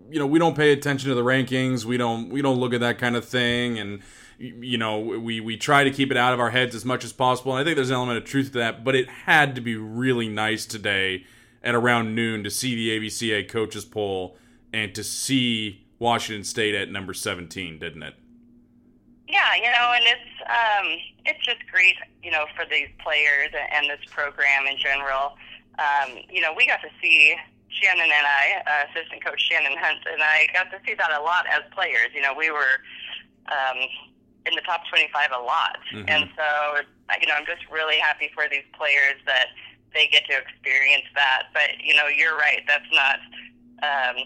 you 0.10 0.20
know, 0.20 0.28
we 0.28 0.38
don't 0.38 0.56
pay 0.56 0.74
attention 0.74 1.10
to 1.10 1.16
the 1.16 1.24
rankings. 1.24 1.86
We 1.86 1.98
don't 1.98 2.30
we 2.30 2.42
don't 2.42 2.60
look 2.60 2.74
at 2.74 2.82
that 2.82 2.98
kind 2.98 3.16
of 3.16 3.24
thing, 3.24 3.80
and 3.80 4.02
you 4.38 4.78
know, 4.78 5.00
we 5.00 5.40
we 5.40 5.56
try 5.56 5.86
to 5.86 5.92
keep 5.92 6.12
it 6.12 6.18
out 6.18 6.34
of 6.34 6.40
our 6.40 6.50
heads 6.50 6.76
as 6.76 6.84
much 6.84 7.06
as 7.06 7.14
possible. 7.14 7.54
And 7.54 7.62
I 7.62 7.64
think 7.64 7.78
there's 7.78 7.90
an 7.90 7.96
element 7.96 8.18
of 8.18 8.26
truth 8.26 8.52
to 8.52 8.60
that. 8.60 8.84
But 8.84 8.96
it 8.96 9.08
had 9.08 9.56
to 9.56 9.62
be 9.62 9.76
really 9.76 10.28
nice 10.28 10.66
today 10.66 11.26
at 11.64 11.76
around 11.76 12.16
noon 12.16 12.44
to 12.44 12.50
see 12.50 12.76
the 12.76 13.00
AVCA 13.00 13.48
coaches 13.48 13.86
poll 13.86 14.38
and 14.74 14.96
to 14.96 15.04
see 15.04 15.86
Washington 16.00 16.44
State 16.44 16.74
at 16.74 16.90
number 16.90 17.14
17, 17.14 17.78
didn't 17.80 18.04
it? 18.04 18.16
Yeah, 19.28 19.56
you 19.56 19.72
know, 19.72 19.94
and 19.96 20.04
it's 20.04 20.32
um, 20.50 20.88
it's 21.26 21.46
just 21.46 21.60
great, 21.72 21.96
you 22.22 22.32
know, 22.32 22.46
for 22.56 22.66
these 22.70 22.90
players 23.00 23.50
and 23.54 23.90
this 23.90 24.04
program 24.10 24.68
in 24.68 24.78
general. 24.78 25.38
Um, 25.80 26.20
you 26.30 26.42
know, 26.42 26.54
we 26.56 26.68
got 26.68 26.82
to 26.82 26.90
see 27.02 27.36
Shannon 27.70 28.12
and 28.12 28.28
I, 28.28 28.62
uh, 28.68 28.92
assistant 28.92 29.24
coach 29.24 29.40
Shannon 29.40 29.78
Hunt, 29.80 30.00
and 30.12 30.22
I 30.22 30.48
got 30.54 30.70
to 30.72 30.80
see 30.86 30.96
that 30.96 31.12
a 31.12 31.24
lot 31.24 31.46
as 31.48 31.64
players. 31.72 32.10
You 32.14 32.22
know, 32.22 32.34
we 32.36 32.52
were 32.52 32.84
um, 33.48 33.80
in 34.46 34.54
the 34.56 34.62
top 34.62 34.82
25 34.90 35.32
a 35.32 35.40
lot, 35.40 35.80
mm-hmm. 35.94 36.10
and 36.10 36.28
so 36.36 36.84
you 37.20 37.28
know, 37.28 37.36
I'm 37.36 37.46
just 37.46 37.64
really 37.72 37.98
happy 37.98 38.32
for 38.34 38.46
these 38.50 38.68
players 38.76 39.20
that 39.26 39.48
they 39.94 40.08
get 40.08 40.26
to 40.28 40.36
experience 40.38 41.08
that. 41.16 41.52
But 41.54 41.84
you 41.84 41.96
know, 41.96 42.08
you're 42.08 42.38
right. 42.38 42.62
That's 42.68 42.90
not. 42.92 43.20
Um, 43.82 44.18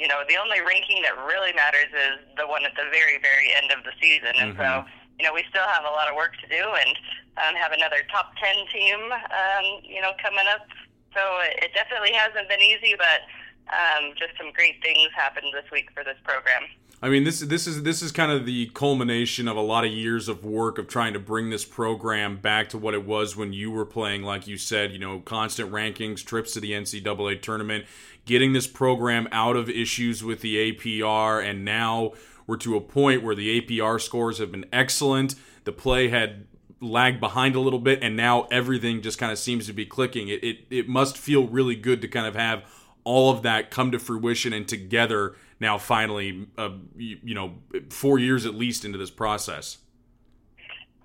you 0.00 0.08
know, 0.08 0.24
the 0.32 0.40
only 0.40 0.64
ranking 0.64 1.04
that 1.04 1.12
really 1.28 1.52
matters 1.52 1.92
is 1.92 2.24
the 2.40 2.48
one 2.48 2.64
at 2.64 2.72
the 2.72 2.88
very, 2.88 3.20
very 3.20 3.52
end 3.52 3.68
of 3.68 3.84
the 3.84 3.92
season. 4.00 4.32
And 4.40 4.56
mm-hmm. 4.56 4.64
so, 4.64 4.88
you 5.20 5.28
know, 5.28 5.36
we 5.36 5.44
still 5.52 5.68
have 5.68 5.84
a 5.84 5.92
lot 5.92 6.08
of 6.08 6.16
work 6.16 6.32
to 6.40 6.48
do 6.48 6.64
and 6.64 6.96
um, 7.36 7.52
have 7.52 7.76
another 7.76 8.00
top 8.08 8.32
10 8.40 8.64
team, 8.72 8.96
um, 9.12 9.64
you 9.84 10.00
know, 10.00 10.16
coming 10.16 10.48
up. 10.48 10.64
So 11.12 11.20
it 11.60 11.76
definitely 11.76 12.16
hasn't 12.16 12.48
been 12.48 12.64
easy, 12.64 12.96
but 12.96 13.28
um, 13.72 14.12
just 14.18 14.36
some 14.38 14.52
great 14.52 14.82
things 14.82 15.10
happened 15.14 15.46
this 15.52 15.70
week 15.70 15.90
for 15.94 16.04
this 16.04 16.16
program. 16.24 16.62
I 17.02 17.08
mean, 17.08 17.24
this 17.24 17.40
this 17.40 17.66
is 17.66 17.82
this 17.82 18.02
is 18.02 18.12
kind 18.12 18.30
of 18.30 18.44
the 18.44 18.66
culmination 18.74 19.48
of 19.48 19.56
a 19.56 19.62
lot 19.62 19.86
of 19.86 19.90
years 19.90 20.28
of 20.28 20.44
work 20.44 20.76
of 20.76 20.86
trying 20.86 21.14
to 21.14 21.18
bring 21.18 21.48
this 21.48 21.64
program 21.64 22.36
back 22.36 22.68
to 22.70 22.78
what 22.78 22.92
it 22.92 23.06
was 23.06 23.36
when 23.36 23.54
you 23.54 23.70
were 23.70 23.86
playing. 23.86 24.22
Like 24.22 24.46
you 24.46 24.58
said, 24.58 24.92
you 24.92 24.98
know, 24.98 25.20
constant 25.20 25.72
rankings, 25.72 26.22
trips 26.22 26.52
to 26.54 26.60
the 26.60 26.72
NCAA 26.72 27.40
tournament, 27.40 27.86
getting 28.26 28.52
this 28.52 28.66
program 28.66 29.28
out 29.32 29.56
of 29.56 29.70
issues 29.70 30.22
with 30.22 30.42
the 30.42 30.72
APR, 30.72 31.42
and 31.42 31.64
now 31.64 32.12
we're 32.46 32.58
to 32.58 32.76
a 32.76 32.80
point 32.82 33.22
where 33.22 33.34
the 33.34 33.60
APR 33.60 33.98
scores 33.98 34.38
have 34.38 34.52
been 34.52 34.66
excellent. 34.70 35.36
The 35.64 35.72
play 35.72 36.08
had 36.08 36.46
lagged 36.82 37.20
behind 37.20 37.54
a 37.54 37.60
little 37.60 37.78
bit, 37.78 38.00
and 38.02 38.14
now 38.14 38.42
everything 38.50 39.00
just 39.00 39.18
kind 39.18 39.32
of 39.32 39.38
seems 39.38 39.66
to 39.68 39.72
be 39.72 39.86
clicking. 39.86 40.28
It 40.28 40.44
it, 40.44 40.58
it 40.68 40.88
must 40.88 41.16
feel 41.16 41.46
really 41.46 41.76
good 41.76 42.02
to 42.02 42.08
kind 42.08 42.26
of 42.26 42.34
have 42.34 42.64
all 43.04 43.30
of 43.30 43.42
that 43.42 43.70
come 43.70 43.90
to 43.92 43.98
fruition 43.98 44.52
and 44.52 44.66
together 44.66 45.34
now 45.60 45.76
finally, 45.76 46.48
uh, 46.56 46.70
you, 46.96 47.18
you, 47.22 47.34
know, 47.34 47.54
four 47.90 48.18
years 48.18 48.46
at 48.46 48.54
least 48.54 48.84
into 48.84 48.98
this 48.98 49.10
process? 49.10 49.78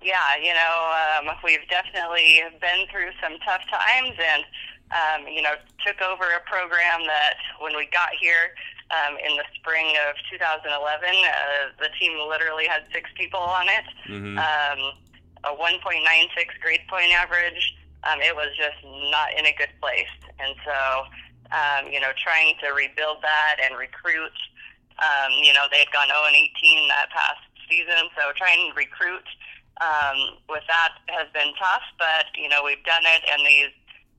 Yeah, 0.02 0.36
you 0.40 0.54
know, 0.54 1.28
um, 1.28 1.36
we've 1.44 1.66
definitely 1.68 2.40
been 2.60 2.86
through 2.90 3.10
some 3.20 3.38
tough 3.44 3.62
times 3.70 4.16
and, 4.16 4.44
um, 4.92 5.28
you 5.28 5.42
know, 5.42 5.54
took 5.84 6.00
over 6.00 6.24
a 6.24 6.40
program 6.48 7.04
that 7.06 7.34
when 7.60 7.76
we 7.76 7.88
got 7.92 8.10
here 8.18 8.54
um, 8.90 9.16
in 9.18 9.36
the 9.36 9.44
spring 9.56 9.96
of 10.08 10.14
2011, 10.30 10.70
uh, 10.72 11.74
the 11.80 11.88
team 11.98 12.16
literally 12.28 12.66
had 12.66 12.84
six 12.94 13.10
people 13.16 13.40
on 13.40 13.66
it, 13.66 13.84
mm-hmm. 14.08 14.38
um, 14.38 14.94
a 15.44 15.56
1.96 15.56 15.82
grade 16.62 16.80
point 16.88 17.12
average. 17.12 17.76
Um, 18.04 18.20
it 18.20 18.34
was 18.34 18.50
just 18.56 18.78
not 19.10 19.36
in 19.36 19.46
a 19.46 19.54
good 19.58 19.74
place. 19.80 20.14
And 20.38 20.54
so, 20.64 21.02
um, 21.52 21.92
you 21.92 22.00
know, 22.00 22.10
trying 22.16 22.54
to 22.62 22.72
rebuild 22.72 23.22
that 23.22 23.56
and 23.62 23.78
recruit. 23.78 24.34
Um, 24.98 25.32
you 25.42 25.52
know, 25.52 25.68
they 25.70 25.78
had 25.78 25.92
gone 25.92 26.08
0 26.08 26.24
and 26.26 26.36
18 26.36 26.88
that 26.88 27.10
past 27.10 27.44
season, 27.68 28.08
so 28.16 28.32
trying 28.36 28.70
to 28.70 28.74
recruit 28.76 29.26
um, 29.80 30.38
with 30.48 30.62
that 30.68 30.96
has 31.08 31.28
been 31.32 31.52
tough, 31.58 31.82
but 31.98 32.26
you 32.36 32.48
know 32.48 32.64
we've 32.64 32.82
done 32.84 33.02
it, 33.04 33.22
and 33.30 33.46
these 33.46 33.72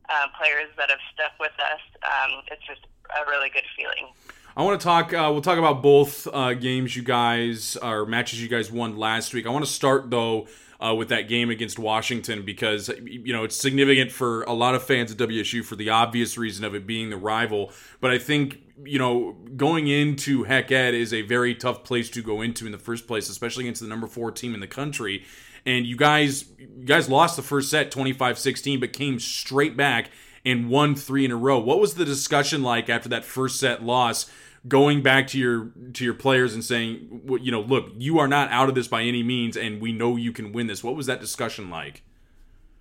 uh, 0.09 0.27
players 0.37 0.69
that 0.77 0.89
have 0.89 0.99
stuck 1.13 1.33
with 1.39 1.53
us, 1.59 1.81
um, 2.03 2.41
it's 2.51 2.65
just 2.67 2.81
a 3.17 3.25
really 3.29 3.49
good 3.49 3.65
feeling. 3.75 4.13
I 4.55 4.63
want 4.63 4.79
to 4.79 4.83
talk. 4.83 5.13
Uh, 5.13 5.29
we'll 5.31 5.41
talk 5.41 5.57
about 5.57 5.81
both 5.81 6.27
uh, 6.27 6.53
games 6.53 6.95
you 6.95 7.03
guys 7.03 7.77
or 7.81 8.05
matches 8.05 8.41
you 8.41 8.49
guys 8.49 8.71
won 8.71 8.97
last 8.97 9.33
week. 9.33 9.45
I 9.45 9.49
want 9.49 9.65
to 9.65 9.71
start 9.71 10.09
though 10.09 10.47
uh, 10.79 10.93
with 10.93 11.09
that 11.09 11.27
game 11.27 11.49
against 11.49 11.79
Washington 11.79 12.43
because 12.45 12.89
you 13.03 13.33
know 13.33 13.43
it's 13.43 13.55
significant 13.55 14.11
for 14.11 14.43
a 14.43 14.53
lot 14.53 14.75
of 14.75 14.83
fans 14.83 15.11
at 15.11 15.17
WSU 15.17 15.63
for 15.63 15.75
the 15.75 15.89
obvious 15.89 16.37
reason 16.37 16.63
of 16.63 16.75
it 16.75 16.85
being 16.85 17.09
the 17.09 17.17
rival. 17.17 17.71
But 17.99 18.11
I 18.11 18.19
think 18.19 18.61
you 18.83 18.99
know 18.99 19.37
going 19.55 19.87
into 19.87 20.43
Hec 20.43 20.71
Ed 20.71 20.93
is 20.93 21.13
a 21.13 21.23
very 21.23 21.55
tough 21.55 21.83
place 21.83 22.09
to 22.11 22.21
go 22.21 22.41
into 22.41 22.65
in 22.65 22.71
the 22.71 22.77
first 22.77 23.07
place, 23.07 23.29
especially 23.29 23.65
against 23.65 23.81
the 23.81 23.87
number 23.87 24.07
four 24.07 24.31
team 24.31 24.53
in 24.53 24.59
the 24.59 24.67
country. 24.67 25.25
And 25.65 25.85
you 25.85 25.97
guys, 25.97 26.45
you 26.57 26.85
guys 26.85 27.09
lost 27.09 27.35
the 27.35 27.41
first 27.41 27.69
set 27.69 27.91
25-16, 27.91 28.79
but 28.79 28.93
came 28.93 29.19
straight 29.19 29.75
back 29.75 30.11
and 30.45 30.69
won 30.69 30.95
three 30.95 31.25
in 31.25 31.31
a 31.31 31.35
row. 31.35 31.59
What 31.59 31.81
was 31.81 31.95
the 31.95 32.05
discussion 32.05 32.63
like 32.63 32.89
after 32.89 33.09
that 33.09 33.25
first 33.25 33.59
set 33.59 33.83
loss? 33.83 34.31
Going 34.67 35.01
back 35.01 35.27
to 35.27 35.39
your 35.39 35.71
to 35.93 36.03
your 36.03 36.13
players 36.13 36.53
and 36.53 36.63
saying, 36.63 37.21
you 37.41 37.51
know, 37.51 37.61
look, 37.61 37.91
you 37.97 38.19
are 38.19 38.27
not 38.27 38.51
out 38.51 38.69
of 38.69 38.75
this 38.75 38.87
by 38.87 39.03
any 39.03 39.23
means, 39.23 39.55
and 39.55 39.81
we 39.81 39.91
know 39.91 40.15
you 40.15 40.31
can 40.31 40.51
win 40.51 40.67
this. 40.67 40.83
What 40.83 40.95
was 40.95 41.05
that 41.07 41.19
discussion 41.19 41.69
like? 41.69 42.03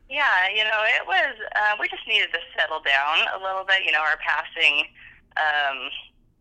Yeah, 0.09 0.49
you 0.55 0.63
know, 0.63 0.83
it 0.87 1.07
was. 1.07 1.35
Uh, 1.55 1.75
we 1.81 1.89
just 1.89 2.07
needed 2.07 2.29
to 2.33 2.39
settle 2.57 2.81
down 2.81 3.27
a 3.35 3.43
little 3.43 3.65
bit. 3.65 3.85
You 3.85 3.93
know, 3.93 4.01
our 4.01 4.19
passing 4.23 4.87
um, 5.37 5.91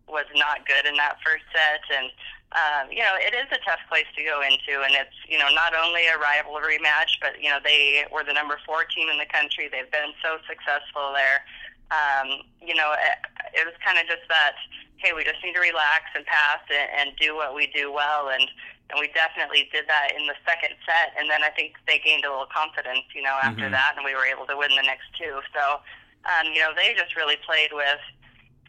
was 0.07 0.25
not 0.35 0.67
good 0.67 0.85
in 0.85 0.95
that 0.97 1.17
first 1.25 1.43
set, 1.51 1.81
and 1.89 2.11
um, 2.53 2.91
you 2.91 3.03
know, 3.03 3.17
it 3.19 3.33
is 3.33 3.49
a 3.51 3.59
tough 3.65 3.81
place 3.89 4.07
to 4.15 4.23
go 4.23 4.39
into, 4.39 4.85
and 4.85 4.93
it's 4.93 5.17
you 5.27 5.37
know 5.37 5.49
not 5.51 5.73
only 5.75 6.07
a 6.07 6.17
rivalry 6.17 6.77
match, 6.79 7.17
but 7.19 7.41
you 7.41 7.49
know 7.49 7.59
they 7.63 8.05
were 8.11 8.23
the 8.23 8.33
number 8.33 8.59
four 8.65 8.85
team 8.85 9.09
in 9.09 9.17
the 9.17 9.25
country. 9.25 9.67
They've 9.67 9.89
been 9.91 10.13
so 10.21 10.37
successful 10.47 11.11
there. 11.11 11.43
Um, 11.91 12.41
you 12.61 12.73
know, 12.73 12.93
it, 12.93 13.61
it 13.61 13.65
was 13.65 13.75
kind 13.85 13.97
of 13.99 14.05
just 14.07 14.27
that 14.29 14.55
hey, 14.97 15.13
we 15.13 15.23
just 15.23 15.43
need 15.43 15.53
to 15.53 15.59
relax 15.59 16.09
and 16.15 16.25
pass 16.25 16.63
and, 16.71 16.89
and 16.97 17.17
do 17.19 17.35
what 17.35 17.53
we 17.53 17.67
do 17.67 17.91
well. 17.91 18.29
And, 18.29 18.47
and 18.89 18.97
we 18.97 19.11
definitely 19.13 19.69
did 19.71 19.85
that 19.87 20.09
in 20.17 20.25
the 20.25 20.33
second 20.47 20.73
set. 20.81 21.13
And 21.19 21.29
then 21.29 21.43
I 21.43 21.49
think 21.49 21.75
they 21.85 21.99
gained 21.99 22.25
a 22.25 22.29
little 22.31 22.49
confidence, 22.49 23.05
you 23.13 23.21
know, 23.21 23.37
after 23.43 23.67
Mhm. 23.67 23.71
that, 23.71 23.93
and 23.97 24.05
we 24.05 24.15
were 24.15 24.25
able 24.25 24.47
to 24.47 24.57
win 24.57 24.71
the 24.75 24.81
next 24.81 25.05
two. 25.17 25.41
So, 25.53 25.81
um, 26.25 26.53
you 26.53 26.59
know, 26.59 26.73
they 26.73 26.93
just 26.93 27.15
really 27.15 27.37
played 27.45 27.73
with, 27.73 28.01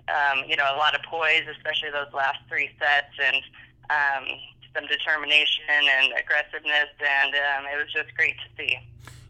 um, 0.09 0.45
you 0.45 0.57
know, 0.57 0.69
a 0.69 0.77
lot 0.77 0.95
of 0.95 1.03
poise, 1.03 1.47
especially 1.49 1.91
those 1.91 2.13
last 2.13 2.39
three 2.49 2.75
sets, 2.79 3.15
and 3.23 3.41
um, 3.89 4.25
some 4.75 4.87
determination 4.89 5.65
and 5.89 6.13
aggressiveness. 6.19 6.91
And 7.01 7.33
um, 7.33 7.65
it 7.73 7.77
was 7.77 7.93
just 7.93 8.15
great 8.17 8.37
to 8.45 8.49
see. 8.57 8.79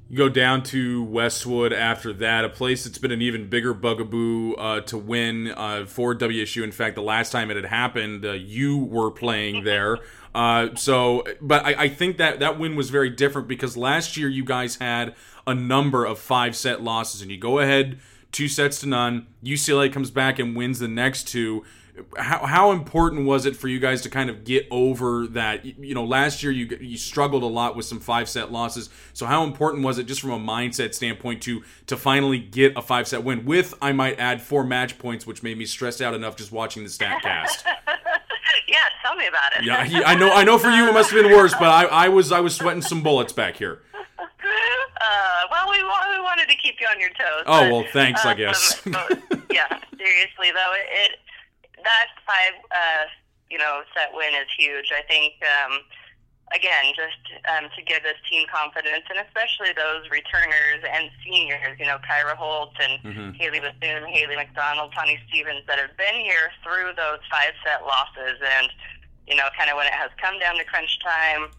You 0.09 0.17
go 0.17 0.29
down 0.29 0.63
to 0.65 1.03
Westwood 1.03 1.73
after 1.73 2.13
that, 2.15 2.45
a 2.45 2.49
place 2.49 2.85
that's 2.85 2.99
been 2.99 3.11
an 3.11 3.23
even 3.23 3.49
bigger 3.49 3.75
bugaboo 3.75 4.55
uh, 4.55 4.81
to 4.83 4.97
win 4.97 5.49
uh, 5.49 5.85
for 5.87 6.15
WSU. 6.15 6.63
In 6.63 6.71
fact, 6.71 6.95
the 6.95 7.03
last 7.03 7.33
time 7.33 7.51
it 7.51 7.57
had 7.57 7.65
happened, 7.65 8.25
uh, 8.25 8.33
you 8.33 8.79
were 8.79 9.11
playing 9.11 9.65
there. 9.65 9.99
Uh, 10.37 10.75
so, 10.75 11.25
but 11.41 11.65
I, 11.65 11.85
I 11.85 11.89
think 11.89 12.19
that 12.19 12.41
that 12.41 12.59
win 12.59 12.77
was 12.77 12.91
very 12.91 13.09
different 13.09 13.49
because 13.49 13.75
last 13.75 14.19
year 14.19 14.29
you 14.29 14.45
guys 14.45 14.77
had 14.77 15.15
a 15.47 15.55
number 15.55 16.05
of 16.05 16.19
five 16.19 16.55
set 16.55 16.83
losses, 16.83 17.23
and 17.23 17.31
you 17.31 17.39
go 17.39 17.59
ahead 17.59 17.99
two 18.37 18.49
sets 18.49 18.81
to 18.81 18.87
none. 18.87 19.27
UCLA 19.43 19.91
comes 19.91 20.11
back 20.11 20.39
and 20.39 20.55
wins 20.55 20.79
the 20.79 20.89
next 20.89 21.25
two. 21.25 21.65
How, 22.19 22.45
how 22.47 22.73
important 22.73 23.27
was 23.27 23.47
it 23.47 23.57
for 23.57 23.69
you 23.69 23.79
guys 23.79 24.03
to 24.03 24.11
kind 24.11 24.29
of 24.29 24.45
get 24.45 24.67
over 24.71 25.27
that? 25.29 25.65
You 25.65 25.95
know, 25.95 26.05
last 26.05 26.43
year 26.43 26.53
you 26.53 26.77
you 26.81 26.97
struggled 26.97 27.43
a 27.43 27.47
lot 27.47 27.77
with 27.77 27.87
some 27.87 28.01
five 28.01 28.29
set 28.29 28.53
losses. 28.53 28.91
So 29.13 29.27
how 29.27 29.45
important 29.45 29.85
was 29.85 29.99
it 29.99 30.05
just 30.05 30.21
from 30.21 30.31
a 30.31 30.39
mindset 30.39 30.95
standpoint 30.95 31.43
to 31.43 31.63
to 31.87 31.97
finally 31.97 32.39
get 32.39 32.77
a 32.77 32.83
five 32.83 33.09
set 33.09 33.25
win 33.25 33.45
with 33.45 33.75
I 33.81 33.93
might 33.93 34.19
add 34.19 34.43
four 34.43 34.65
match 34.65 34.99
points, 34.99 35.27
which 35.27 35.43
made 35.43 35.57
me 35.57 35.65
stressed 35.65 36.03
out 36.03 36.15
enough 36.15 36.37
just 36.37 36.53
watching 36.53 36.83
the 36.83 36.91
stat 36.91 37.23
cast. 37.23 37.65
yeah, 38.69 38.77
tell 39.03 39.17
me 39.17 39.27
about 39.27 39.57
it. 39.57 39.65
yeah, 39.65 39.85
he, 39.85 40.03
I 40.03 40.15
know 40.15 40.31
I 40.33 40.45
know 40.45 40.59
for 40.59 40.71
you 40.71 40.89
it 40.89 40.93
must 40.93 41.11
have 41.11 41.23
been 41.23 41.33
worse, 41.33 41.55
but 41.55 41.69
I, 41.69 41.85
I 41.85 42.09
was 42.09 42.33
I 42.33 42.41
was 42.41 42.55
sweating 42.55 42.83
some 42.83 43.03
bullets 43.03 43.33
back 43.33 43.57
here. 43.57 43.83
Uh, 44.99 45.47
well, 45.51 45.71
we, 45.71 45.77
we 45.77 46.21
wanted 46.23 46.49
to 46.49 46.57
keep 46.57 46.81
you 46.81 46.87
on 46.87 46.99
your 46.99 47.11
toes. 47.11 47.45
Oh, 47.47 47.61
but, 47.61 47.73
well, 47.73 47.85
thanks, 47.93 48.25
I 48.25 48.33
um, 48.33 48.37
guess. 48.39 48.83
yeah, 49.51 49.79
seriously 49.99 50.51
though, 50.53 50.73
it, 50.75 50.87
it 50.91 51.19
that 51.87 52.09
five 52.27 52.55
uh, 52.75 53.05
you 53.51 53.59
know 53.59 53.83
set 53.95 54.11
win 54.13 54.35
is 54.35 54.51
huge. 54.59 54.91
I 54.91 55.03
think 55.07 55.35
um, 55.47 55.81
again, 56.55 56.91
just 56.95 57.23
um, 57.51 57.71
to 57.79 57.81
give 57.83 58.03
this 58.03 58.19
team 58.31 58.47
confidence, 58.51 59.07
and 59.11 59.19
especially 59.23 59.71
those 59.75 60.07
returners 60.11 60.83
and 60.87 61.11
seniors, 61.25 61.75
you 61.79 61.87
know, 61.87 61.99
Kyra 62.07 62.37
Holt 62.37 62.75
and 62.79 63.03
Mhm. 63.03 63.37
Haley 63.39 63.59
Bethune, 63.61 64.07
Haley 64.07 64.37
McDonald, 64.37 64.95
Tony 64.95 65.19
Stevens, 65.29 65.63
that 65.67 65.79
have 65.79 65.97
been 65.97 66.15
here 66.15 66.51
through 66.63 66.93
those 66.95 67.19
five 67.31 67.55
set 67.65 67.83
losses, 67.87 68.39
and 68.43 68.71
you 69.27 69.35
know, 69.35 69.49
kind 69.59 69.71
of 69.71 69.77
when 69.77 69.87
it 69.87 69.93
has 69.95 70.11
come 70.23 70.39
down 70.39 70.57
to 70.59 70.65
crunch 70.65 70.99
time. 71.03 71.51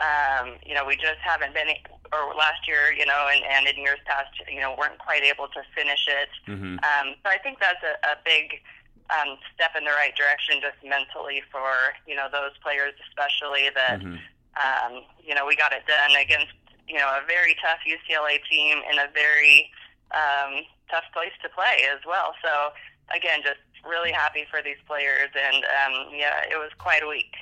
Um, 0.00 0.56
you 0.64 0.72
know, 0.72 0.86
we 0.86 0.96
just 0.96 1.20
haven't 1.20 1.52
been, 1.52 1.68
or 2.16 2.32
last 2.34 2.64
year, 2.66 2.90
you 2.96 3.04
know, 3.04 3.28
and, 3.30 3.44
and 3.44 3.68
in 3.68 3.76
years 3.76 3.98
past, 4.06 4.32
you 4.50 4.58
know, 4.58 4.74
weren't 4.78 4.96
quite 4.98 5.22
able 5.22 5.46
to 5.48 5.60
finish 5.76 6.08
it. 6.08 6.30
Mhm. 6.48 6.80
Um, 6.82 7.14
so 7.22 7.28
I 7.28 7.36
think 7.36 7.60
that's 7.60 7.82
a, 7.84 7.92
a 8.08 8.16
big 8.24 8.62
um, 9.10 9.36
step 9.54 9.72
in 9.76 9.84
the 9.84 9.90
right 9.90 10.14
direction, 10.16 10.60
just 10.60 10.78
mentally 10.84 11.42
for 11.50 11.94
you 12.06 12.14
know 12.14 12.28
those 12.30 12.56
players, 12.62 12.94
especially 13.08 13.70
that 13.74 14.00
Mhm. 14.00 14.18
um, 14.62 15.04
you 15.22 15.34
know 15.34 15.46
we 15.46 15.56
got 15.56 15.72
it 15.72 15.86
done 15.86 16.14
against 16.16 16.52
you 16.88 16.98
know 16.98 17.08
a 17.08 17.26
very 17.26 17.54
tough 17.62 17.80
UCLA 17.86 18.38
team 18.48 18.82
in 18.90 18.98
a 18.98 19.08
very 19.12 19.70
um, 20.12 20.64
tough 20.90 21.04
place 21.12 21.32
to 21.42 21.48
play 21.50 21.86
as 21.92 22.00
well. 22.06 22.34
So 22.42 22.72
again, 23.14 23.42
just 23.42 23.60
really 23.84 24.12
happy 24.12 24.46
for 24.50 24.62
these 24.62 24.78
players, 24.86 25.30
and 25.34 25.64
um, 25.64 26.14
yeah, 26.14 26.42
it 26.50 26.56
was 26.56 26.70
quite 26.78 27.02
a 27.02 27.08
week. 27.08 27.34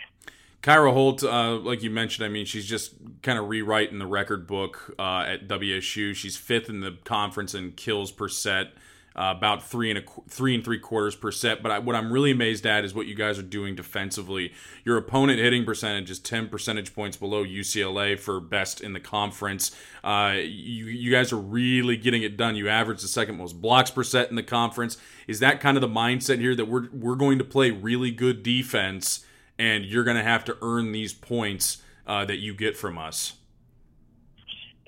Kyra 0.63 0.93
Holt, 0.93 1.23
uh, 1.23 1.55
like 1.57 1.83
you 1.83 1.91
mentioned, 1.91 2.27
I 2.27 2.29
mean, 2.29 2.45
she's 2.45 2.67
just 2.67 2.95
kind 3.23 3.39
of 3.39 3.49
rewriting 3.49 3.99
the 4.01 4.07
record 4.07 4.47
book 4.47 4.93
uh, 4.99 5.21
at 5.27 5.47
WSU. 5.47 6.15
She's 6.15 6.37
fifth 6.37 6.69
in 6.69 6.81
the 6.81 6.97
conference 7.05 7.55
in 7.55 7.73
kills 7.73 8.11
per 8.11 8.29
set, 8.29 8.73
uh, 9.19 9.35
about 9.37 9.63
three 9.63 9.91
and 9.91 9.99
a 9.99 10.03
three 10.29 10.55
and 10.55 10.65
three 10.65 10.79
quarters 10.79 11.17
per 11.17 11.31
set. 11.31 11.63
But 11.63 11.73
I, 11.73 11.79
what 11.81 11.97
I'm 11.97 12.13
really 12.13 12.31
amazed 12.31 12.65
at 12.65 12.85
is 12.85 12.95
what 12.95 13.07
you 13.07 13.15
guys 13.15 13.39
are 13.39 13.43
doing 13.43 13.75
defensively. 13.75 14.53
Your 14.85 14.97
opponent 14.97 15.41
hitting 15.41 15.65
percentage 15.65 16.11
is 16.11 16.19
10 16.19 16.49
percentage 16.49 16.95
points 16.95 17.17
below 17.17 17.45
UCLA 17.45 18.19
for 18.19 18.41
best 18.41 18.81
in 18.81 18.93
the 18.93 19.01
conference. 19.01 19.75
Uh, 20.05 20.35
you 20.37 20.87
you 20.87 21.11
guys 21.11 21.33
are 21.33 21.39
really 21.39 21.97
getting 21.97 22.23
it 22.23 22.37
done. 22.37 22.57
You 22.57 22.69
average 22.69 23.03
the 23.03 23.09
second 23.09 23.37
most 23.37 23.61
blocks 23.61 23.91
per 23.91 24.05
set 24.05 24.31
in 24.31 24.37
the 24.37 24.43
conference. 24.43 24.97
Is 25.27 25.41
that 25.41 25.61
kind 25.61 25.77
of 25.77 25.81
the 25.81 25.89
mindset 25.89 26.39
here 26.39 26.55
that 26.55 26.67
we're 26.67 26.89
we're 26.93 27.17
going 27.17 27.39
to 27.39 27.45
play 27.45 27.71
really 27.71 28.11
good 28.11 28.43
defense? 28.43 29.25
and 29.59 29.85
you're 29.85 30.05
going 30.05 30.17
to 30.17 30.23
have 30.23 30.45
to 30.45 30.57
earn 30.63 30.93
these 30.93 31.13
points 31.13 31.83
uh, 32.07 32.25
that 32.25 32.37
you 32.37 32.55
get 32.55 32.77
from 32.77 32.97
us. 32.97 33.35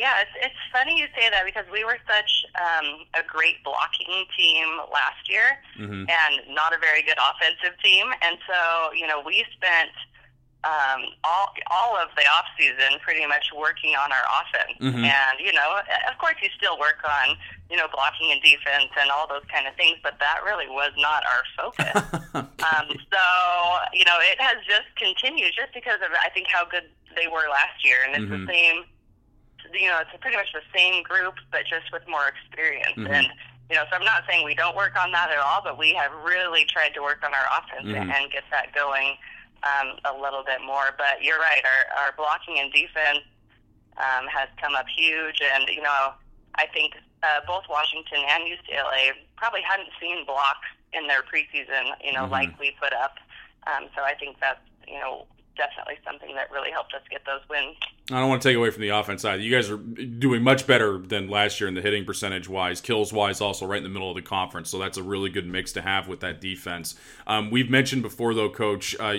Yeah, 0.01 0.25
it's, 0.25 0.33
it's 0.41 0.63
funny 0.73 0.97
you 0.99 1.07
say 1.13 1.29
that 1.29 1.45
because 1.45 1.69
we 1.71 1.85
were 1.85 1.99
such 2.09 2.33
um, 2.57 3.05
a 3.13 3.21
great 3.23 3.61
blocking 3.63 4.25
team 4.35 4.81
last 4.89 5.29
year 5.29 5.61
Mhm. 5.77 6.09
and 6.09 6.35
not 6.57 6.73
a 6.73 6.79
very 6.81 7.03
good 7.03 7.19
offensive 7.21 7.77
team. 7.85 8.09
And 8.25 8.39
so, 8.49 8.93
you 8.97 9.07
know, 9.07 9.21
we 9.21 9.45
spent 9.53 9.93
um, 10.65 11.05
all 11.25 11.53
all 11.71 11.97
of 11.97 12.09
the 12.17 12.25
off 12.33 12.45
season 12.59 12.99
pretty 13.01 13.25
much 13.27 13.45
working 13.57 13.97
on 13.97 14.13
our 14.13 14.25
offense. 14.41 14.77
Mhm. 14.81 15.05
And 15.05 15.37
you 15.41 15.53
know, 15.53 15.81
of 16.11 16.17
course, 16.19 16.37
you 16.43 16.49
still 16.57 16.79
work 16.79 17.01
on 17.05 17.37
you 17.71 17.77
know 17.77 17.89
blocking 17.89 18.33
and 18.33 18.41
defense 18.43 18.93
and 19.01 19.11
all 19.11 19.27
those 19.29 19.45
kind 19.53 19.67
of 19.67 19.75
things, 19.77 19.97
but 20.03 20.19
that 20.21 20.45
really 20.45 20.69
was 20.69 20.93
not 20.99 21.25
our 21.25 21.45
focus. 21.57 21.97
um, 22.37 22.89
so 23.13 23.23
you 23.93 24.05
know, 24.05 24.19
it 24.21 24.41
has 24.41 24.57
just 24.69 24.89
continued 24.97 25.53
just 25.57 25.73
because 25.73 26.01
of 26.05 26.09
I 26.13 26.29
think 26.31 26.47
how 26.49 26.65
good 26.67 26.85
they 27.17 27.27
were 27.27 27.49
last 27.49 27.81
year, 27.85 28.05
and 28.05 28.13
it's 28.17 28.31
Mhm. 28.33 28.47
the 28.47 28.53
same. 28.53 28.85
You 29.73 29.89
know, 29.89 29.99
it's 30.01 30.11
pretty 30.21 30.37
much 30.37 30.53
the 30.53 30.63
same 30.75 31.03
group, 31.03 31.35
but 31.53 31.63
just 31.67 31.93
with 31.93 32.07
more 32.09 32.27
experience. 32.29 32.97
Mhm. 32.97 33.11
And 33.11 33.27
you 33.71 33.77
know, 33.77 33.85
so 33.89 33.95
I'm 33.97 34.05
not 34.05 34.25
saying 34.29 34.45
we 34.45 34.57
don't 34.57 34.75
work 34.75 34.99
on 34.99 35.13
that 35.13 35.31
at 35.31 35.39
all, 35.39 35.63
but 35.63 35.79
we 35.79 35.95
have 35.95 36.11
really 36.25 36.65
tried 36.65 36.93
to 36.95 37.03
work 37.03 37.23
on 37.23 37.33
our 37.33 37.47
offense 37.57 37.87
Mhm. 37.87 38.13
and 38.13 38.33
get 38.33 38.43
that 38.51 38.73
going 38.75 39.17
um, 39.63 40.01
a 40.07 40.13
little 40.15 40.43
bit 40.43 40.61
more. 40.63 40.91
But 40.99 41.23
you're 41.23 41.39
right, 41.39 41.63
our, 41.65 41.99
our 42.03 42.13
blocking 42.17 42.59
and 42.59 42.73
defense 42.73 43.21
um, 43.97 44.27
has 44.29 44.49
come 44.61 44.75
up 44.75 44.87
huge, 44.89 45.41
and 45.43 45.69
you 45.69 45.83
know, 45.83 46.15
I 46.57 46.67
think 46.67 46.95
uh, 47.23 47.41
both 47.47 47.69
Washington 47.69 48.25
and 48.29 48.45
UCLA 48.45 49.13
probably 49.37 49.61
hadn't 49.63 49.91
seen 50.01 50.25
blocks 50.25 50.67
in 50.93 51.07
their 51.07 51.23
preseason, 51.23 51.95
you 52.03 52.13
know, 52.13 52.25
Mhm. 52.27 52.31
like 52.31 52.59
we 52.59 52.71
put 52.73 52.93
up. 52.95 53.19
Um, 53.67 53.89
so 53.95 54.03
I 54.03 54.15
think 54.15 54.41
that's 54.41 54.61
you 54.89 54.99
know 54.99 55.27
definitely 55.61 55.99
something 56.07 56.35
that 56.35 56.51
really 56.51 56.71
helped 56.71 56.95
us 56.95 57.03
get 57.11 57.21
those 57.27 57.43
wins. 57.51 57.77
I 58.11 58.19
don't 58.19 58.31
want 58.31 58.41
to 58.41 58.49
take 58.49 58.57
away 58.57 58.71
from 58.71 58.81
the 58.81 58.89
offense 58.89 59.21
side. 59.21 59.43
You 59.43 59.55
guys 59.55 59.69
are 59.69 59.77
doing 59.77 60.43
much 60.43 60.67
better 60.67 60.97
than 60.97 61.29
last 61.29 61.61
year 61.61 61.69
in 61.69 61.75
the 61.75 61.83
hitting 61.83 62.07
percentage 62.07 62.49
wise, 62.49 62.81
kills 62.81 63.13
wise, 63.13 63.43
also 63.43 63.67
right 63.67 63.77
in 63.77 63.83
the 63.83 63.91
middle 63.91 64.09
of 64.09 64.17
the 64.17 64.23
conference. 64.23 64.71
So 64.71 64.79
that's 64.79 64.97
a 64.97 65.03
really 65.03 65.29
good 65.29 65.47
mix 65.47 65.73
to 65.73 65.83
have 65.83 66.09
with 66.09 66.21
that 66.21 66.41
defense. 66.41 66.95
Um, 67.27 67.51
we've 67.51 67.69
mentioned 67.69 68.01
before, 68.01 68.33
though, 68.33 68.49
Coach, 68.49 68.97
uh, 68.99 69.17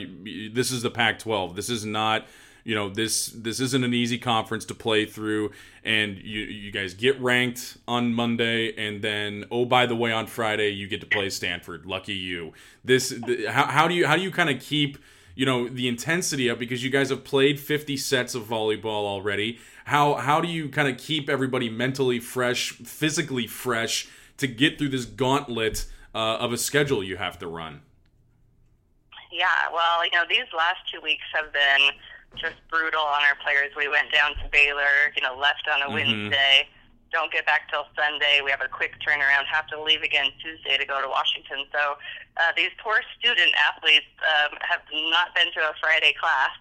this 0.52 0.72
is 0.72 0.82
the 0.82 0.90
Pac 0.90 1.20
12. 1.20 1.56
This 1.56 1.70
is 1.70 1.86
not 1.86 2.26
you 2.64 2.76
know 2.76 2.90
this 2.90 3.28
this 3.28 3.60
isn't 3.60 3.84
an 3.84 3.94
easy 3.94 4.20
conference 4.20 4.66
to 4.66 4.76
play 4.76 5.04
through 5.04 5.50
and 5.84 6.20
you 6.20 6.42
you 6.42 6.72
guys 6.72 6.94
get 6.94 7.20
ranked 7.20 7.78
on 7.88 8.14
Monday 8.14 8.72
and 8.76 9.02
then 9.02 9.46
oh 9.50 9.66
by 9.66 9.88
the 9.88 9.96
way 9.96 10.12
on 10.12 10.28
Friday 10.28 10.70
you 10.70 10.88
get 10.88 11.02
to 11.02 11.08
play 11.08 11.28
Stanford 11.32 11.88
lucky 11.88 12.14
you 12.14 12.54
this 12.86 13.10
the, 13.10 13.48
how, 13.50 13.66
how 13.66 13.88
do 13.88 13.96
you 13.96 14.06
how 14.06 14.16
do 14.16 14.22
you 14.22 14.30
kind 14.30 14.52
of 14.52 14.62
keep 14.62 15.00
you 15.42 15.48
know 15.48 15.68
the 15.68 15.88
intensity 15.88 16.52
up 16.52 16.60
because 16.60 16.84
you 16.84 16.92
guys 16.92 17.10
have 17.10 17.24
played 17.24 17.60
50 17.60 17.98
sets 17.98 18.36
of 18.36 18.44
volleyball 18.44 19.06
already. 19.08 19.58
How 19.86 20.14
how 20.14 20.40
do 20.40 20.48
you 20.48 20.70
kind 20.70 20.88
of 20.88 21.00
keep 21.00 21.32
everybody 21.32 21.68
mentally 21.68 22.20
fresh 22.20 22.74
physically 22.74 23.48
fresh 23.48 24.08
to 24.38 24.46
get 24.46 24.78
through 24.78 24.90
this 24.90 25.06
gauntlet 25.06 25.88
uh, 26.14 26.38
of 26.38 26.54
a 26.54 26.60
schedule 26.60 27.04
you 27.04 27.18
have 27.18 27.40
to 27.40 27.48
run? 27.48 27.82
Yeah, 29.32 29.48
well, 29.74 30.06
you 30.06 30.12
know, 30.12 30.26
these 30.30 30.46
last 30.56 30.78
two 30.94 31.02
weeks 31.02 31.26
have 31.34 31.52
been 31.52 31.90
just 32.36 32.58
brutal 32.70 33.02
on 33.02 33.24
our 33.24 33.36
players. 33.44 33.72
We 33.76 33.88
went 33.88 34.12
down 34.12 34.36
to 34.36 34.50
Baylor, 34.52 35.10
you 35.16 35.24
know, 35.24 35.36
left 35.36 35.68
on 35.74 35.82
a 35.82 35.92
Wednesday, 35.92 36.68
don't 37.12 37.32
get 37.32 37.46
back 37.46 37.70
till 37.70 37.86
Sunday. 37.96 38.40
We 38.44 38.52
have 38.52 38.62
a 38.62 38.68
quick 38.72 38.94
turnaround, 39.06 39.46
have 39.52 39.68
to 39.68 39.82
leave 39.82 40.02
again 40.02 40.32
Tuesday 40.42 40.78
to 40.78 40.86
go 40.86 41.02
to 41.02 41.08
Washington. 41.08 41.66
So 41.72 41.96
uh, 42.40 42.52
these 42.56 42.72
poor 42.82 43.02
student 43.20 43.52
athletes 43.60 44.08
um, 44.24 44.58
have 44.62 44.82
not 45.12 45.36
been 45.36 45.52
to 45.54 45.60
a 45.70 45.74
Friday 45.82 46.16
class 46.20 46.52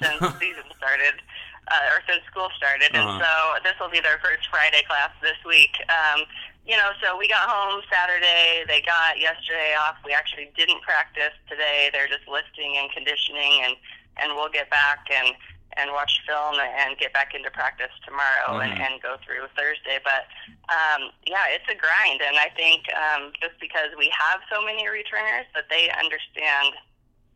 since 0.00 0.18
season 0.40 0.64
started. 0.78 1.20
Uh, 1.66 1.90
or 1.90 2.00
since 2.06 2.22
school 2.30 2.46
started, 2.54 2.94
and 2.94 3.02
Uh-huh. 3.02 3.18
so 3.58 3.62
this 3.66 3.74
will 3.82 3.90
be 3.90 3.98
their 3.98 4.22
first 4.22 4.46
Friday 4.54 4.86
class 4.86 5.10
this 5.20 5.34
week. 5.44 5.74
Um, 5.90 6.22
you 6.62 6.76
know, 6.78 6.94
so 7.02 7.18
we 7.18 7.26
got 7.26 7.42
home 7.50 7.82
Saturday. 7.90 8.62
They 8.70 8.82
got 8.86 9.18
yesterday 9.18 9.74
off. 9.74 9.98
We 10.06 10.14
actually 10.14 10.52
didn't 10.54 10.78
practice 10.86 11.34
today. 11.50 11.90
They're 11.90 12.06
just 12.06 12.22
lifting 12.30 12.78
and 12.78 12.86
conditioning, 12.94 13.66
and 13.66 13.74
and 14.22 14.38
we'll 14.38 14.48
get 14.48 14.70
back 14.70 15.10
and 15.10 15.34
and 15.76 15.92
watch 15.92 16.20
film 16.26 16.56
and 16.58 16.96
get 16.98 17.12
back 17.12 17.34
into 17.34 17.50
practice 17.50 17.92
tomorrow 18.04 18.58
and, 18.60 18.72
Mhm. 18.72 18.80
and 18.80 19.02
go 19.02 19.16
through 19.24 19.46
Thursday. 19.56 19.98
But 20.02 20.26
um, 20.72 21.12
yeah, 21.26 21.46
it's 21.48 21.68
a 21.68 21.74
grind, 21.74 22.20
and 22.22 22.38
I 22.38 22.48
think 22.56 22.82
um, 22.94 23.32
just 23.40 23.60
because 23.60 23.90
we 23.96 24.08
have 24.18 24.40
so 24.50 24.62
many 24.64 24.88
returners, 24.88 25.46
that 25.54 25.68
they 25.70 25.90
understand 25.90 26.74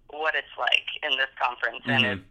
what 0.08 0.34
it's 0.34 0.50
like 0.58 0.86
in 1.04 1.16
this 1.16 1.30
conference, 1.40 1.82
and 1.86 2.04
Mhm. 2.04 2.12
it's 2.18 2.26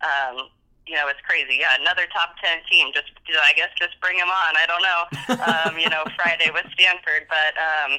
um, 0.00 0.48
you 0.86 0.94
know, 0.94 1.08
it's 1.08 1.20
crazy. 1.22 1.56
Yeah, 1.60 1.76
another 1.78 2.06
top 2.06 2.36
ten 2.40 2.64
team. 2.70 2.92
Just, 2.94 3.10
you 3.26 3.34
know, 3.34 3.42
I 3.44 3.52
guess, 3.52 3.68
just 3.76 4.00
bring 4.00 4.16
them 4.16 4.30
on. 4.30 4.56
I 4.56 4.64
don't 4.64 4.80
know. 4.82 5.04
um, 5.44 5.78
you 5.78 5.88
know, 5.90 6.04
Friday 6.16 6.50
with 6.50 6.64
Stanford, 6.72 7.26
but 7.28 7.52
um, 7.60 7.98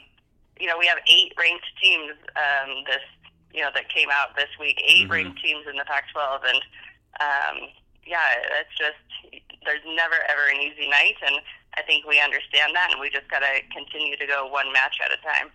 you 0.59 0.65
know, 0.65 0.77
we 0.79 0.87
have 0.87 0.97
eight 1.07 1.33
ranked 1.37 1.67
teams 1.81 2.13
um, 2.35 2.83
this, 2.87 3.03
you 3.53 3.61
know, 3.61 3.69
that 3.75 3.89
came 3.93 4.09
out 4.09 4.35
this 4.35 4.49
week. 4.59 4.81
8 4.83 5.07
Mhm. 5.07 5.11
ranked 5.11 5.41
teams 5.41 5.67
in 5.67 5.75
the 5.77 5.85
Pac-12, 5.85 6.43
and 6.49 6.61
um, 7.19 7.69
yeah, 8.05 8.41
it's 8.61 8.75
just 8.77 8.97
there's 9.65 9.83
never 9.85 10.15
ever 10.29 10.47
an 10.53 10.61
easy 10.61 10.89
night, 10.89 11.15
and 11.25 11.35
I 11.77 11.81
think 11.83 12.05
we 12.05 12.19
understand 12.19 12.75
that, 12.75 12.89
and 12.91 12.99
we 12.99 13.09
just 13.09 13.29
got 13.29 13.39
to 13.39 13.61
continue 13.73 14.17
to 14.17 14.27
go 14.27 14.47
one 14.47 14.71
match 14.73 14.97
at 15.03 15.11
a 15.11 15.21
time. 15.21 15.51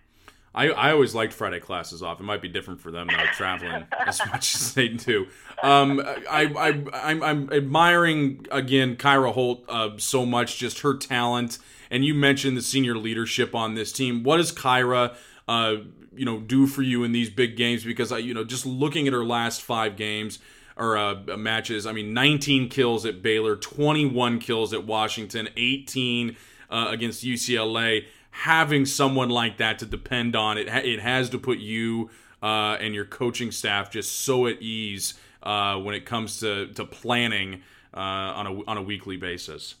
I, 0.55 0.69
I 0.69 0.91
always 0.91 1.13
liked 1.13 1.33
Friday 1.33 1.59
classes 1.59 2.01
off. 2.01 2.21
It 2.21 2.23
might 2.23 2.41
be 2.41 2.47
different 2.47 2.79
for 2.79 2.89
them 2.89 3.07
though, 3.07 3.25
traveling 3.33 3.85
as 4.05 4.25
much 4.27 4.55
as 4.55 4.73
they 4.73 4.87
do. 4.87 5.27
Um, 5.61 6.01
I, 6.29 6.45
I, 6.57 7.09
I'm, 7.11 7.21
I'm 7.21 7.51
admiring 7.51 8.47
again 8.49 8.95
Kyra 8.95 9.33
Holt 9.33 9.65
uh, 9.67 9.91
so 9.97 10.25
much, 10.25 10.57
just 10.57 10.79
her 10.79 10.95
talent. 10.95 11.59
And 11.91 12.05
you 12.05 12.13
mentioned 12.13 12.55
the 12.57 12.61
senior 12.61 12.95
leadership 12.95 13.53
on 13.53 13.75
this 13.75 13.91
team. 13.91 14.23
What 14.23 14.37
does 14.37 14.53
Kyra, 14.53 15.15
uh, 15.47 15.75
you 16.15 16.25
know, 16.25 16.39
do 16.39 16.67
for 16.67 16.81
you 16.81 17.03
in 17.03 17.11
these 17.11 17.29
big 17.29 17.57
games? 17.57 17.83
Because 17.83 18.13
I, 18.13 18.19
you 18.19 18.33
know, 18.33 18.45
just 18.45 18.65
looking 18.65 19.07
at 19.07 19.13
her 19.13 19.25
last 19.25 19.61
five 19.61 19.97
games 19.97 20.39
or 20.77 20.97
uh, 20.97 21.15
matches, 21.37 21.85
I 21.85 21.91
mean, 21.93 22.13
19 22.13 22.69
kills 22.69 23.05
at 23.05 23.21
Baylor, 23.21 23.55
21 23.55 24.39
kills 24.39 24.73
at 24.73 24.85
Washington, 24.85 25.47
18 25.55 26.35
uh, 26.69 26.87
against 26.89 27.23
UCLA 27.23 28.05
having 28.31 28.85
someone 28.85 29.29
like 29.29 29.57
that 29.57 29.79
to 29.79 29.85
depend 29.85 30.35
on 30.35 30.57
it 30.57 30.67
ha- 30.67 30.81
it 30.83 30.99
has 30.99 31.29
to 31.29 31.37
put 31.37 31.57
you 31.57 32.09
uh, 32.43 32.77
and 32.81 32.93
your 32.93 33.05
coaching 33.05 33.49
staff 33.49 33.89
just 33.89 34.11
so 34.11 34.45
at 34.45 34.61
ease 34.61 35.13
uh, 35.43 35.77
when 35.77 35.95
it 35.95 36.05
comes 36.05 36.39
to, 36.41 36.67
to 36.73 36.83
planning 36.83 37.61
uh, 37.93 37.99
on 37.99 38.45
a 38.45 38.65
on 38.65 38.77
a 38.77 38.81
weekly 38.81 39.15
basis. 39.15 39.75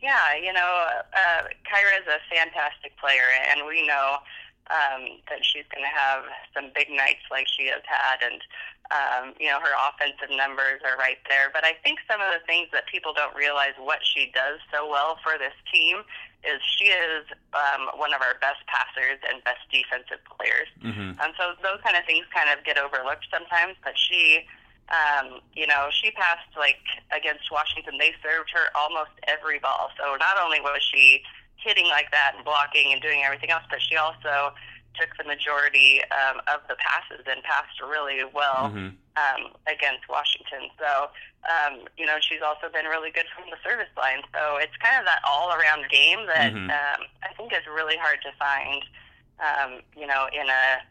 Yeah, 0.00 0.34
you 0.40 0.52
know, 0.52 0.86
uh, 1.12 1.42
Kyra 1.66 2.00
is 2.00 2.06
a 2.06 2.18
fantastic 2.34 2.96
player, 2.98 3.28
and 3.50 3.66
we 3.66 3.86
know 3.86 4.16
um, 4.70 5.18
that 5.28 5.42
she's 5.42 5.64
going 5.74 5.82
to 5.82 5.98
have 5.98 6.22
some 6.54 6.70
big 6.74 6.88
nights 6.88 7.26
like 7.30 7.46
she 7.48 7.66
has 7.66 7.82
had, 7.84 8.22
and 8.22 8.40
um, 8.88 9.36
you 9.36 9.48
know, 9.48 9.60
her 9.60 9.74
offensive 9.76 10.32
numbers 10.32 10.80
are 10.80 10.96
right 10.96 11.20
there. 11.28 11.52
But 11.52 11.64
I 11.64 11.76
think 11.84 12.00
some 12.08 12.20
of 12.20 12.32
the 12.32 12.40
things 12.48 12.72
that 12.72 12.88
people 12.88 13.12
don't 13.12 13.36
realize 13.36 13.76
what 13.76 14.00
she 14.00 14.32
does 14.32 14.60
so 14.72 14.88
well 14.88 15.20
for 15.20 15.36
this 15.36 15.52
team 15.68 16.00
is 16.46 16.62
she 16.78 16.88
is 16.88 17.26
um, 17.52 17.90
one 17.98 18.14
of 18.14 18.22
our 18.22 18.38
best 18.40 18.64
passers 18.64 19.20
and 19.28 19.42
best 19.44 19.60
defensive 19.68 20.22
players. 20.24 20.70
Mm-hmm. 20.80 21.20
And 21.20 21.30
so 21.36 21.58
those 21.60 21.82
kind 21.84 21.98
of 21.98 22.06
things 22.08 22.24
kind 22.32 22.48
of 22.48 22.64
get 22.64 22.78
overlooked 22.78 23.26
sometimes, 23.28 23.76
but 23.84 23.98
she, 23.98 24.46
um, 24.88 25.44
you 25.52 25.66
know, 25.66 25.90
she 25.90 26.14
passed 26.14 26.48
like 26.56 26.80
against 27.12 27.50
Washington, 27.52 27.98
they 27.98 28.14
served 28.22 28.48
her 28.54 28.72
almost 28.72 29.12
every 29.26 29.58
ball. 29.58 29.90
So 29.98 30.16
not 30.16 30.40
only 30.40 30.62
was 30.62 30.80
she 30.80 31.20
hitting 31.58 31.90
like 31.90 32.10
that 32.14 32.38
and 32.38 32.44
blocking 32.46 32.94
and 32.94 33.02
doing 33.02 33.26
everything 33.26 33.50
else, 33.50 33.66
but 33.68 33.82
she 33.82 33.96
also 33.96 34.54
took 34.98 35.16
the 35.16 35.24
majority 35.24 36.00
um, 36.10 36.40
of 36.52 36.60
the 36.68 36.76
passes 36.76 37.24
and 37.26 37.42
passed 37.44 37.80
really 37.80 38.24
well 38.34 38.70
Mhm. 38.70 38.96
um, 39.16 39.54
against 39.66 40.08
Washington. 40.08 40.70
So, 40.78 41.10
um, 41.48 41.88
you 41.96 42.06
know, 42.06 42.18
she's 42.20 42.42
also 42.42 42.68
been 42.68 42.86
really 42.86 43.10
good 43.10 43.26
from 43.34 43.48
the 43.50 43.56
service 43.62 43.88
line. 43.96 44.22
So 44.34 44.56
it's 44.56 44.76
kind 44.78 44.98
of 44.98 45.04
that 45.06 45.20
all 45.24 45.52
around 45.52 45.88
game 45.88 46.26
that 46.26 46.52
Mhm. 46.52 46.70
um, 46.70 47.06
I 47.22 47.32
think 47.34 47.52
is 47.52 47.66
really 47.66 47.96
hard 47.96 48.20
to 48.22 48.32
find, 48.32 48.84
um, 49.40 49.82
you 49.96 50.06
know, 50.06 50.26
in 50.32 50.48
a 50.50 50.82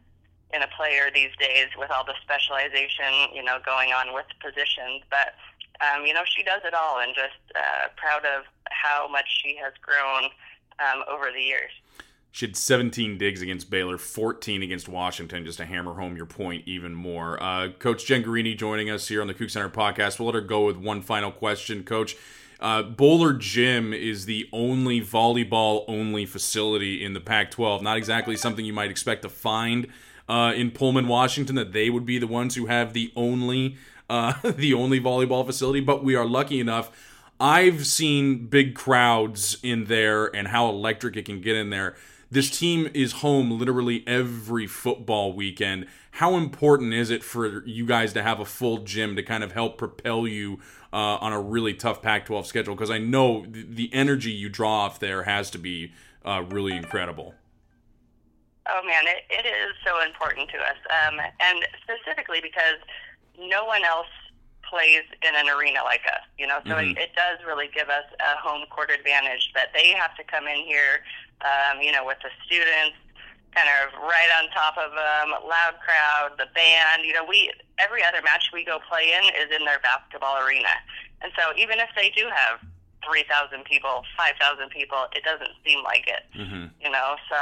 in 0.53 0.61
a 0.63 0.67
player 0.69 1.11
these 1.11 1.35
days 1.35 1.67
with 1.75 1.91
all 1.91 2.05
the 2.05 2.15
specialization, 2.21 3.33
you 3.33 3.43
know, 3.43 3.59
going 3.59 3.91
on 3.91 4.13
with 4.13 4.25
positions. 4.39 5.03
But 5.09 5.35
um, 5.81 6.05
you 6.05 6.13
know, 6.13 6.23
she 6.25 6.41
does 6.41 6.61
it 6.63 6.73
all, 6.73 6.99
and 6.99 7.13
just 7.13 7.37
uh, 7.55 7.89
proud 7.97 8.25
of 8.25 8.45
how 8.71 9.07
much 9.07 9.27
she 9.43 9.55
has 9.57 9.73
grown 9.81 10.31
um, 10.79 11.03
over 11.07 11.31
the 11.31 11.41
years. 11.41 11.71
She 12.37 12.45
had 12.45 12.55
17 12.55 13.17
digs 13.17 13.41
against 13.41 13.71
Baylor, 13.71 13.97
14 13.97 14.61
against 14.61 14.87
Washington, 14.87 15.43
just 15.43 15.57
to 15.57 15.65
hammer 15.65 15.95
home 15.95 16.15
your 16.15 16.27
point 16.27 16.67
even 16.67 16.93
more. 16.93 17.41
Uh, 17.41 17.69
Coach 17.79 18.05
Jen 18.05 18.21
Greeny 18.21 18.53
joining 18.53 18.91
us 18.91 19.07
here 19.07 19.21
on 19.21 19.27
the 19.27 19.33
Coug 19.33 19.49
Center 19.49 19.69
podcast. 19.69 20.19
We'll 20.19 20.27
let 20.27 20.35
her 20.35 20.41
go 20.41 20.67
with 20.67 20.77
one 20.77 21.01
final 21.01 21.31
question, 21.31 21.83
Coach. 21.83 22.15
Uh, 22.59 22.83
Bohler 22.83 23.39
Gym 23.39 23.91
is 23.91 24.27
the 24.27 24.47
only 24.53 25.01
volleyball 25.01 25.83
only 25.87 26.27
facility 26.27 27.03
in 27.03 27.13
the 27.13 27.19
Pac 27.19 27.49
12. 27.49 27.81
Not 27.81 27.97
exactly 27.97 28.37
something 28.37 28.63
you 28.63 28.71
might 28.71 28.91
expect 28.91 29.23
to 29.23 29.29
find 29.29 29.87
uh, 30.29 30.53
in 30.55 30.69
Pullman, 30.69 31.07
Washington, 31.07 31.55
that 31.55 31.73
they 31.73 31.89
would 31.89 32.05
be 32.05 32.19
the 32.19 32.27
ones 32.27 32.53
who 32.53 32.67
have 32.67 32.93
the 32.93 33.11
only 33.15 33.77
uh, 34.11 34.33
the 34.43 34.75
only 34.75 35.01
volleyball 35.01 35.43
facility, 35.43 35.79
but 35.79 36.03
we 36.03 36.13
are 36.13 36.27
lucky 36.27 36.59
enough. 36.59 36.91
I've 37.39 37.87
seen 37.87 38.45
big 38.45 38.75
crowds 38.75 39.57
in 39.63 39.85
there 39.85 40.27
and 40.35 40.49
how 40.49 40.69
electric 40.69 41.17
it 41.17 41.25
can 41.25 41.41
get 41.41 41.55
in 41.55 41.71
there. 41.71 41.95
This 42.29 42.49
team 42.49 42.89
is 42.93 43.13
home 43.13 43.57
literally 43.57 44.03
every 44.05 44.67
football 44.67 45.31
weekend. 45.31 45.87
How 46.11 46.35
important 46.35 46.93
is 46.93 47.09
it 47.09 47.23
for 47.23 47.65
you 47.65 47.85
guys 47.85 48.11
to 48.13 48.23
have 48.23 48.39
a 48.39 48.45
full 48.45 48.79
gym 48.79 49.15
to 49.15 49.23
kind 49.23 49.43
of 49.43 49.53
help 49.53 49.77
propel 49.77 50.27
you 50.27 50.59
uh, 50.91 50.95
on 51.21 51.31
a 51.31 51.39
really 51.39 51.73
tough 51.73 52.01
Pac 52.01 52.25
12 52.25 52.45
schedule? 52.45 52.75
Because 52.75 52.91
I 52.91 52.97
know 52.97 53.45
the, 53.47 53.63
the 53.63 53.93
energy 53.93 54.31
you 54.31 54.49
draw 54.49 54.85
off 54.85 54.99
there 54.99 55.23
has 55.23 55.49
to 55.51 55.57
be 55.57 55.93
uh, 56.25 56.43
really 56.49 56.75
incredible. 56.75 57.33
Oh 58.69 58.81
man, 58.85 59.07
it, 59.07 59.23
it 59.29 59.45
is 59.45 59.73
so 59.85 60.03
important 60.03 60.49
to 60.49 60.57
us, 60.57 60.75
um, 61.07 61.19
and 61.39 61.59
specifically 61.81 62.41
because 62.41 62.75
no 63.39 63.63
one 63.63 63.85
else 63.85 64.11
plays 64.69 65.03
in 65.23 65.33
an 65.33 65.47
arena 65.47 65.79
like 65.85 66.01
us. 66.11 66.19
You 66.37 66.47
know, 66.47 66.59
so 66.67 66.75
Mhm. 66.75 66.91
it, 66.91 66.97
it 66.97 67.15
does 67.15 67.39
really 67.47 67.69
give 67.73 67.87
us 67.87 68.03
a 68.19 68.35
home 68.37 68.65
court 68.69 68.91
advantage 68.91 69.51
that 69.55 69.71
they 69.73 69.93
have 69.93 70.17
to 70.17 70.23
come 70.25 70.47
in 70.49 70.57
here, 70.67 70.99
um, 71.43 71.81
you 71.81 71.91
know, 71.91 72.05
with 72.05 72.17
the 72.23 72.29
students 72.45 72.97
kind 73.55 73.69
of 73.81 73.93
right 74.01 74.29
on 74.37 74.49
top 74.51 74.77
of 74.77 74.91
them, 74.91 75.33
loud 75.47 75.75
crowd, 75.81 76.37
the 76.37 76.45
band. 76.53 77.03
You 77.05 77.13
know, 77.13 77.25
we 77.25 77.51
every 77.79 78.03
other 78.03 78.21
match 78.23 78.49
we 78.53 78.63
go 78.63 78.79
play 78.89 79.13
in 79.17 79.23
is 79.33 79.49
in 79.55 79.65
their 79.65 79.79
basketball 79.79 80.37
arena, 80.45 80.73
and 81.21 81.31
so 81.35 81.55
even 81.57 81.79
if 81.79 81.89
they 81.95 82.09
do 82.15 82.27
have 82.29 82.59
three 83.05 83.23
thousand 83.29 83.63
people, 83.65 84.03
five 84.17 84.35
thousand 84.39 84.69
people, 84.69 85.05
it 85.15 85.23
doesn't 85.23 85.53
seem 85.65 85.83
like 85.83 86.05
it 86.07 86.23
Mm-hmm. 86.37 86.65
you 86.83 86.91
know 86.91 87.15
so 87.31 87.39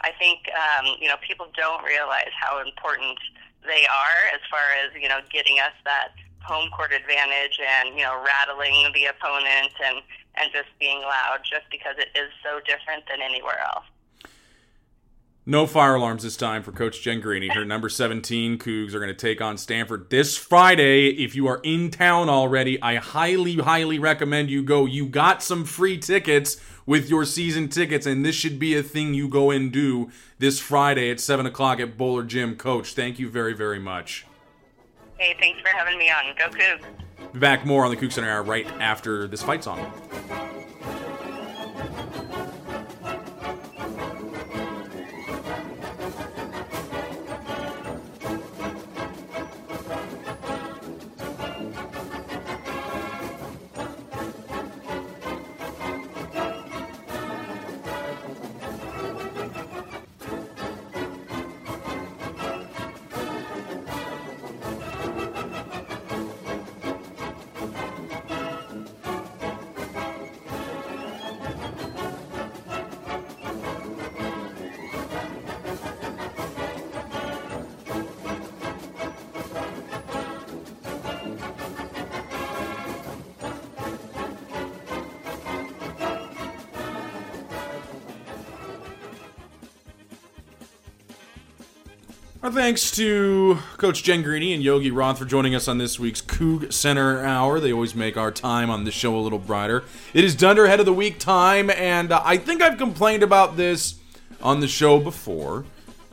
i 0.00 0.10
think 0.18 0.50
um, 0.50 0.96
you 1.00 1.06
know 1.06 1.14
people 1.26 1.46
don't 1.54 1.84
realize 1.84 2.32
how 2.34 2.58
important 2.58 3.18
they 3.62 3.86
are 3.86 4.20
as 4.34 4.40
far 4.50 4.66
as 4.82 4.90
you 5.00 5.08
know 5.08 5.20
getting 5.30 5.60
us 5.60 5.70
that 5.84 6.10
home 6.44 6.68
court 6.70 6.92
advantage 6.92 7.58
and 7.60 7.96
you 7.96 8.02
know 8.02 8.22
rattling 8.24 8.90
the 8.94 9.06
opponent 9.06 9.72
and 9.84 9.98
and 10.36 10.50
just 10.52 10.68
being 10.80 11.00
loud 11.00 11.38
just 11.42 11.64
because 11.70 11.96
it 11.98 12.08
is 12.18 12.30
so 12.42 12.60
different 12.66 13.04
than 13.08 13.20
anywhere 13.22 13.58
else 13.74 13.84
No 15.44 15.66
fire 15.66 15.96
alarms 15.96 16.22
this 16.22 16.36
time 16.36 16.62
for 16.62 16.70
Coach 16.70 17.02
Jen 17.02 17.20
Greeny. 17.20 17.48
Her 17.48 17.64
number 17.64 17.88
17 17.88 18.58
Cougs 18.58 18.94
are 18.94 19.00
going 19.00 19.08
to 19.08 19.14
take 19.14 19.40
on 19.40 19.58
Stanford 19.58 20.08
this 20.08 20.36
Friday. 20.36 21.08
If 21.08 21.34
you 21.34 21.48
are 21.48 21.60
in 21.64 21.90
town 21.90 22.28
already, 22.28 22.80
I 22.80 22.94
highly, 22.96 23.56
highly 23.56 23.98
recommend 23.98 24.50
you 24.50 24.62
go. 24.62 24.86
You 24.86 25.04
got 25.04 25.42
some 25.42 25.64
free 25.64 25.98
tickets 25.98 26.58
with 26.86 27.10
your 27.10 27.24
season 27.24 27.68
tickets, 27.68 28.06
and 28.06 28.24
this 28.24 28.36
should 28.36 28.60
be 28.60 28.76
a 28.76 28.84
thing 28.84 29.14
you 29.14 29.26
go 29.26 29.50
and 29.50 29.72
do 29.72 30.12
this 30.38 30.60
Friday 30.60 31.10
at 31.10 31.18
7 31.18 31.44
o'clock 31.44 31.80
at 31.80 31.98
Bohler 31.98 32.24
Gym. 32.24 32.54
Coach, 32.54 32.94
thank 32.94 33.18
you 33.18 33.28
very, 33.28 33.52
very 33.52 33.80
much. 33.80 34.24
Hey, 35.22 35.36
thanks 35.38 35.60
for 35.60 35.68
having 35.68 35.98
me 35.98 36.10
on. 36.10 36.34
Go 36.36 36.48
Cougs. 36.48 37.32
Be 37.32 37.38
back 37.38 37.64
more 37.64 37.84
on 37.84 37.92
the 37.92 37.96
Coug 37.96 38.10
Center 38.10 38.28
Hour 38.28 38.42
right 38.42 38.66
after 38.80 39.28
this 39.28 39.40
fight 39.40 39.62
song. 39.62 39.78
Thanks 92.52 92.90
to 92.90 93.58
Coach 93.78 94.02
Jen 94.02 94.22
Greeny 94.22 94.52
and 94.52 94.62
Yogi 94.62 94.90
Roth 94.90 95.18
for 95.18 95.24
joining 95.24 95.54
us 95.54 95.68
on 95.68 95.78
this 95.78 95.98
week's 95.98 96.20
Coug 96.20 96.70
Center 96.70 97.24
Hour. 97.24 97.60
They 97.60 97.72
always 97.72 97.94
make 97.94 98.18
our 98.18 98.30
time 98.30 98.68
on 98.68 98.84
the 98.84 98.90
show 98.90 99.16
a 99.16 99.20
little 99.20 99.38
brighter. 99.38 99.84
It 100.12 100.22
is 100.22 100.34
Dunderhead 100.34 100.78
of 100.78 100.84
the 100.84 100.92
Week 100.92 101.18
time, 101.18 101.70
and 101.70 102.12
uh, 102.12 102.20
I 102.22 102.36
think 102.36 102.60
I've 102.60 102.76
complained 102.76 103.22
about 103.22 103.56
this 103.56 103.94
on 104.42 104.60
the 104.60 104.68
show 104.68 105.00
before, 105.00 105.64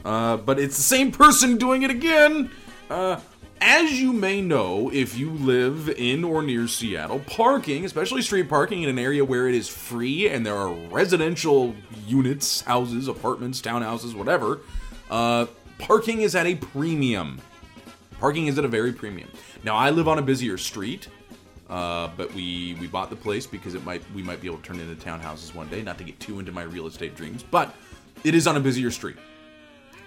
uh, 0.06 0.38
but 0.38 0.60
it's 0.60 0.78
the 0.78 0.84
same 0.84 1.12
person 1.12 1.58
doing 1.58 1.84
it 1.84 1.92
again. 1.92 2.50
Uh, 2.90 3.20
as 3.60 4.00
you 4.00 4.14
may 4.14 4.42
know, 4.42 4.90
if 4.94 5.18
you 5.18 5.32
live 5.32 5.90
in 5.90 6.24
or 6.24 6.42
near 6.42 6.70
Seattle, 6.70 7.20
parking, 7.28 7.84
especially 7.84 8.22
street 8.22 8.48
parking 8.48 8.84
in 8.84 8.90
an 8.90 8.98
area 8.98 9.26
where 9.26 9.50
it 9.50 9.56
is 9.56 9.68
free 9.68 10.30
and 10.30 10.46
there 10.46 10.56
are 10.56 10.72
residential 10.72 11.76
units, 12.08 12.62
houses, 12.62 13.10
apartments, 13.10 13.60
townhouses, 13.62 14.16
whatever, 14.16 14.62
uh, 15.10 15.48
parking 15.80 16.21
is 16.21 16.36
at 16.36 16.45
a 16.45 16.55
premium. 16.55 17.41
Parking 18.19 18.47
is 18.47 18.59
at 18.59 18.65
a 18.65 18.67
very 18.67 18.91
premium. 18.91 19.30
Now 19.63 19.75
I 19.75 19.89
live 19.89 20.07
on 20.07 20.19
a 20.19 20.21
busier 20.21 20.57
street, 20.57 21.07
uh, 21.69 22.09
but 22.15 22.32
we 22.34 22.77
we 22.80 22.88
bought 22.88 23.09
the 23.09 23.15
place 23.15 23.47
because 23.47 23.73
it 23.73 23.84
might 23.84 24.03
we 24.13 24.21
might 24.21 24.41
be 24.41 24.47
able 24.47 24.57
to 24.57 24.63
turn 24.63 24.80
it 24.80 24.89
into 24.89 25.03
townhouses 25.03 25.55
one 25.55 25.67
day. 25.69 25.82
Not 25.82 25.97
to 25.97 26.03
get 26.03 26.19
too 26.19 26.39
into 26.39 26.51
my 26.51 26.63
real 26.63 26.86
estate 26.86 27.15
dreams, 27.15 27.43
but 27.43 27.73
it 28.23 28.36
is 28.36 28.45
on 28.45 28.57
a 28.57 28.59
busier 28.59 28.91
street. 28.91 29.17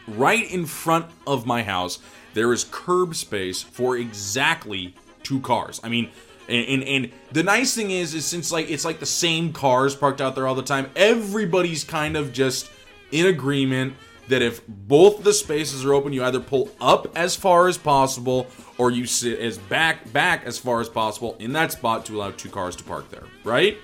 Right 0.07 0.51
in 0.51 0.67
front 0.67 1.07
of 1.27 1.47
my 1.47 1.63
house, 1.63 2.01
there 2.35 2.53
is 2.53 2.65
curb 2.71 3.15
space 3.15 3.63
for 3.63 3.97
exactly 3.97 4.95
two 5.23 5.41
cars. 5.41 5.81
I 5.85 5.89
mean, 5.89 6.11
and, 6.49 6.67
and, 6.67 6.83
and 6.83 7.13
the 7.31 7.43
nice 7.43 7.75
thing 7.75 7.93
is, 7.93 8.13
is 8.15 8.27
since 8.27 8.51
like 8.51 8.69
it's 8.69 8.85
like 8.85 8.99
the 8.99 9.07
same 9.07 9.53
cars 9.53 9.95
parked 9.95 10.21
out 10.21 10.35
there 10.35 10.47
all 10.47 10.55
the 10.55 10.63
time, 10.63 10.91
everybody's 10.97 11.85
kind 11.85 12.17
of 12.17 12.33
just 12.33 12.71
in 13.13 13.27
agreement 13.27 13.95
that 14.29 14.43
if 14.43 14.67
both 14.67 15.25
the 15.25 15.33
spaces 15.33 15.85
are 15.85 15.95
open, 15.95 16.13
you 16.13 16.25
either 16.25 16.41
pull 16.41 16.71
up 16.81 17.17
as 17.17 17.35
far 17.35 17.69
as 17.69 17.77
possible 17.77 18.47
or 18.79 18.91
you 18.91 19.07
sit 19.07 19.39
as 19.39 19.59
back 19.59 20.13
back 20.13 20.45
as 20.45 20.59
far 20.59 20.81
as 20.81 20.89
possible 20.89 21.37
in 21.39 21.53
that 21.53 21.73
spot 21.73 22.07
to 22.07 22.17
allow 22.17 22.31
two 22.31 22.49
cars 22.49 22.77
to 22.77 22.85
park 22.85 23.11
there, 23.11 23.25
right? 23.45 23.77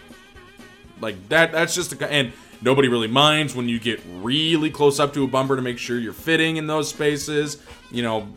Like 1.01 1.29
that 1.29 1.53
that's 1.53 1.75
just 1.75 1.93
a 1.93 2.13
and 2.13 2.33
nobody 2.61 2.89
really 2.89 3.09
minds 3.09 3.55
when 3.55 3.69
you 3.69 3.79
get 3.79 4.01
really 4.21 4.71
close 4.71 4.99
up 4.99 5.13
to 5.15 5.25
a 5.25 5.27
bumper 5.27 5.57
to 5.57 5.63
make 5.63 5.79
sure 5.79 5.99
you're 5.99 6.13
fitting 6.13 6.57
in 6.57 6.67
those 6.67 6.89
spaces. 6.89 7.59
You 7.91 8.03
know, 8.03 8.29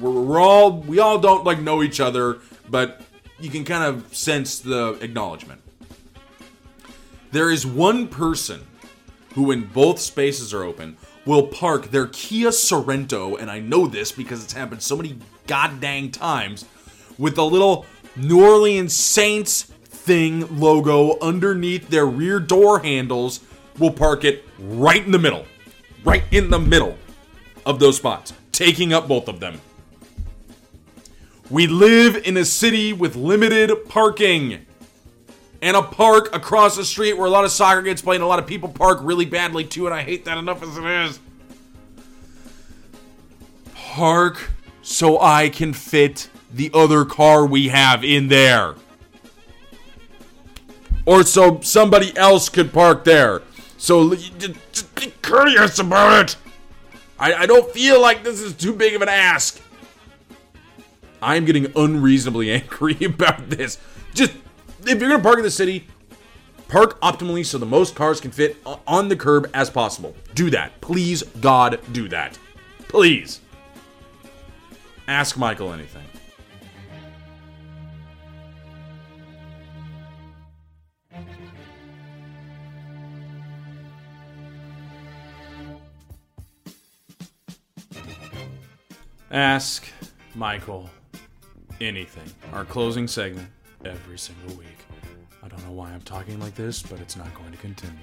we're, 0.00 0.10
we're 0.10 0.40
all 0.40 0.72
we 0.72 0.98
all 0.98 1.18
don't 1.18 1.44
like 1.44 1.60
know 1.60 1.82
each 1.82 2.00
other, 2.00 2.38
but 2.68 3.02
you 3.40 3.50
can 3.50 3.64
kind 3.64 3.84
of 3.84 4.14
sense 4.14 4.58
the 4.60 4.98
acknowledgement. 5.00 5.60
There 7.32 7.50
is 7.50 7.66
one 7.66 8.08
person 8.08 8.66
who, 9.34 9.44
when 9.44 9.64
both 9.64 9.98
spaces 9.98 10.52
are 10.52 10.62
open, 10.62 10.96
will 11.24 11.46
park 11.46 11.90
their 11.90 12.06
Kia 12.06 12.48
Sorento, 12.48 13.38
and 13.38 13.50
I 13.50 13.60
know 13.60 13.86
this 13.86 14.12
because 14.12 14.42
it's 14.42 14.52
happened 14.52 14.82
so 14.82 14.96
many 14.96 15.18
goddamn 15.46 16.10
times, 16.10 16.64
with 17.18 17.36
the 17.36 17.44
little 17.44 17.86
New 18.16 18.44
Orleans 18.44 18.94
Saints 18.94 19.62
thing 19.62 20.58
logo 20.58 21.18
underneath 21.20 21.88
their 21.88 22.06
rear 22.06 22.40
door 22.40 22.80
handles, 22.80 23.40
will 23.78 23.92
park 23.92 24.24
it 24.24 24.44
right 24.58 25.04
in 25.04 25.12
the 25.12 25.18
middle. 25.18 25.46
Right 26.04 26.24
in 26.32 26.50
the 26.50 26.58
middle 26.58 26.98
of 27.64 27.78
those 27.78 27.96
spots, 27.96 28.32
taking 28.50 28.92
up 28.92 29.06
both 29.06 29.28
of 29.28 29.38
them. 29.38 29.60
We 31.48 31.66
live 31.68 32.16
in 32.16 32.36
a 32.36 32.44
city 32.44 32.92
with 32.92 33.14
limited 33.14 33.88
parking. 33.88 34.66
And 35.62 35.76
a 35.76 35.82
park 35.82 36.34
across 36.34 36.76
the 36.76 36.84
street 36.84 37.12
where 37.14 37.26
a 37.26 37.30
lot 37.30 37.44
of 37.44 37.52
soccer 37.52 37.82
gets 37.82 38.02
played 38.02 38.16
and 38.16 38.24
a 38.24 38.26
lot 38.26 38.40
of 38.40 38.46
people 38.48 38.68
park 38.68 38.98
really 39.00 39.24
badly 39.24 39.64
too, 39.64 39.86
and 39.86 39.94
I 39.94 40.02
hate 40.02 40.24
that 40.24 40.36
enough 40.36 40.60
as 40.62 40.76
it 40.76 40.84
is. 40.84 41.20
Park 43.72 44.50
so 44.82 45.20
I 45.20 45.48
can 45.48 45.72
fit 45.72 46.28
the 46.52 46.70
other 46.74 47.04
car 47.04 47.46
we 47.46 47.68
have 47.68 48.02
in 48.02 48.26
there. 48.26 48.74
Or 51.06 51.22
so 51.22 51.60
somebody 51.60 52.16
else 52.16 52.48
could 52.48 52.72
park 52.72 53.04
there. 53.04 53.42
So 53.78 54.14
just 54.14 54.94
be 54.96 55.12
courteous 55.22 55.78
about 55.78 56.24
it. 56.30 56.36
I, 57.18 57.34
I 57.34 57.46
don't 57.46 57.70
feel 57.70 58.00
like 58.00 58.24
this 58.24 58.40
is 58.40 58.52
too 58.52 58.72
big 58.72 58.94
of 58.94 59.02
an 59.02 59.08
ask. 59.08 59.60
I'm 61.20 61.44
getting 61.44 61.72
unreasonably 61.76 62.50
angry 62.52 62.96
about 63.04 63.48
this. 63.48 63.78
Just 64.12 64.32
if 64.86 65.00
you're 65.00 65.10
gonna 65.10 65.22
park 65.22 65.38
in 65.38 65.44
the 65.44 65.50
city, 65.50 65.86
park 66.68 67.00
optimally 67.00 67.44
so 67.44 67.58
the 67.58 67.66
most 67.66 67.94
cars 67.94 68.20
can 68.20 68.30
fit 68.30 68.56
on 68.86 69.08
the 69.08 69.16
curb 69.16 69.50
as 69.54 69.70
possible. 69.70 70.16
Do 70.34 70.50
that. 70.50 70.80
Please, 70.80 71.22
God, 71.40 71.80
do 71.92 72.08
that. 72.08 72.38
Please. 72.88 73.40
Ask 75.08 75.36
Michael 75.36 75.72
anything. 75.72 76.02
Ask 89.30 89.86
Michael 90.34 90.90
anything. 91.80 92.30
Our 92.52 92.66
closing 92.66 93.08
segment 93.08 93.48
every 93.84 94.18
single 94.18 94.54
week. 94.56 94.68
I 95.42 95.48
don't 95.48 95.64
know 95.66 95.72
why 95.72 95.90
I'm 95.90 96.02
talking 96.02 96.38
like 96.40 96.54
this, 96.54 96.82
but 96.82 97.00
it's 97.00 97.16
not 97.16 97.32
going 97.34 97.50
to 97.52 97.58
continue. 97.58 97.96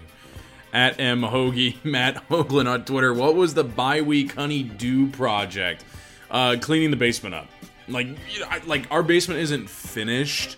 At 0.74 1.00
M 1.00 1.22
Hoagie, 1.22 1.78
Matt 1.84 2.28
Hoagland 2.30 2.70
on 2.70 2.86
Twitter. 2.86 3.14
What 3.14 3.36
was 3.36 3.54
the 3.54 3.64
bi 3.64 4.02
week 4.02 4.34
honey-do 4.36 5.08
project? 5.10 5.84
Uh, 6.30 6.58
cleaning 6.62 6.92
the 6.92 6.98
basement 6.98 7.34
up. 7.34 7.48
Like, 7.88 8.08
you 8.08 8.40
know, 8.42 8.48
I- 8.50 8.62
like 8.66 8.86
our 8.92 9.02
basement 9.02 9.40
isn't 9.40 9.68
finished, 9.70 10.58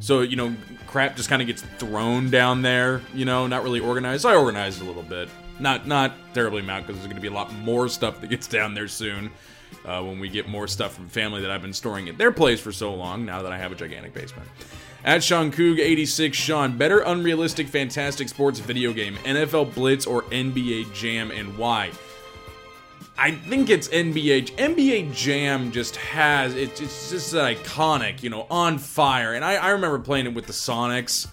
so 0.00 0.20
you 0.20 0.36
know, 0.36 0.54
crap 0.86 1.16
just 1.16 1.28
kind 1.28 1.42
of 1.42 1.48
gets 1.48 1.62
thrown 1.78 2.30
down 2.30 2.62
there. 2.62 3.00
You 3.14 3.24
know, 3.24 3.46
not 3.48 3.64
really 3.64 3.80
organized. 3.80 4.24
I 4.26 4.36
organized 4.36 4.80
a 4.80 4.84
little 4.84 5.02
bit, 5.02 5.28
not 5.58 5.88
not 5.88 6.12
terribly 6.34 6.60
amount 6.60 6.86
because 6.86 6.96
there's 7.00 7.06
going 7.08 7.16
to 7.16 7.22
be 7.22 7.28
a 7.28 7.32
lot 7.32 7.52
more 7.54 7.88
stuff 7.88 8.20
that 8.20 8.28
gets 8.30 8.46
down 8.46 8.74
there 8.74 8.86
soon. 8.86 9.30
Uh, 9.88 10.02
when 10.02 10.20
we 10.20 10.28
get 10.28 10.46
more 10.46 10.68
stuff 10.68 10.94
from 10.94 11.08
family 11.08 11.40
that 11.40 11.50
I've 11.50 11.62
been 11.62 11.72
storing 11.72 12.10
at 12.10 12.18
their 12.18 12.30
place 12.30 12.60
for 12.60 12.72
so 12.72 12.92
long, 12.92 13.24
now 13.24 13.40
that 13.40 13.52
I 13.52 13.56
have 13.56 13.72
a 13.72 13.74
gigantic 13.74 14.12
basement. 14.12 14.46
At 15.02 15.24
Sean 15.24 15.50
Coug 15.50 15.78
86, 15.78 16.36
Sean, 16.36 16.76
better 16.76 16.98
unrealistic 16.98 17.68
fantastic 17.68 18.28
sports 18.28 18.58
video 18.58 18.92
game, 18.92 19.14
NFL 19.24 19.74
Blitz 19.74 20.06
or 20.06 20.24
NBA 20.24 20.92
Jam, 20.92 21.30
and 21.30 21.56
why? 21.56 21.90
I 23.16 23.30
think 23.30 23.70
it's 23.70 23.88
NBA. 23.88 24.56
NBA 24.56 25.14
Jam 25.14 25.72
just 25.72 25.96
has 25.96 26.54
it's 26.54 26.80
it's 26.80 27.10
just 27.10 27.34
iconic, 27.34 28.22
you 28.22 28.30
know, 28.30 28.46
on 28.50 28.78
fire. 28.78 29.34
And 29.34 29.44
I, 29.44 29.54
I 29.54 29.70
remember 29.70 29.98
playing 29.98 30.26
it 30.26 30.34
with 30.34 30.46
the 30.46 30.52
Sonics. 30.52 31.28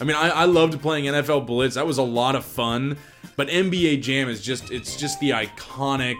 I 0.00 0.04
mean, 0.04 0.16
I, 0.16 0.28
I 0.28 0.44
loved 0.44 0.80
playing 0.80 1.06
NFL 1.06 1.46
Blitz. 1.46 1.74
That 1.74 1.86
was 1.86 1.98
a 1.98 2.02
lot 2.02 2.36
of 2.36 2.44
fun. 2.44 2.96
But 3.36 3.48
NBA 3.48 4.00
Jam 4.02 4.28
is 4.28 4.40
just 4.40 4.70
it's 4.70 4.96
just 4.96 5.18
the 5.20 5.30
iconic 5.30 6.16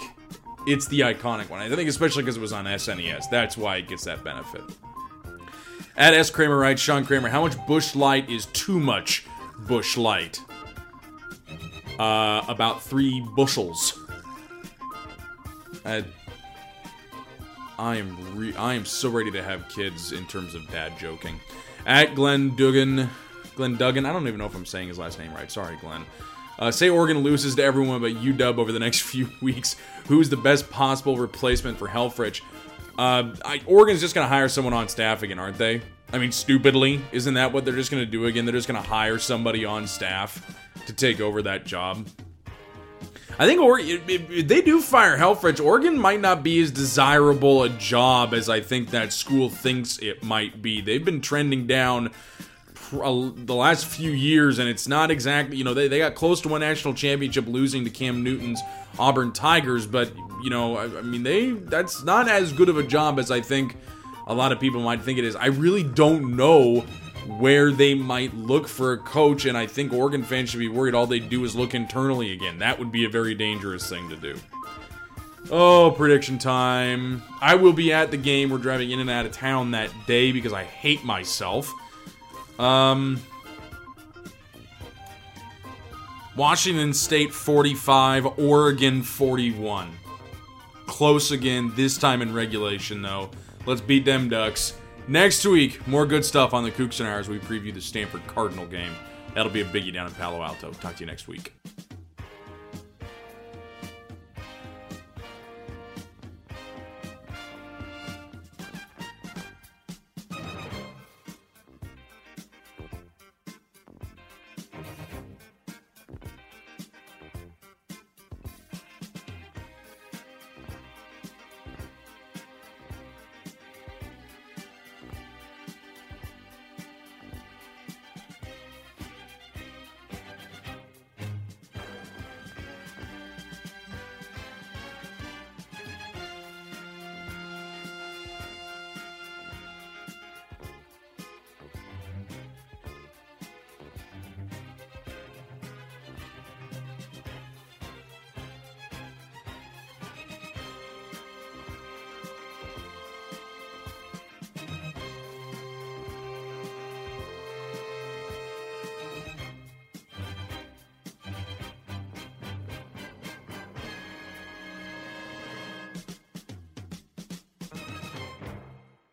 it's 0.67 0.87
the 0.89 1.01
iconic 1.01 1.49
one. 1.49 1.61
I 1.61 1.75
think 1.75 1.89
especially 1.89 2.23
because 2.23 2.37
it 2.37 2.41
was 2.41 2.53
on 2.53 2.65
SNES. 2.65 3.31
That's 3.31 3.57
why 3.57 3.77
it 3.77 3.89
gets 3.89 4.05
that 4.05 4.25
benefit. 4.25 4.63
At 5.97 6.13
S 6.13 6.31
Kramer 6.31 6.59
writes, 6.59 6.83
Sean 6.83 7.05
Kramer, 7.05 7.29
how 7.29 7.41
much 7.41 7.57
Busch 7.67 7.95
Light 7.95 8.29
is 8.29 8.47
too 8.47 8.79
much 8.79 9.25
Busch 9.67 9.97
Light? 9.97 10.41
Uh, 11.99 12.45
about 12.49 12.83
three 12.83 13.25
bushels. 13.35 13.99
I, 15.87 16.05
I 17.79 17.97
am 17.97 18.37
re- 18.37 18.55
I 18.57 18.75
am 18.75 18.85
so 18.85 19.09
ready 19.09 19.31
to 19.31 19.43
have 19.43 19.67
kids 19.69 20.13
in 20.13 20.27
terms 20.27 20.55
of 20.55 20.69
dad 20.71 20.99
joking. 20.99 21.41
At 21.87 22.15
Glenn 22.15 22.55
Duggan, 22.57 23.09
Glenn 23.55 23.77
Duggan, 23.77 24.05
I 24.05 24.13
don't 24.13 24.27
even 24.27 24.39
know 24.39 24.47
if 24.47 24.55
I'm 24.55 24.67
saying 24.67 24.89
his 24.89 24.99
last 24.99 25.19
name 25.19 25.33
right. 25.33 25.51
Sorry, 25.51 25.77
Glenn. 25.77 26.05
Uh, 26.59 26.71
say 26.71 26.89
Oregon 26.89 27.19
loses 27.19 27.55
to 27.57 27.63
everyone 27.63 28.01
but 28.01 28.15
UW 28.15 28.59
over 28.59 28.73
the 28.73 28.79
next 28.79 29.01
few 29.03 29.29
weeks. 29.41 29.77
Who's 30.09 30.29
the 30.29 30.37
best 30.37 30.71
possible 30.71 31.19
replacement 31.19 31.79
for 31.79 31.89
Helfrich? 31.89 32.41
Uh, 32.99 33.35
I, 33.45 33.61
Oregon's 33.67 34.01
just 34.01 34.15
going 34.15 34.25
to 34.25 34.29
hire 34.29 34.49
someone 34.49 34.73
on 34.73 34.89
staff 34.89 35.23
again, 35.23 35.39
aren't 35.39 35.59
they? 35.59 35.83
I 36.13 36.19
mean, 36.19 36.33
stupidly, 36.33 37.03
isn't 37.13 37.35
that 37.35 37.53
what 37.53 37.65
they're 37.65 37.75
just 37.75 37.91
going 37.91 38.05
to 38.05 38.11
do 38.11 38.27
again? 38.27 38.45
They're 38.45 38.55
just 38.55 38.69
going 38.69 38.81
to 38.81 38.89
hire 38.89 39.19
somebody 39.19 39.65
on 39.65 39.87
staff 39.87 40.57
to 40.87 40.93
take 40.93 41.21
over 41.21 41.43
that 41.43 41.67
job. 41.67 42.07
I 43.39 43.47
think 43.47 43.61
if, 43.81 44.31
if 44.31 44.49
they 44.49 44.63
do 44.63 44.81
fire 44.81 45.19
Helfrich, 45.19 45.63
Oregon 45.63 45.99
might 45.99 46.21
not 46.21 46.43
be 46.43 46.59
as 46.61 46.71
desirable 46.71 47.65
a 47.65 47.69
job 47.69 48.33
as 48.33 48.49
I 48.49 48.61
think 48.61 48.91
that 48.91 49.13
school 49.13 49.51
thinks 49.51 49.99
it 49.99 50.23
might 50.23 50.63
be. 50.63 50.81
They've 50.81 51.05
been 51.05 51.21
trending 51.21 51.67
down 51.67 52.13
the 52.91 53.55
last 53.55 53.87
few 53.87 54.11
years, 54.11 54.59
and 54.59 54.69
it's 54.69 54.89
not 54.89 55.11
exactly, 55.11 55.57
you 55.57 55.65
know, 55.65 55.75
they, 55.75 55.89
they 55.89 55.99
got 55.99 56.15
close 56.15 56.41
to 56.43 56.49
one 56.49 56.61
national 56.61 56.95
championship 56.95 57.47
losing 57.47 57.85
to 57.85 57.91
Cam 57.91 58.23
Newton's 58.23 58.61
Auburn 58.99 59.33
Tigers, 59.33 59.87
but, 59.87 60.11
you 60.43 60.51
know, 60.51 60.77
I, 60.77 60.85
I 60.85 61.03
mean, 61.03 61.23
they, 61.23 61.51
that's 61.51 62.03
not 62.05 62.29
as 62.29 62.53
good 62.53 62.69
of 62.69 62.79
a 62.79 62.83
job 62.83 63.19
as 63.19 63.31
I 63.31 63.41
think 63.41 63.77
a 64.27 64.35
lot 64.35 64.53
of 64.53 64.61
people 64.61 64.81
might 64.81 65.03
think 65.03 65.19
it 65.19 65.25
is. 65.25 65.37
I 65.37 65.47
really 65.47 65.83
don't 65.83 66.37
know 66.37 66.81
where 67.27 67.73
they 67.73 67.95
might 67.95 68.35
look 68.35 68.69
for 68.69 68.93
a 68.93 68.99
coach, 68.99 69.45
and 69.47 69.57
I 69.57 69.67
think 69.67 69.93
Oregon 69.93 70.23
fans 70.23 70.51
should 70.51 70.61
be 70.61 70.69
worried 70.69 70.95
all 70.95 71.07
they 71.07 71.21
do 71.21 71.45
is 71.45 71.57
look 71.57 71.75
internally 71.75 72.33
again. 72.33 72.59
That 72.59 72.79
would 72.79 72.93
be 72.93 73.05
a 73.05 73.09
very 73.09 73.35
dangerous 73.35 73.89
thing 73.89 74.09
to 74.09 74.17
do. 74.17 74.39
Oh, 75.51 75.93
prediction 75.97 76.39
time. 76.39 77.23
I 77.41 77.55
will 77.55 77.73
be 77.73 77.93
at 77.93 78.11
the 78.11 78.17
game. 78.17 78.51
We're 78.51 78.59
driving 78.59 78.91
in 78.91 79.01
and 79.01 79.11
out 79.11 79.27
of 79.27 79.33
town 79.33 79.73
that 79.73 79.91
day 80.07 80.33
because 80.33 80.53
I 80.53 80.65
hate 80.65 81.05
myself. 81.05 81.73
Um, 82.59 83.21
Washington 86.37 86.93
State 86.93 87.33
45, 87.33 88.39
Oregon 88.39 89.03
41. 89.03 89.91
Close 90.87 91.33
again, 91.33 91.73
this 91.75 91.97
time 91.97 92.23
in 92.23 92.33
regulation, 92.33 93.03
though. 93.03 93.31
Let's 93.65 93.81
beat 93.81 94.05
them 94.05 94.29
Ducks. 94.29 94.75
Next 95.09 95.45
week, 95.47 95.87
more 95.87 96.07
good 96.07 96.25
stuff 96.25 96.53
on 96.53 96.65
the 96.65 96.71
Coug 96.71 96.93
Center 96.93 97.11
Hour 97.11 97.21
as 97.21 97.29
we 97.29 97.39
preview 97.39 97.73
the 97.73 97.81
Stanford 97.81 98.27
Cardinal 98.27 98.67
game. 98.67 98.93
That'll 99.35 99.53
be 99.53 99.61
a 99.61 99.65
biggie 99.65 99.93
down 99.93 100.07
in 100.07 100.13
Palo 100.15 100.43
Alto. 100.43 100.73
Talk 100.73 100.97
to 100.97 101.01
you 101.01 101.07
next 101.07 101.29
week. 101.29 101.53